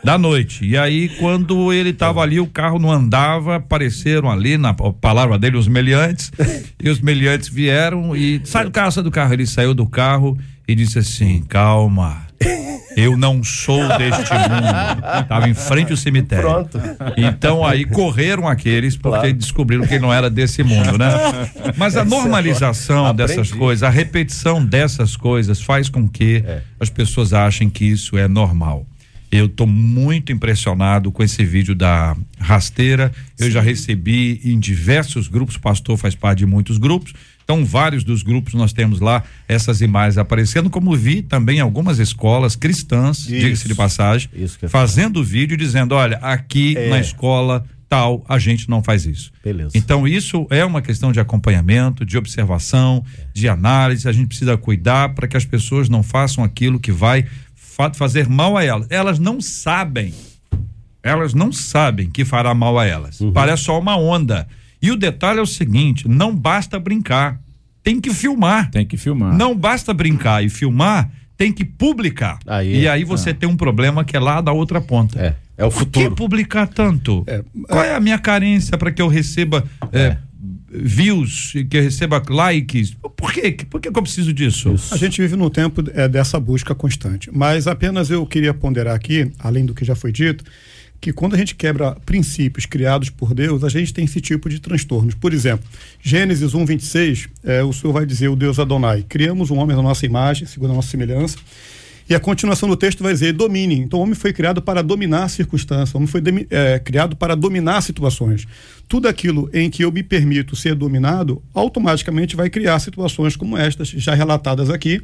da 0.05 0.17
noite. 0.17 0.65
E 0.65 0.77
aí, 0.79 1.09
quando 1.19 1.73
ele 1.73 1.91
estava 1.91 2.21
ali, 2.23 2.39
o 2.39 2.47
carro 2.47 2.79
não 2.79 2.93
andava, 2.93 3.57
apareceram 3.57 4.31
ali, 4.31 4.57
na 4.57 4.73
palavra 4.73 5.37
dele, 5.37 5.57
os 5.57 5.67
meliantes, 5.67 6.31
e 6.83 6.89
os 6.89 7.01
meliantes 7.01 7.49
vieram 7.49 8.15
e 8.15 8.41
sai 8.45 8.65
do 8.65 8.71
carro, 8.71 8.93
sai 8.93 9.03
do 9.03 9.11
carro. 9.11 9.33
Ele 9.33 9.47
saiu 9.47 9.75
do 9.75 9.87
carro 9.87 10.39
e 10.69 10.75
disse 10.75 10.99
assim: 11.01 11.43
calma. 11.49 12.26
Eu 12.97 13.17
não 13.17 13.43
sou 13.45 13.87
deste 13.99 14.33
mundo. 14.33 15.21
Estava 15.23 15.49
em 15.49 15.55
frente 15.55 15.91
ao 15.93 15.97
cemitério. 15.97 16.45
Pronto. 16.45 16.81
Então 17.17 17.65
aí 17.65 17.85
correram 17.85 18.49
aqueles 18.49 18.97
porque 18.97 19.19
Claro. 19.19 19.33
descobriram 19.35 19.87
que 19.87 19.95
ele 19.95 20.03
não 20.03 20.13
era 20.13 20.31
desse 20.31 20.63
mundo, 20.63 20.97
né? 20.97 21.09
Mas 21.77 21.97
a 21.97 22.05
normalização 22.05 23.15
dessas 23.15 23.53
coisas, 23.53 23.83
a 23.83 23.91
repetição 23.91 24.65
dessas 24.65 25.17
coisas 25.17 25.61
faz 25.61 25.89
com 25.89 26.09
que 26.09 26.43
É. 26.47 26.63
as 26.81 26.89
pessoas 26.91 27.33
achem 27.33 27.69
que 27.69 27.85
isso 27.85 28.17
é 28.17 28.27
normal. 28.29 28.87
Eu 29.37 29.47
estou 29.47 29.67
muito 29.67 30.33
impressionado 30.33 31.11
com 31.13 31.23
esse 31.23 31.45
vídeo 31.45 31.75
da 31.75 32.17
rasteira. 32.39 33.13
Eu 33.39 33.51
já 33.51 33.61
recebi 33.61 34.41
em 34.45 34.59
diversos 34.59 35.29
grupos, 35.29 35.57
o 35.57 35.61
pastor 35.61 35.97
faz 35.97 36.15
parte 36.15 36.39
de 36.39 36.47
muitos 36.47 36.79
grupos. 36.79 37.13
Então, 37.45 37.65
vários 37.65 38.03
dos 38.03 38.23
grupos 38.25 38.55
nós 38.55 38.73
temos 38.73 38.99
lá 38.99 39.23
essas 39.47 39.81
imagens 39.81 40.19
aparecendo, 40.19 40.69
como 40.69 40.97
vi 40.97 41.23
também 41.23 41.61
algumas 41.61 42.01
escolas 42.01 42.57
cristãs, 42.57 43.19
diga-se 43.25 43.69
de 43.69 43.75
passagem, 43.75 44.29
fazendo 44.69 45.23
vídeo 45.23 45.57
dizendo: 45.57 45.95
olha, 45.95 46.17
aqui 46.17 46.75
É. 46.77 46.91
na 46.91 46.99
escola 46.99 47.65
tal, 47.89 48.25
a 48.29 48.37
gente 48.37 48.69
não 48.69 48.83
faz 48.83 49.07
isso. 49.07 49.31
Beleza. 49.45 49.71
Então, 49.79 50.09
isso 50.09 50.45
é 50.51 50.65
uma 50.65 50.83
questão 50.83 51.13
de 51.13 51.21
acompanhamento, 51.21 52.05
de 52.05 52.19
observação, 52.19 53.05
de 53.33 53.49
análise. 53.49 54.09
A 54.09 54.13
gente 54.13 54.27
precisa 54.27 54.57
cuidar 54.57 55.11
para 55.15 55.29
que 55.29 55.37
as 55.37 55.45
pessoas 55.45 55.89
não 55.89 56.03
façam 56.03 56.43
aquilo 56.43 56.81
que 56.81 56.91
vai 56.91 57.27
fazer 57.95 58.29
mal 58.29 58.57
a 58.57 58.65
elas. 58.65 58.87
Elas 58.91 59.19
não 59.19 59.41
sabem. 59.41 60.13
Elas 61.03 61.35
não 61.35 61.53
sabem 61.53 62.11
que 62.11 62.25
fará 62.25 62.53
mal 62.53 62.79
a 62.79 62.85
elas. 62.85 63.21
Parece 63.33 63.65
só 63.65 63.79
uma 63.79 63.97
onda. 63.97 64.47
E 64.83 64.91
o 64.91 64.97
detalhe 64.97 65.39
é 65.39 65.43
o 65.43 65.47
seguinte: 65.47 66.09
não 66.09 66.35
basta 66.35 66.79
brincar, 66.79 67.41
tem 67.83 68.01
que 68.01 68.13
filmar. 68.13 68.71
Tem 68.71 68.85
que 68.85 68.97
filmar. 68.97 69.33
Não 69.35 69.57
basta 69.57 69.95
brincar 69.95 70.45
e 70.45 70.49
filmar, 70.49 71.09
tem 71.37 71.53
que 71.53 71.65
publicar. 71.65 72.39
Aí, 72.47 72.81
e 72.83 72.89
aí 72.89 73.05
você 73.05 73.33
tem 73.33 73.49
um 73.49 73.57
problema 73.57 74.05
que 74.05 74.17
é 74.17 74.21
lá 74.21 74.41
da 74.41 74.53
outra 74.53 74.81
ponta. 74.81 75.21
É, 75.21 75.35
é 75.57 75.65
o 75.65 75.71
Por 75.71 75.87
que 75.87 76.01
futuro. 76.01 76.17
publicar 76.17 76.67
tanto? 76.67 77.25
Qual 77.69 77.85
é 77.85 77.95
a 77.95 78.01
minha 78.01 78.19
carência 78.19 78.77
para 78.77 78.91
que 78.91 79.01
eu 79.01 79.07
receba 79.09 79.65
é, 79.93 80.17
views, 80.69 81.53
que 81.71 81.77
eu 81.77 81.83
receba 81.83 82.23
likes? 82.29 82.97
Por 83.27 83.33
quê? 83.33 83.57
Por 83.69 83.81
que, 83.81 83.91
que 83.91 83.99
eu 83.99 84.03
preciso 84.05 84.33
disso? 84.33 84.73
A 84.93 84.97
gente 84.97 85.21
vive 85.21 85.35
num 85.35 85.51
tempo 85.51 85.83
é, 85.95 86.07
dessa 86.07 86.39
busca 86.39 86.77
constante. 86.77 87.29
Mas 87.33 87.67
apenas 87.67 88.09
eu 88.09 88.25
queria 88.25 88.55
ponderar 88.55 88.95
aqui, 88.95 89.33
além 89.41 89.67
do 89.67 89.75
que 89.75 89.85
já 89.85 89.97
foi 89.97 90.13
dito, 90.13 90.45
que 91.01 91.13
quando 91.13 91.35
a 91.35 91.37
gente 91.37 91.57
quebra 91.57 91.97
princípios 92.07 92.67
criados 92.67 93.11
por 93.11 93.35
Deus, 93.35 93.65
a 93.65 93.69
gente 93.69 93.93
tem 93.93 94.05
esse 94.05 94.21
tipo 94.21 94.49
de 94.49 94.61
transtornos. 94.61 95.17
Por 95.17 95.35
exemplo, 95.35 95.69
Gênesis 96.01 96.55
1, 96.55 96.67
26, 96.67 97.29
é, 97.43 97.65
o 97.65 97.73
Senhor 97.73 97.93
vai 97.93 98.07
dizer, 98.07 98.29
o 98.29 98.37
Deus 98.37 98.61
Adonai, 98.61 99.05
criamos 99.09 99.51
um 99.51 99.59
homem 99.59 99.77
na 99.77 99.83
nossa 99.83 100.07
imagem, 100.07 100.47
segundo 100.47 100.71
a 100.71 100.75
nossa 100.77 100.89
semelhança, 100.89 101.37
e 102.09 102.15
a 102.15 102.21
continuação 102.21 102.69
do 102.69 102.77
texto 102.77 103.03
vai 103.03 103.13
dizer, 103.13 103.33
domine. 103.33 103.81
Então, 103.81 103.99
o 103.99 104.03
homem 104.03 104.15
foi 104.15 104.33
criado 104.33 104.63
para 104.63 104.83
dominar 104.83 105.25
a 105.25 105.29
circunstância, 105.29 105.95
o 105.95 105.99
homem 105.99 106.07
foi 106.07 106.23
é, 106.51 106.79
criado 106.79 107.17
para 107.17 107.35
dominar 107.35 107.81
situações. 107.81 108.47
Tudo 108.89 109.09
aquilo 109.09 109.51
em 109.53 109.69
que 109.69 109.85
eu 109.85 109.91
me 109.91 110.03
permito 110.03 110.55
ser 110.55 110.75
dominado, 110.75 111.43
automaticamente 111.53 112.37
vai 112.37 112.49
criar 112.49 112.79
situações 112.79 113.35
como 113.35 113.57
estas, 113.59 113.89
já 113.89 114.15
relatadas 114.15 114.71
aqui, 114.71 115.03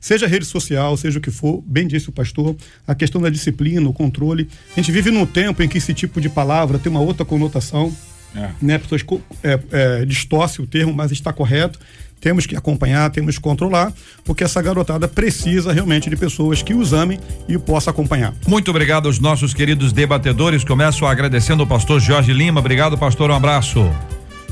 seja 0.00 0.26
rede 0.26 0.44
social, 0.46 0.96
seja 0.96 1.18
o 1.18 1.22
que 1.22 1.30
for, 1.30 1.62
bem 1.66 1.86
disse 1.86 2.08
o 2.08 2.12
pastor, 2.12 2.56
a 2.86 2.94
questão 2.94 3.20
da 3.20 3.28
disciplina, 3.28 3.88
o 3.88 3.92
controle. 3.92 4.48
A 4.72 4.80
gente 4.80 4.90
vive 4.92 5.10
num 5.10 5.26
tempo 5.26 5.62
em 5.62 5.68
que 5.68 5.78
esse 5.78 5.92
tipo 5.92 6.20
de 6.20 6.28
palavra 6.28 6.78
tem 6.78 6.90
uma 6.90 7.00
outra 7.00 7.24
conotação, 7.24 7.94
É. 8.34 8.50
né? 8.60 8.78
Pessoas 8.78 9.04
é, 9.42 9.58
é, 9.72 10.04
distorcem 10.04 10.64
o 10.64 10.68
termo, 10.68 10.92
mas 10.92 11.10
está 11.12 11.32
correto. 11.32 11.78
Temos 12.20 12.46
que 12.46 12.56
acompanhar, 12.56 13.10
temos 13.10 13.36
que 13.36 13.40
controlar, 13.40 13.92
porque 14.24 14.44
essa 14.44 14.60
garotada 14.60 15.06
precisa 15.06 15.72
realmente 15.72 16.10
de 16.10 16.16
pessoas 16.16 16.62
que 16.62 16.74
os 16.74 16.92
amem 16.92 17.18
e 17.48 17.56
o 17.56 17.60
possam 17.60 17.90
acompanhar. 17.90 18.34
Muito 18.46 18.70
obrigado 18.70 19.06
aos 19.06 19.18
nossos 19.18 19.54
queridos 19.54 19.92
debatedores. 19.92 20.64
Começo 20.64 21.06
agradecendo 21.06 21.62
o 21.62 21.66
pastor 21.66 22.00
Jorge 22.00 22.32
Lima. 22.32 22.60
Obrigado, 22.60 22.98
pastor. 22.98 23.30
Um 23.30 23.34
abraço. 23.34 23.88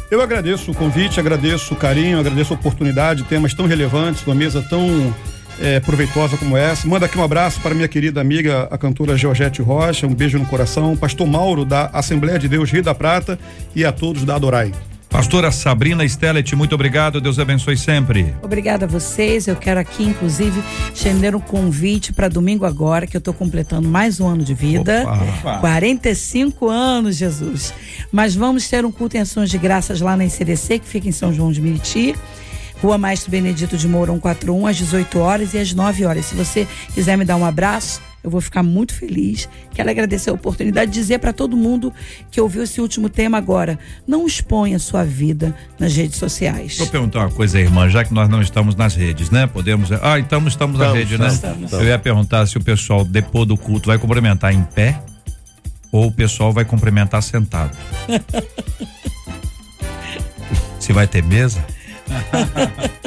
Eu 0.09 0.21
agradeço 0.21 0.71
o 0.71 0.75
convite, 0.75 1.19
agradeço 1.19 1.75
o 1.75 1.77
carinho, 1.77 2.21
agradeço 2.21 2.53
a 2.53 2.57
oportunidade, 2.57 3.25
temas 3.25 3.53
tão 3.53 3.67
relevantes, 3.67 4.25
uma 4.25 4.37
mesa 4.37 4.63
tão 4.63 5.13
é, 5.59 5.81
proveitosa 5.81 6.37
como 6.37 6.57
essa. 6.57 6.87
Manda 6.87 7.07
aqui 7.07 7.19
um 7.19 7.25
abraço 7.25 7.61
para 7.61 7.75
minha 7.75 7.89
querida 7.89 8.21
amiga, 8.21 8.69
a 8.71 8.79
cantora 8.79 9.17
Georgette 9.17 9.61
Rocha, 9.61 10.07
um 10.07 10.15
beijo 10.15 10.39
no 10.39 10.47
coração, 10.47 10.97
pastor 10.97 11.27
Mauro 11.27 11.65
da 11.65 11.87
Assembleia 11.93 12.39
de 12.39 12.49
Deus 12.49 12.71
Rio 12.71 12.83
da 12.83 12.95
Prata 12.95 13.39
e 13.75 13.85
a 13.85 13.91
todos 13.91 14.25
da 14.25 14.37
Adorai. 14.37 14.73
Pastora 15.17 15.51
Sabrina 15.51 16.07
Stellet, 16.07 16.55
muito 16.55 16.75
obrigado. 16.75 17.23
Deus 17.23 17.39
abençoe 17.39 17.75
sempre. 17.75 18.35
Obrigada 18.43 18.85
a 18.85 18.89
vocês. 18.89 19.47
Eu 19.47 19.57
quero 19.57 19.81
aqui, 19.81 20.05
inclusive, 20.05 20.63
estender 20.95 21.35
um 21.35 21.41
convite 21.41 22.13
para 22.13 22.29
domingo 22.29 22.67
agora, 22.67 23.07
que 23.07 23.17
eu 23.17 23.19
estou 23.21 23.33
completando 23.33 23.89
mais 23.89 24.21
um 24.21 24.29
ano 24.29 24.45
de 24.45 24.53
vida. 24.53 25.05
Opa. 25.41 25.57
45 25.61 26.69
anos, 26.69 27.17
Jesus. 27.17 27.73
Mas 28.13 28.35
vamos 28.35 28.69
ter 28.69 28.85
um 28.85 28.93
culto 28.93 29.17
em 29.17 29.21
ações 29.21 29.49
de 29.49 29.57
graças 29.57 30.03
lá 30.03 30.19
na 30.19 30.27
ICDC, 30.27 30.81
que 30.81 30.87
fica 30.87 31.09
em 31.09 31.13
São 31.13 31.33
João 31.33 31.51
de 31.51 31.63
Meriti. 31.63 32.15
Rua 32.83 32.99
Maestro 32.99 33.31
Benedito 33.31 33.79
de 33.79 33.89
Mourão 33.89 34.21
41, 34.21 34.67
às 34.67 34.77
18 34.77 35.19
horas 35.19 35.55
e 35.55 35.59
às 35.59 35.73
9 35.73 36.05
horas. 36.05 36.27
Se 36.27 36.35
você 36.35 36.69
quiser 36.93 37.17
me 37.17 37.25
dar 37.25 37.37
um 37.37 37.47
abraço, 37.47 38.03
eu 38.27 38.31
vou 38.31 38.41
ficar 38.41 38.63
muito 38.63 38.93
feliz. 38.93 39.49
Quero 39.73 39.89
agradecer 39.89 40.31
a 40.31 40.33
oportunidade 40.33 40.91
de 40.91 40.99
dizer 40.99 41.21
para 41.21 41.33
todo 41.33 41.57
mundo 41.57 41.93
que 42.29 42.41
ouviu 42.41 42.65
esse 42.65 42.81
último 42.81 43.09
tema 43.09 43.39
agora: 43.39 43.79
não 44.07 44.27
exponha 44.27 44.79
sua 44.81 45.05
vida 45.05 45.55
nas 45.79 45.95
redes 45.95 46.19
sociais. 46.19 46.77
Vou 46.77 46.89
perguntar 46.89 47.21
uma 47.21 47.31
coisa, 47.31 47.61
irmã, 47.61 47.89
já 47.89 48.05
que 48.05 48.13
nós 48.13 48.29
não 48.29 48.43
estamos 48.43 48.75
nas 48.75 48.97
redes, 48.97 49.31
né? 49.31 49.47
Podemos. 49.47 49.93
Ah, 49.93 50.19
então 50.19 50.47
estamos 50.49 50.79
na 50.79 50.93
rede, 50.93 51.17
né? 51.17 51.29
estamos. 51.29 51.73
Eu 51.73 51.85
ia 51.85 51.99
perguntar 51.99 52.47
se 52.47 52.59
o 52.59 52.61
pessoal, 52.61 53.05
depois 53.05 53.47
do 53.47 53.57
culto, 53.57 53.87
vai 53.87 53.99
cumprimentar 53.99 54.53
em 54.53 54.63
pé 54.63 55.01
ou 55.93 56.09
o 56.09 56.13
pessoal 56.13 56.53
vai 56.53 56.65
cumprimentar 56.65 57.23
sentado. 57.23 57.77
se 60.81 60.93
vai 60.93 61.07
ter 61.07 61.23
mesa? 61.23 61.65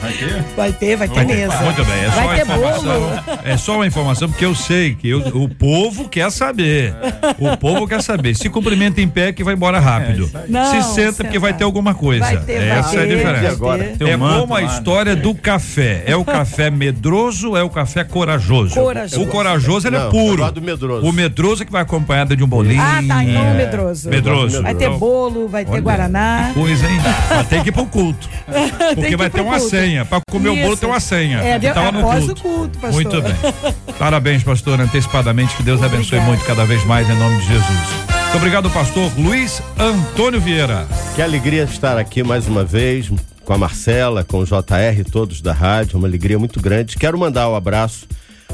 Vai 0.00 0.12
ter? 0.12 0.42
Vai 0.56 0.72
ter, 0.72 0.96
vai 0.96 1.08
ter 1.08 1.14
Vai 1.14 1.26
ter- 1.26 1.34
mesa. 1.34 1.56
Muito 1.62 1.84
bem, 1.84 1.94
é 2.04 2.08
só 2.10 2.14
vai 2.14 2.24
uma 2.24 2.34
ter 2.34 2.42
informação. 2.42 2.82
bolo. 3.00 3.38
É 3.44 3.56
só 3.56 3.74
uma 3.74 3.86
informação, 3.86 4.28
porque 4.28 4.44
eu 4.44 4.54
sei 4.54 4.94
que 4.94 5.08
eu- 5.08 5.18
o 5.34 5.48
povo 5.48 6.08
quer 6.08 6.30
saber. 6.30 6.94
O 7.38 7.56
povo 7.56 7.86
quer 7.86 8.02
saber. 8.02 8.34
Se 8.36 8.48
cumprimenta 8.48 9.00
em 9.00 9.08
pé, 9.08 9.32
que 9.32 9.42
vai 9.42 9.54
embora 9.54 9.78
rápido. 9.80 10.30
Não, 10.48 10.70
Se 10.70 10.94
senta, 10.94 11.24
porque 11.24 11.38
vai 11.38 11.50
senta. 11.50 11.58
ter 11.58 11.64
alguma 11.64 11.94
coisa. 11.94 12.24
Vai 12.24 12.36
ter, 12.38 12.58
vai 12.58 12.68
Essa 12.78 12.96
é 12.96 12.98
a 12.98 13.06
ter, 13.06 13.16
diferença. 13.16 13.42
vai 13.42 13.50
agora? 13.50 13.84
ter. 13.84 13.96
Tem 13.98 14.10
é 14.12 14.16
um 14.16 14.20
manto 14.20 14.40
como 14.42 14.54
a 14.56 14.60
né? 14.60 14.66
história 14.66 15.16
do 15.16 15.34
café. 15.34 16.02
É 16.06 16.14
o 16.16 16.24
café 16.24 16.70
medroso, 16.70 17.56
é 17.56 17.62
o 17.62 17.70
café 17.70 18.04
corajoso. 18.04 18.74
Corajoso. 18.74 19.22
O 19.22 19.26
corajoso 19.26 19.88
ele 19.88 19.96
é 19.96 19.98
Não, 19.98 20.06
eu 20.06 20.10
puro. 20.12 20.52
do 20.52 20.62
medroso. 20.62 21.06
O 21.06 21.12
medroso 21.12 21.62
é 21.62 21.66
que 21.66 21.72
vai 21.72 21.82
acompanhado 21.82 22.36
de 22.36 22.44
um 22.44 22.48
bolinho. 22.48 22.80
Ah, 22.80 23.02
tá, 23.06 23.24
então 23.24 23.42
É. 23.44 23.54
medroso. 23.54 24.08
Medroso. 24.08 24.62
Vai 24.62 24.74
ter 24.74 24.84
Então, 24.86 24.98
bolo, 24.98 25.48
vai 25.48 25.64
ter 25.64 25.72
olha, 25.72 25.80
guaraná. 25.80 26.50
Coisa, 26.54 26.86
hein? 26.88 26.98
Vai 27.28 27.44
ter 27.44 27.62
que 27.62 27.68
ir 27.70 27.72
pro 27.72 27.84
culto. 27.86 28.28
Porque 28.94 29.08
que 29.10 29.16
vai 29.16 29.28
ter 29.30 29.40
uma 29.40 29.58
culto. 29.58 29.68
Senha. 29.88 30.04
Pra 30.04 30.20
comer 30.30 30.50
o 30.50 30.56
bolo 30.56 30.68
Isso. 30.68 30.76
tem 30.76 30.88
uma 30.88 31.00
senha. 31.00 31.38
É, 31.38 31.58
que 31.58 31.72
tava 31.72 31.92
no 31.92 32.00
após 32.00 32.24
culto. 32.24 32.40
o 32.40 32.42
culto, 32.42 32.78
pastor. 32.78 32.92
Muito 32.92 33.22
bem. 33.22 33.34
Parabéns, 33.98 34.42
pastor, 34.42 34.80
antecipadamente. 34.80 35.56
Que 35.56 35.62
Deus 35.62 35.82
abençoe 35.82 36.18
Obrigada. 36.18 36.28
muito 36.28 36.44
cada 36.44 36.64
vez 36.64 36.84
mais 36.84 37.08
em 37.08 37.14
nome 37.14 37.38
de 37.38 37.46
Jesus. 37.46 38.08
Muito 38.28 38.36
obrigado, 38.36 38.70
pastor 38.70 39.10
Luiz 39.16 39.62
Antônio 39.78 40.38
Vieira. 40.38 40.86
Que 41.14 41.22
alegria 41.22 41.64
estar 41.64 41.96
aqui 41.96 42.22
mais 42.22 42.46
uma 42.46 42.62
vez 42.62 43.10
com 43.42 43.54
a 43.54 43.58
Marcela, 43.58 44.22
com 44.22 44.40
o 44.40 44.44
JR, 44.44 45.10
todos 45.10 45.40
da 45.40 45.54
rádio, 45.54 45.96
uma 45.96 46.06
alegria 46.06 46.38
muito 46.38 46.60
grande. 46.60 46.98
Quero 46.98 47.18
mandar 47.18 47.48
um 47.48 47.54
abraço 47.54 48.06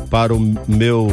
para 0.08 0.32
o 0.32 0.38
meu 0.68 1.08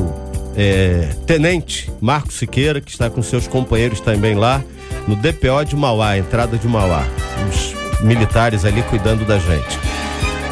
eh, 0.55 1.09
tenente 1.25 1.91
Marco 1.99 2.31
Siqueira, 2.31 2.79
que 2.79 2.91
está 2.91 3.09
com 3.09 3.23
seus 3.23 3.47
companheiros 3.47 3.99
também 3.99 4.35
lá 4.35 4.61
no 5.07 5.15
DPO 5.15 5.65
de 5.65 5.75
Mauá, 5.75 6.15
entrada 6.15 6.55
de 6.55 6.67
Mauá. 6.67 7.03
Os 7.49 7.73
militares 8.03 8.63
ali 8.63 8.83
cuidando 8.83 9.25
da 9.25 9.39
gente. 9.39 9.79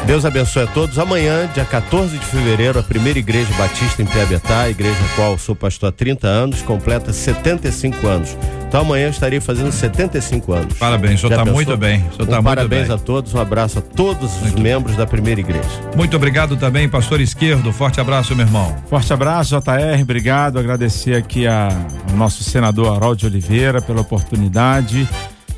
Deus 0.06 0.24
abençoe 0.24 0.64
a 0.64 0.66
todos. 0.66 0.98
Amanhã, 0.98 1.48
dia 1.54 1.64
14 1.64 2.18
de 2.18 2.24
fevereiro, 2.26 2.78
a 2.78 2.82
primeira 2.82 3.18
igreja 3.18 3.52
batista 3.56 4.02
em 4.02 4.06
Piabetá, 4.06 4.68
igreja 4.68 4.96
a 5.12 5.14
qual 5.16 5.38
sou 5.38 5.54
pastor 5.54 5.90
há 5.90 5.92
30 5.92 6.26
anos, 6.26 6.62
completa 6.62 7.12
75 7.12 8.06
anos. 8.08 8.36
Então 8.66 8.80
amanhã 8.80 9.04
eu 9.06 9.10
estarei 9.10 9.40
fazendo 9.40 9.70
75 9.70 10.52
anos. 10.52 10.78
Parabéns, 10.78 11.22
o 11.22 11.28
senhor 11.28 11.38
está 11.40 11.52
muito 11.52 11.76
bem. 11.76 11.98
O 11.98 12.02
senhor 12.14 12.22
Um 12.22 12.26
tá 12.26 12.32
muito 12.36 12.44
parabéns 12.44 12.86
bem. 12.88 12.96
a 12.96 12.98
todos, 12.98 13.34
um 13.34 13.40
abraço 13.40 13.78
a 13.78 13.82
todos 13.82 14.42
os 14.42 14.52
membros 14.54 14.96
da 14.96 15.06
primeira 15.06 15.40
igreja. 15.40 15.68
Muito 15.96 16.16
obrigado 16.16 16.56
também, 16.56 16.88
pastor 16.88 17.20
Esquerdo. 17.20 17.72
Forte 17.72 18.00
abraço, 18.00 18.34
meu 18.34 18.46
irmão. 18.46 18.74
Forte 18.88 19.12
abraço, 19.12 19.50
JR, 19.60 20.02
obrigado. 20.02 20.58
Agradecer 20.58 21.14
aqui 21.16 21.46
a- 21.46 21.68
ao 22.10 22.16
nosso 22.16 22.42
senador 22.42 22.92
Harold 22.96 23.24
Oliveira 23.26 23.80
pela 23.80 24.00
oportunidade. 24.00 25.08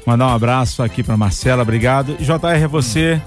Mandar 0.07 0.27
um 0.27 0.35
abraço 0.35 0.83
aqui 0.83 1.03
para 1.03 1.17
Marcela, 1.17 1.63
obrigado. 1.63 2.17
E 2.19 2.25
JR, 2.25 2.65
é 2.65 2.67
você, 2.67 3.21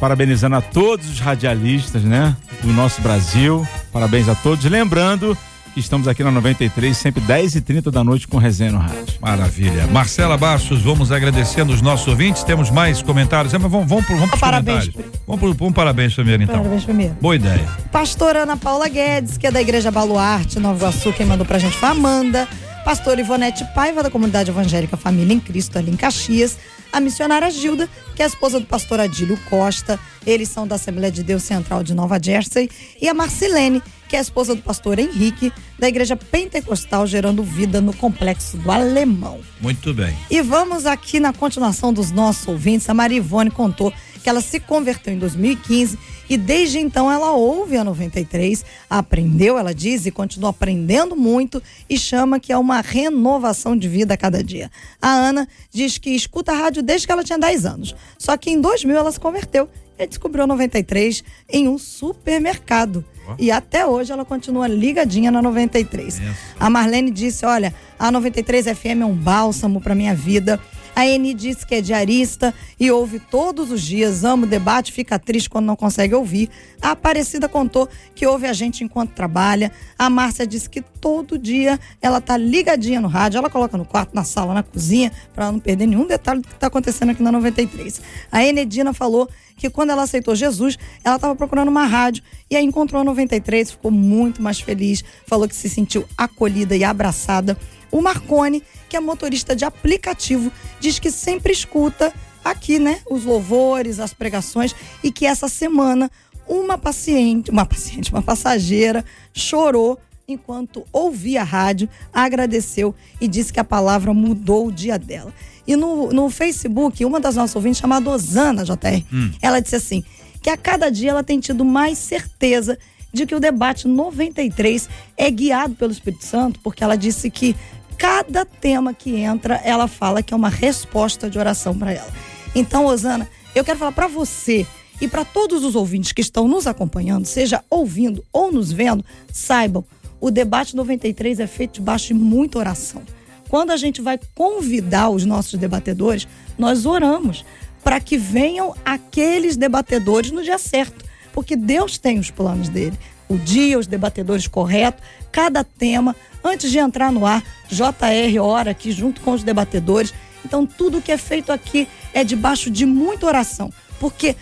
parabenizando 0.00 0.56
a 0.56 0.62
todos 0.62 1.08
os 1.10 1.20
radialistas, 1.20 2.02
né, 2.02 2.34
do 2.62 2.72
nosso 2.72 3.02
Brasil. 3.02 3.66
Parabéns 3.92 4.28
a 4.28 4.34
todos. 4.34 4.64
Lembrando 4.64 5.36
que 5.74 5.78
estamos 5.78 6.08
aqui 6.08 6.24
na 6.24 6.30
93, 6.30 6.96
sempre 6.96 7.20
10 7.20 7.56
e 7.56 7.60
30 7.60 7.90
da 7.90 8.02
noite 8.02 8.26
com 8.26 8.38
resenha 8.38 8.72
no 8.72 8.78
rádio. 8.78 9.14
Maravilha. 9.20 9.86
Marcela 9.88 10.36
Bastos, 10.36 10.82
vamos 10.82 11.12
agradecendo 11.12 11.72
os 11.72 11.80
nossos 11.80 12.08
ouvintes. 12.08 12.42
Temos 12.42 12.70
mais 12.70 13.02
comentários. 13.02 13.54
É, 13.54 13.58
mas 13.58 13.70
vamos, 13.70 13.88
vamos, 13.88 14.04
vamos 14.06 14.26
para 14.30 14.34
os 14.34 14.40
Parabéns. 14.40 14.88
comentários. 14.88 15.20
Vamos 15.26 15.56
para 15.56 15.66
um 15.66 15.72
parabéns 15.72 16.14
primeiro, 16.14 16.42
então. 16.42 16.56
Parabéns 16.56 16.84
primeiro. 16.84 17.14
Boa 17.20 17.36
ideia. 17.36 17.68
Pastora 17.92 18.42
Ana 18.42 18.56
Paula 18.56 18.88
Guedes, 18.88 19.36
que 19.38 19.46
é 19.46 19.50
da 19.50 19.60
Igreja 19.60 19.90
Baluarte, 19.90 20.58
Nova 20.58 20.78
Iguaçu, 20.78 21.12
quem 21.12 21.26
mandou 21.26 21.46
pra 21.46 21.58
gente 21.58 21.76
foi 21.76 21.88
a 21.88 21.92
Amanda. 21.92 22.48
Pastor 22.84 23.18
Ivonete 23.18 23.64
Paiva, 23.74 24.02
da 24.02 24.10
comunidade 24.10 24.50
evangélica 24.50 24.96
Família 24.96 25.34
em 25.34 25.38
Cristo, 25.38 25.78
ali 25.78 25.90
em 25.90 25.96
Caxias. 25.96 26.56
A 26.92 27.00
missionária 27.00 27.50
Gilda, 27.50 27.88
que 28.14 28.22
é 28.22 28.24
a 28.24 28.28
esposa 28.28 28.58
do 28.58 28.66
pastor 28.66 29.00
Adílio 29.00 29.38
Costa. 29.48 29.98
Eles 30.26 30.48
são 30.48 30.66
da 30.66 30.74
Assembleia 30.74 31.10
de 31.10 31.22
Deus 31.22 31.42
Central 31.42 31.82
de 31.82 31.94
Nova 31.94 32.20
Jersey. 32.22 32.68
E 33.00 33.08
a 33.08 33.14
Marcilene, 33.14 33.82
que 34.08 34.16
é 34.16 34.18
a 34.18 34.22
esposa 34.22 34.54
do 34.54 34.62
pastor 34.62 34.98
Henrique, 34.98 35.52
da 35.78 35.88
Igreja 35.88 36.16
Pentecostal 36.16 37.06
Gerando 37.06 37.42
Vida 37.42 37.80
no 37.80 37.94
Complexo 37.94 38.56
do 38.56 38.70
Alemão. 38.70 39.40
Muito 39.60 39.94
bem. 39.94 40.16
E 40.30 40.42
vamos 40.42 40.84
aqui 40.84 41.20
na 41.20 41.32
continuação 41.32 41.92
dos 41.92 42.10
nossos 42.10 42.46
ouvintes. 42.48 42.88
A 42.90 42.94
Maria 42.94 43.18
Ivone 43.18 43.50
contou 43.50 43.92
que 44.20 44.28
ela 44.28 44.40
se 44.40 44.60
converteu 44.60 45.14
em 45.14 45.18
2015 45.18 45.98
e 46.28 46.36
desde 46.36 46.78
então 46.78 47.10
ela 47.10 47.32
ouve 47.32 47.76
a 47.76 47.82
93, 47.82 48.64
aprendeu, 48.88 49.58
ela 49.58 49.74
diz, 49.74 50.06
e 50.06 50.12
continua 50.12 50.50
aprendendo 50.50 51.16
muito 51.16 51.60
e 51.88 51.98
chama 51.98 52.38
que 52.38 52.52
é 52.52 52.56
uma 52.56 52.80
renovação 52.80 53.76
de 53.76 53.88
vida 53.88 54.14
a 54.14 54.16
cada 54.16 54.42
dia. 54.42 54.70
A 55.02 55.10
Ana 55.10 55.48
diz 55.72 55.98
que 55.98 56.10
escuta 56.10 56.52
a 56.52 56.54
rádio 56.54 56.84
desde 56.84 57.06
que 57.06 57.12
ela 57.12 57.24
tinha 57.24 57.38
10 57.38 57.66
anos. 57.66 57.96
Só 58.16 58.36
que 58.36 58.48
em 58.48 58.60
2000 58.60 58.96
ela 58.96 59.10
se 59.10 59.18
converteu 59.18 59.68
e 59.98 60.06
descobriu 60.06 60.44
a 60.44 60.46
93 60.46 61.24
em 61.48 61.68
um 61.68 61.76
supermercado. 61.76 63.04
E 63.38 63.50
até 63.50 63.86
hoje 63.86 64.12
ela 64.12 64.24
continua 64.24 64.66
ligadinha 64.66 65.30
na 65.30 65.42
93. 65.42 66.20
A 66.58 66.70
Marlene 66.70 67.10
disse: 67.10 67.44
Olha, 67.44 67.74
a 67.98 68.10
93 68.10 68.66
FM 68.66 69.02
é 69.02 69.04
um 69.04 69.14
bálsamo 69.14 69.80
para 69.80 69.94
minha 69.94 70.14
vida. 70.14 70.60
A 71.00 71.06
Eni 71.06 71.32
disse 71.32 71.66
que 71.66 71.76
é 71.76 71.80
diarista 71.80 72.52
e 72.78 72.90
ouve 72.90 73.18
todos 73.18 73.70
os 73.70 73.80
dias, 73.80 74.22
ama 74.22 74.44
o 74.44 74.46
debate, 74.46 74.92
fica 74.92 75.18
triste 75.18 75.48
quando 75.48 75.64
não 75.64 75.74
consegue 75.74 76.14
ouvir. 76.14 76.50
A 76.82 76.90
Aparecida 76.90 77.48
contou 77.48 77.88
que 78.14 78.26
ouve 78.26 78.46
a 78.46 78.52
gente 78.52 78.84
enquanto 78.84 79.12
trabalha. 79.12 79.72
A 79.98 80.10
Márcia 80.10 80.46
disse 80.46 80.68
que 80.68 80.82
todo 80.82 81.38
dia 81.38 81.80
ela 82.02 82.20
tá 82.20 82.36
ligadinha 82.36 83.00
no 83.00 83.08
rádio, 83.08 83.38
ela 83.38 83.48
coloca 83.48 83.78
no 83.78 83.86
quarto, 83.86 84.14
na 84.14 84.24
sala, 84.24 84.52
na 84.52 84.62
cozinha, 84.62 85.10
para 85.34 85.50
não 85.50 85.58
perder 85.58 85.86
nenhum 85.86 86.06
detalhe 86.06 86.42
do 86.42 86.48
que 86.48 86.54
tá 86.56 86.66
acontecendo 86.66 87.12
aqui 87.12 87.22
na 87.22 87.32
93. 87.32 88.02
A 88.30 88.44
Enedina 88.44 88.92
falou 88.92 89.26
que 89.56 89.70
quando 89.70 89.90
ela 89.90 90.02
aceitou 90.02 90.34
Jesus, 90.34 90.78
ela 91.02 91.16
estava 91.16 91.34
procurando 91.34 91.68
uma 91.68 91.86
rádio 91.86 92.22
e 92.50 92.56
aí 92.56 92.64
encontrou 92.64 93.00
a 93.00 93.04
93, 93.04 93.70
ficou 93.70 93.90
muito 93.90 94.42
mais 94.42 94.60
feliz, 94.60 95.02
falou 95.26 95.48
que 95.48 95.56
se 95.56 95.70
sentiu 95.70 96.04
acolhida 96.18 96.76
e 96.76 96.84
abraçada. 96.84 97.56
O 97.90 98.00
Marcone, 98.00 98.62
que 98.88 98.96
é 98.96 99.00
motorista 99.00 99.54
de 99.54 99.64
aplicativo, 99.64 100.52
diz 100.78 100.98
que 100.98 101.10
sempre 101.10 101.52
escuta 101.52 102.12
aqui, 102.44 102.78
né, 102.78 103.00
os 103.10 103.24
louvores, 103.24 104.00
as 104.00 104.14
pregações 104.14 104.74
e 105.02 105.10
que 105.10 105.26
essa 105.26 105.48
semana 105.48 106.10
uma 106.48 106.76
paciente, 106.76 107.50
uma 107.50 107.64
paciente, 107.66 108.10
uma 108.10 108.22
passageira 108.22 109.04
chorou 109.32 109.98
enquanto 110.26 110.86
ouvia 110.92 111.40
a 111.40 111.44
rádio, 111.44 111.88
agradeceu 112.12 112.94
e 113.20 113.26
disse 113.26 113.52
que 113.52 113.60
a 113.60 113.64
palavra 113.64 114.14
mudou 114.14 114.68
o 114.68 114.72
dia 114.72 114.98
dela. 114.98 115.32
E 115.66 115.76
no, 115.76 116.12
no 116.12 116.30
Facebook, 116.30 117.04
uma 117.04 117.20
das 117.20 117.36
nossas 117.36 117.54
ouvintes, 117.54 117.80
chamada 117.80 118.10
Osana 118.10 118.64
JR, 118.64 119.04
ela 119.42 119.60
disse 119.60 119.76
assim: 119.76 120.04
que 120.40 120.50
a 120.50 120.56
cada 120.56 120.90
dia 120.90 121.10
ela 121.10 121.22
tem 121.22 121.38
tido 121.38 121.64
mais 121.64 121.98
certeza 121.98 122.78
de 123.12 123.26
que 123.26 123.34
o 123.34 123.40
debate 123.40 123.88
93 123.88 124.88
é 125.16 125.30
guiado 125.30 125.74
pelo 125.74 125.92
Espírito 125.92 126.24
Santo, 126.24 126.60
porque 126.60 126.82
ela 126.82 126.96
disse 126.96 127.28
que 127.30 127.56
cada 128.00 128.46
tema 128.46 128.94
que 128.94 129.14
entra, 129.16 129.56
ela 129.62 129.86
fala 129.86 130.22
que 130.22 130.32
é 130.32 130.36
uma 130.36 130.48
resposta 130.48 131.28
de 131.28 131.38
oração 131.38 131.78
para 131.78 131.92
ela. 131.92 132.10
Então, 132.54 132.86
Osana, 132.86 133.28
eu 133.54 133.62
quero 133.62 133.78
falar 133.78 133.92
para 133.92 134.08
você 134.08 134.66
e 135.02 135.06
para 135.06 135.22
todos 135.22 135.62
os 135.64 135.76
ouvintes 135.76 136.10
que 136.10 136.22
estão 136.22 136.48
nos 136.48 136.66
acompanhando, 136.66 137.26
seja 137.26 137.62
ouvindo 137.68 138.24
ou 138.32 138.50
nos 138.50 138.72
vendo, 138.72 139.04
saibam, 139.30 139.84
o 140.18 140.30
debate 140.30 140.74
93 140.74 141.40
é 141.40 141.46
feito 141.46 141.74
debaixo 141.74 142.08
de 142.08 142.14
muita 142.14 142.58
oração. 142.58 143.02
Quando 143.50 143.70
a 143.70 143.76
gente 143.76 144.00
vai 144.00 144.18
convidar 144.34 145.10
os 145.10 145.26
nossos 145.26 145.60
debatedores, 145.60 146.26
nós 146.58 146.86
oramos 146.86 147.44
para 147.84 148.00
que 148.00 148.16
venham 148.16 148.74
aqueles 148.82 149.58
debatedores 149.58 150.30
no 150.30 150.42
dia 150.42 150.58
certo, 150.58 151.04
porque 151.34 151.54
Deus 151.54 151.98
tem 151.98 152.18
os 152.18 152.30
planos 152.30 152.70
dele. 152.70 152.98
O 153.30 153.38
dia, 153.38 153.78
os 153.78 153.86
debatedores 153.86 154.48
corretos, 154.48 155.00
cada 155.30 155.62
tema. 155.62 156.16
Antes 156.42 156.68
de 156.68 156.78
entrar 156.78 157.12
no 157.12 157.24
ar, 157.24 157.44
JR 157.68 158.42
ora 158.42 158.72
aqui 158.72 158.90
junto 158.90 159.20
com 159.20 159.30
os 159.30 159.44
debatedores. 159.44 160.12
Então, 160.44 160.66
tudo 160.66 161.00
que 161.00 161.12
é 161.12 161.16
feito 161.16 161.52
aqui 161.52 161.86
é 162.12 162.24
debaixo 162.24 162.68
de 162.68 162.84
muita 162.84 163.26
oração, 163.26 163.72
porque 164.00 164.34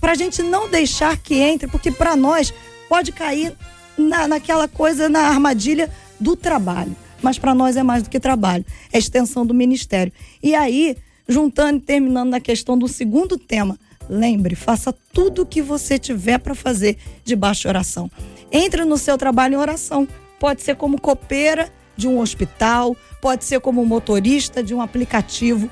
para 0.00 0.12
a 0.12 0.14
gente 0.14 0.40
não 0.40 0.70
deixar 0.70 1.16
que 1.16 1.34
entre, 1.34 1.66
porque 1.66 1.90
para 1.90 2.14
nós 2.14 2.54
pode 2.88 3.10
cair 3.10 3.56
na, 3.98 4.28
naquela 4.28 4.68
coisa, 4.68 5.08
na 5.08 5.20
armadilha 5.20 5.90
do 6.20 6.36
trabalho. 6.36 6.94
Mas 7.20 7.38
para 7.38 7.54
nós 7.54 7.76
é 7.76 7.82
mais 7.82 8.04
do 8.04 8.10
que 8.10 8.20
trabalho, 8.20 8.64
é 8.92 8.98
extensão 8.98 9.44
do 9.44 9.52
ministério. 9.52 10.12
E 10.40 10.54
aí, 10.54 10.96
juntando 11.26 11.78
e 11.78 11.80
terminando 11.80 12.30
na 12.30 12.40
questão 12.40 12.78
do 12.78 12.86
segundo 12.86 13.36
tema, 13.36 13.78
lembre, 14.08 14.54
faça 14.54 14.94
tudo 15.12 15.42
o 15.42 15.46
que 15.46 15.62
você 15.62 15.98
tiver 15.98 16.38
para 16.38 16.54
fazer 16.54 16.96
debaixo 17.24 17.62
de 17.62 17.68
oração. 17.68 18.10
Entre 18.50 18.84
no 18.84 18.98
seu 18.98 19.16
trabalho 19.16 19.54
em 19.54 19.58
oração. 19.58 20.06
Pode 20.38 20.62
ser 20.62 20.76
como 20.76 21.00
copeira 21.00 21.70
de 21.96 22.08
um 22.08 22.18
hospital, 22.18 22.96
pode 23.20 23.44
ser 23.44 23.60
como 23.60 23.84
motorista 23.86 24.62
de 24.62 24.74
um 24.74 24.80
aplicativo. 24.80 25.70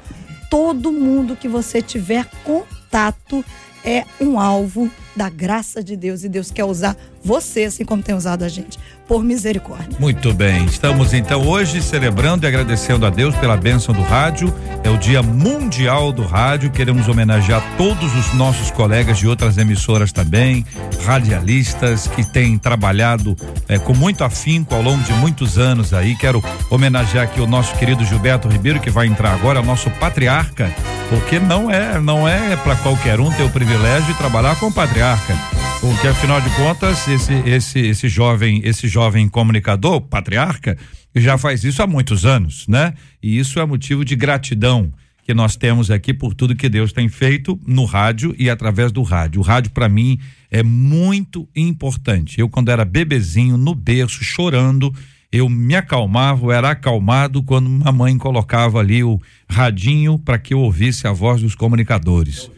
Todo 0.49 0.93
mundo 0.93 1.37
que 1.37 1.49
você 1.49 1.83
tiver 1.83 2.25
contato 2.45 3.45
é 3.85 4.05
um 4.21 4.39
alvo 4.39 4.91
da 5.17 5.29
graça 5.29 5.83
de 5.83 5.97
Deus 5.97 6.23
e 6.23 6.29
Deus 6.29 6.51
quer 6.51 6.65
usar 6.65 6.97
você 7.23 7.65
assim 7.65 7.85
como 7.85 8.03
tem 8.03 8.15
usado 8.15 8.45
a 8.45 8.49
gente, 8.49 8.79
por 9.07 9.23
misericórdia. 9.23 9.99
Muito 9.99 10.33
bem, 10.33 10.65
estamos 10.65 11.13
então 11.13 11.47
hoje 11.47 11.83
celebrando 11.83 12.47
e 12.47 12.49
agradecendo 12.49 13.05
a 13.05 13.11
Deus 13.11 13.35
pela 13.37 13.57
bênção 13.57 13.95
do 13.95 14.03
rádio. 14.03 14.55
É 14.83 14.89
o 14.89 14.97
Dia 14.97 15.23
Mundial 15.23 16.13
do 16.13 16.23
Rádio. 16.23 16.71
Queremos 16.71 17.09
homenagear 17.09 17.63
todos 17.77 18.15
os 18.15 18.33
nossos 18.35 18.71
colegas 18.71 19.19
de 19.19 19.27
outras 19.27 19.59
emissoras 19.59 20.13
também, 20.13 20.65
radialistas 21.05 22.07
que 22.07 22.25
têm 22.25 22.57
trabalhado 22.57 23.37
eh, 23.69 23.79
com 23.79 23.95
muito 23.95 24.25
afinco 24.25 24.75
ao 24.75 24.83
longo 24.83 25.03
de 25.03 25.13
muitos 25.15 25.59
anos 25.59 25.93
aí. 25.93 26.15
Quero 26.17 26.43
homenagear 26.71 27.25
aqui 27.25 27.41
o 27.41 27.47
nosso 27.47 27.75
querido 27.77 28.05
Gilberto 28.05 28.49
Ribeiro, 28.49 28.81
que 28.81 28.91
vai 28.91 29.07
entrar 29.07 29.35
agora, 29.35 29.61
o 29.61 29.65
nosso 29.65 29.91
patriarca, 29.91 30.73
porque 31.09 31.39
não 31.39 31.71
é, 31.71 32.01
não 32.01 32.27
é 32.27 32.57
para 32.57 32.77
qualquer 32.77 33.21
um 33.21 33.31
ter 33.33 33.43
o 33.43 33.51
privilégio 33.51 34.07
de 34.07 34.15
trabalhar 34.15 34.59
com 34.59 34.67
o 34.67 34.73
patriarca. 34.73 35.37
Porque 35.81 36.09
afinal 36.09 36.41
de 36.43 36.51
contas, 36.51 37.09
esse 37.11 37.33
esse 37.49 37.79
esse 37.81 38.09
jovem, 38.09 38.61
esse 38.65 38.87
jovem 38.87 39.29
comunicador, 39.29 40.01
patriarca, 40.01 40.79
já 41.15 41.37
faz 41.37 41.65
isso 41.65 41.83
há 41.83 41.87
muitos 41.87 42.25
anos, 42.25 42.69
né? 42.69 42.95
E 43.23 43.39
isso 43.39 43.59
é 43.59 43.67
motivo 43.67 44.05
de 44.05 44.15
gratidão 44.15 44.93
que 45.25 45.35
nós 45.35 45.57
temos 45.57 45.91
aqui 45.91 46.15
por 46.15 46.35
tudo 46.35 46.55
que 46.55 46.69
Deus 46.69 46.93
tem 46.93 47.09
feito 47.09 47.59
no 47.67 47.85
rádio 47.85 48.35
e 48.39 48.49
através 48.49 48.93
do 48.93 49.03
rádio. 49.03 49.41
O 49.41 49.45
rádio 49.45 49.73
para 49.73 49.89
mim 49.89 50.19
é 50.51 50.63
muito 50.63 51.49
importante. 51.55 52.41
Eu 52.41 52.49
quando 52.49 52.71
era 52.71 52.85
bebezinho 52.85 53.57
no 53.57 53.75
berço 53.75 54.23
chorando, 54.23 54.95
eu 55.33 55.49
me 55.49 55.75
acalmava, 55.75 56.47
eu 56.47 56.53
era 56.53 56.71
acalmado 56.71 57.43
quando 57.43 57.87
a 57.87 57.93
mãe 57.93 58.17
colocava 58.19 58.79
ali 58.79 59.03
o 59.03 59.21
radinho 59.49 60.19
para 60.19 60.39
que 60.39 60.55
eu 60.55 60.61
ouvisse 60.61 61.07
a 61.07 61.13
voz 61.13 61.43
dos 61.43 61.55
comunicadores. 61.55 62.51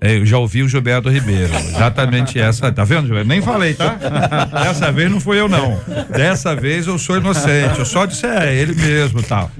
Eu 0.00 0.26
já 0.26 0.38
ouvi 0.38 0.62
o 0.62 0.68
Gilberto 0.68 1.08
Ribeiro. 1.08 1.54
Exatamente 1.54 2.38
essa. 2.38 2.70
Tá 2.70 2.84
vendo, 2.84 3.06
Gilberto? 3.06 3.28
Nem 3.28 3.40
falei, 3.40 3.74
tá? 3.74 3.94
Dessa 4.62 4.92
vez 4.92 5.10
não 5.10 5.20
fui 5.20 5.40
eu, 5.40 5.48
não. 5.48 5.80
Dessa 6.10 6.54
vez 6.54 6.86
eu 6.86 6.98
sou 6.98 7.16
inocente. 7.16 7.78
Eu 7.78 7.86
só 7.86 8.04
disse, 8.04 8.26
é, 8.26 8.54
ele 8.54 8.74
mesmo 8.74 9.22
tal. 9.22 9.50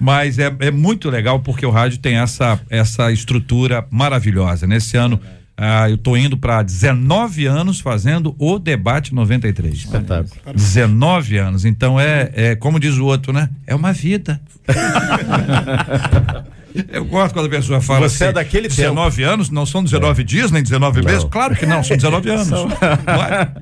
Mas 0.00 0.38
é, 0.38 0.54
é 0.58 0.70
muito 0.70 1.08
legal 1.08 1.40
porque 1.40 1.64
o 1.64 1.70
rádio 1.70 1.98
tem 1.98 2.16
essa, 2.16 2.60
essa 2.68 3.12
estrutura 3.12 3.86
maravilhosa. 3.90 4.66
Nesse 4.66 4.96
ano, 4.96 5.20
ah, 5.56 5.88
eu 5.88 5.96
tô 5.96 6.16
indo 6.16 6.36
para 6.36 6.62
19 6.62 7.46
anos 7.46 7.78
fazendo 7.78 8.34
o 8.38 8.58
debate 8.58 9.14
93. 9.14 9.74
Espetáculo. 9.74 10.28
19 10.52 11.36
anos. 11.36 11.64
Então 11.64 11.98
é, 12.00 12.30
é, 12.34 12.56
como 12.56 12.80
diz 12.80 12.96
o 12.96 13.04
outro, 13.04 13.32
né? 13.32 13.48
É 13.66 13.74
uma 13.74 13.92
vida. 13.92 14.40
Eu 16.92 17.04
gosto 17.04 17.32
quando 17.34 17.46
a 17.46 17.48
pessoa 17.48 17.80
fala 17.80 18.08
Você 18.08 18.24
é 18.24 18.32
daquele 18.32 18.66
19 18.68 19.22
anos, 19.22 19.50
não 19.50 19.64
são 19.64 19.82
19 19.84 20.24
dias, 20.24 20.50
nem 20.50 20.62
19 20.62 21.00
Não. 21.02 21.10
meses? 21.10 21.24
Claro 21.30 21.54
que 21.54 21.64
não, 21.66 21.82
são 21.84 21.96
19 21.96 22.28
anos. 22.30 22.48
São. 22.48 22.66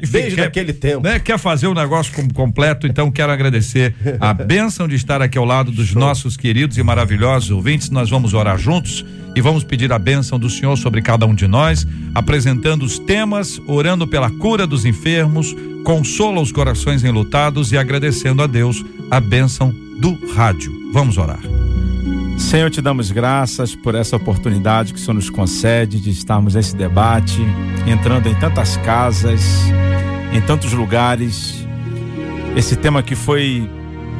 Enfim, 0.03 0.13
Desde 0.13 0.37
quer- 0.37 0.47
aquele 0.47 0.73
tempo. 0.73 1.03
né, 1.03 1.19
quer 1.19 1.39
fazer 1.39 1.67
o 1.67 1.75
negócio 1.75 2.13
com- 2.15 2.29
completo, 2.31 2.87
então 2.87 3.11
quero 3.11 3.31
agradecer 3.33 3.95
a 4.21 4.33
bênção 4.35 4.89
de 4.89 4.95
estar 4.95 5.21
aqui 5.21 5.37
ao 5.37 5.45
lado 5.45 5.71
dos 5.71 5.95
nossos 5.95 6.37
queridos 6.37 6.79
e 6.79 6.83
maravilhosos 6.83 7.51
ouvintes. 7.51 7.91
Nós 7.91 8.09
vamos 8.09 8.33
orar 8.35 8.57
juntos 8.57 9.05
e 9.37 9.41
vamos 9.41 9.65
pedir 9.65 9.93
a 9.93 9.99
bênção 9.99 10.39
do 10.39 10.49
Senhor 10.49 10.77
sobre 10.77 11.03
cada 11.03 11.27
um 11.27 11.35
de 11.35 11.47
nós, 11.47 11.87
apresentando 12.15 12.83
os 12.85 12.99
temas, 12.99 13.61
orando 13.67 14.07
pela 14.07 14.31
cura 14.31 14.67
dos 14.67 14.85
enfermos, 14.85 15.55
consola 15.85 16.41
os 16.41 16.53
corações 16.53 17.03
enlutados 17.05 17.73
e 17.73 17.79
agradecendo 17.79 18.43
a 18.43 18.47
Deus 18.47 18.85
a 19.11 19.21
bênção 19.21 19.75
do 20.01 20.19
rádio. 20.35 20.73
Vamos 20.93 21.17
orar. 21.19 21.41
Senhor, 22.39 22.71
te 22.71 22.83
damos 22.83 23.11
graças 23.11 23.75
por 23.75 23.95
essa 23.95 24.17
oportunidade 24.17 24.93
que 24.93 24.99
o 24.99 25.03
Senhor 25.03 25.15
nos 25.15 25.31
concede 25.31 26.01
de 26.01 26.11
estarmos 26.11 26.55
nesse 26.55 26.77
debate, 26.77 27.41
entrando 27.87 28.29
em 28.29 28.35
tantas 28.35 28.77
casas, 28.79 29.43
em 30.33 30.41
tantos 30.41 30.73
lugares. 30.73 31.67
Esse 32.57 32.77
tema 32.77 33.03
que 33.03 33.15
foi 33.15 33.71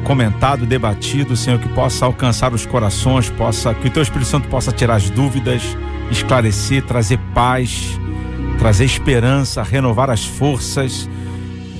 comentado, 0.03 0.65
debatido, 0.65 1.35
Senhor, 1.35 1.59
que 1.59 1.69
possa 1.69 2.05
alcançar 2.05 2.53
os 2.53 2.65
corações, 2.65 3.29
possa 3.29 3.73
que 3.73 3.87
o 3.87 3.91
Teu 3.91 4.01
Espírito 4.01 4.27
Santo 4.27 4.47
possa 4.47 4.71
tirar 4.71 4.95
as 4.95 5.09
dúvidas, 5.09 5.61
esclarecer, 6.09 6.83
trazer 6.83 7.19
paz, 7.33 7.99
trazer 8.57 8.85
esperança, 8.85 9.61
renovar 9.61 10.09
as 10.09 10.25
forças, 10.25 11.09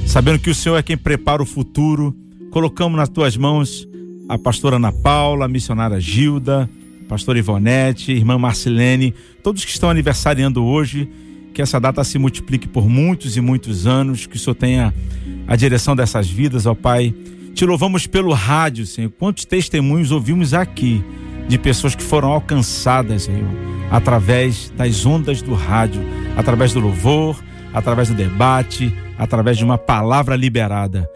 sabendo 0.05 0.39
que 0.39 0.49
o 0.49 0.55
Senhor 0.55 0.77
é 0.77 0.83
quem 0.83 0.97
prepara 0.97 1.41
o 1.41 1.45
futuro. 1.45 2.15
Colocamos 2.51 2.97
nas 2.97 3.09
tuas 3.09 3.35
mãos 3.35 3.87
a 4.27 4.37
pastora 4.37 4.77
Ana 4.77 4.91
Paula, 4.91 5.45
a 5.45 5.47
missionária 5.47 5.99
Gilda, 5.99 6.69
a 7.05 7.09
pastora 7.09 7.37
Ivonete, 7.37 8.11
irmã 8.11 8.37
Marcelene, 8.37 9.13
todos 9.43 9.65
que 9.65 9.71
estão 9.71 9.89
aniversariando 9.89 10.63
hoje, 10.63 11.09
que 11.53 11.61
essa 11.61 11.79
data 11.79 12.03
se 12.03 12.17
multiplique 12.17 12.67
por 12.67 12.87
muitos 12.87 13.37
e 13.37 13.41
muitos 13.41 13.85
anos, 13.85 14.25
que 14.25 14.35
o 14.35 14.39
Senhor 14.39 14.55
tenha 14.55 14.93
a 15.47 15.55
direção 15.55 15.95
dessas 15.95 16.29
vidas, 16.29 16.65
ó 16.65 16.73
Pai 16.73 17.13
te 17.53 17.65
louvamos 17.65 18.07
pelo 18.07 18.33
rádio, 18.33 18.85
Senhor. 18.85 19.11
Quantos 19.11 19.45
testemunhos 19.45 20.11
ouvimos 20.11 20.55
aqui 20.55 21.03
de 21.47 21.57
pessoas 21.59 21.93
que 21.93 22.01
foram 22.01 22.29
alcançadas, 22.31 23.23
Senhor, 23.23 23.47
através 23.91 24.71
das 24.75 25.05
ondas 25.05 25.41
do 25.41 25.53
rádio, 25.53 26.01
através 26.35 26.73
do 26.73 26.79
louvor, 26.79 27.41
através 27.71 28.09
do 28.09 28.15
debate, 28.15 28.91
através 29.19 29.57
de 29.57 29.63
uma 29.63 29.77
palavra 29.77 30.35
liberada. 30.35 31.07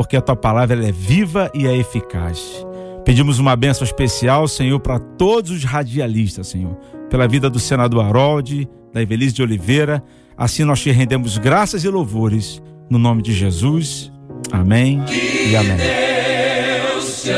Porque 0.00 0.16
a 0.16 0.20
tua 0.22 0.34
palavra 0.34 0.82
é 0.88 0.90
viva 0.90 1.50
e 1.52 1.66
é 1.66 1.76
eficaz. 1.76 2.66
Pedimos 3.04 3.38
uma 3.38 3.54
bênção 3.54 3.84
especial, 3.84 4.48
Senhor, 4.48 4.80
para 4.80 4.98
todos 4.98 5.50
os 5.50 5.62
radialistas, 5.62 6.48
Senhor, 6.48 6.74
pela 7.10 7.28
vida 7.28 7.50
do 7.50 7.60
senador 7.60 8.02
Harold, 8.06 8.66
da 8.94 9.02
Evelise 9.02 9.34
de 9.34 9.42
Oliveira. 9.42 10.02
Assim 10.38 10.64
nós 10.64 10.80
te 10.80 10.90
rendemos 10.90 11.36
graças 11.36 11.84
e 11.84 11.88
louvores. 11.90 12.62
No 12.88 12.98
nome 12.98 13.20
de 13.20 13.34
Jesus. 13.34 14.10
Amém 14.50 15.04
e 15.10 15.54
amém. 15.54 15.76
Deus 15.76 17.22
te 17.22 17.32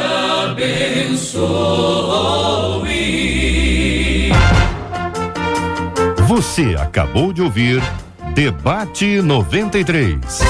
abençoe. 0.45 1.43
Você 6.29 6.77
acabou 6.79 7.33
de 7.33 7.43
ouvir 7.43 7.83
Debate 8.37 9.21
93. 9.21 10.43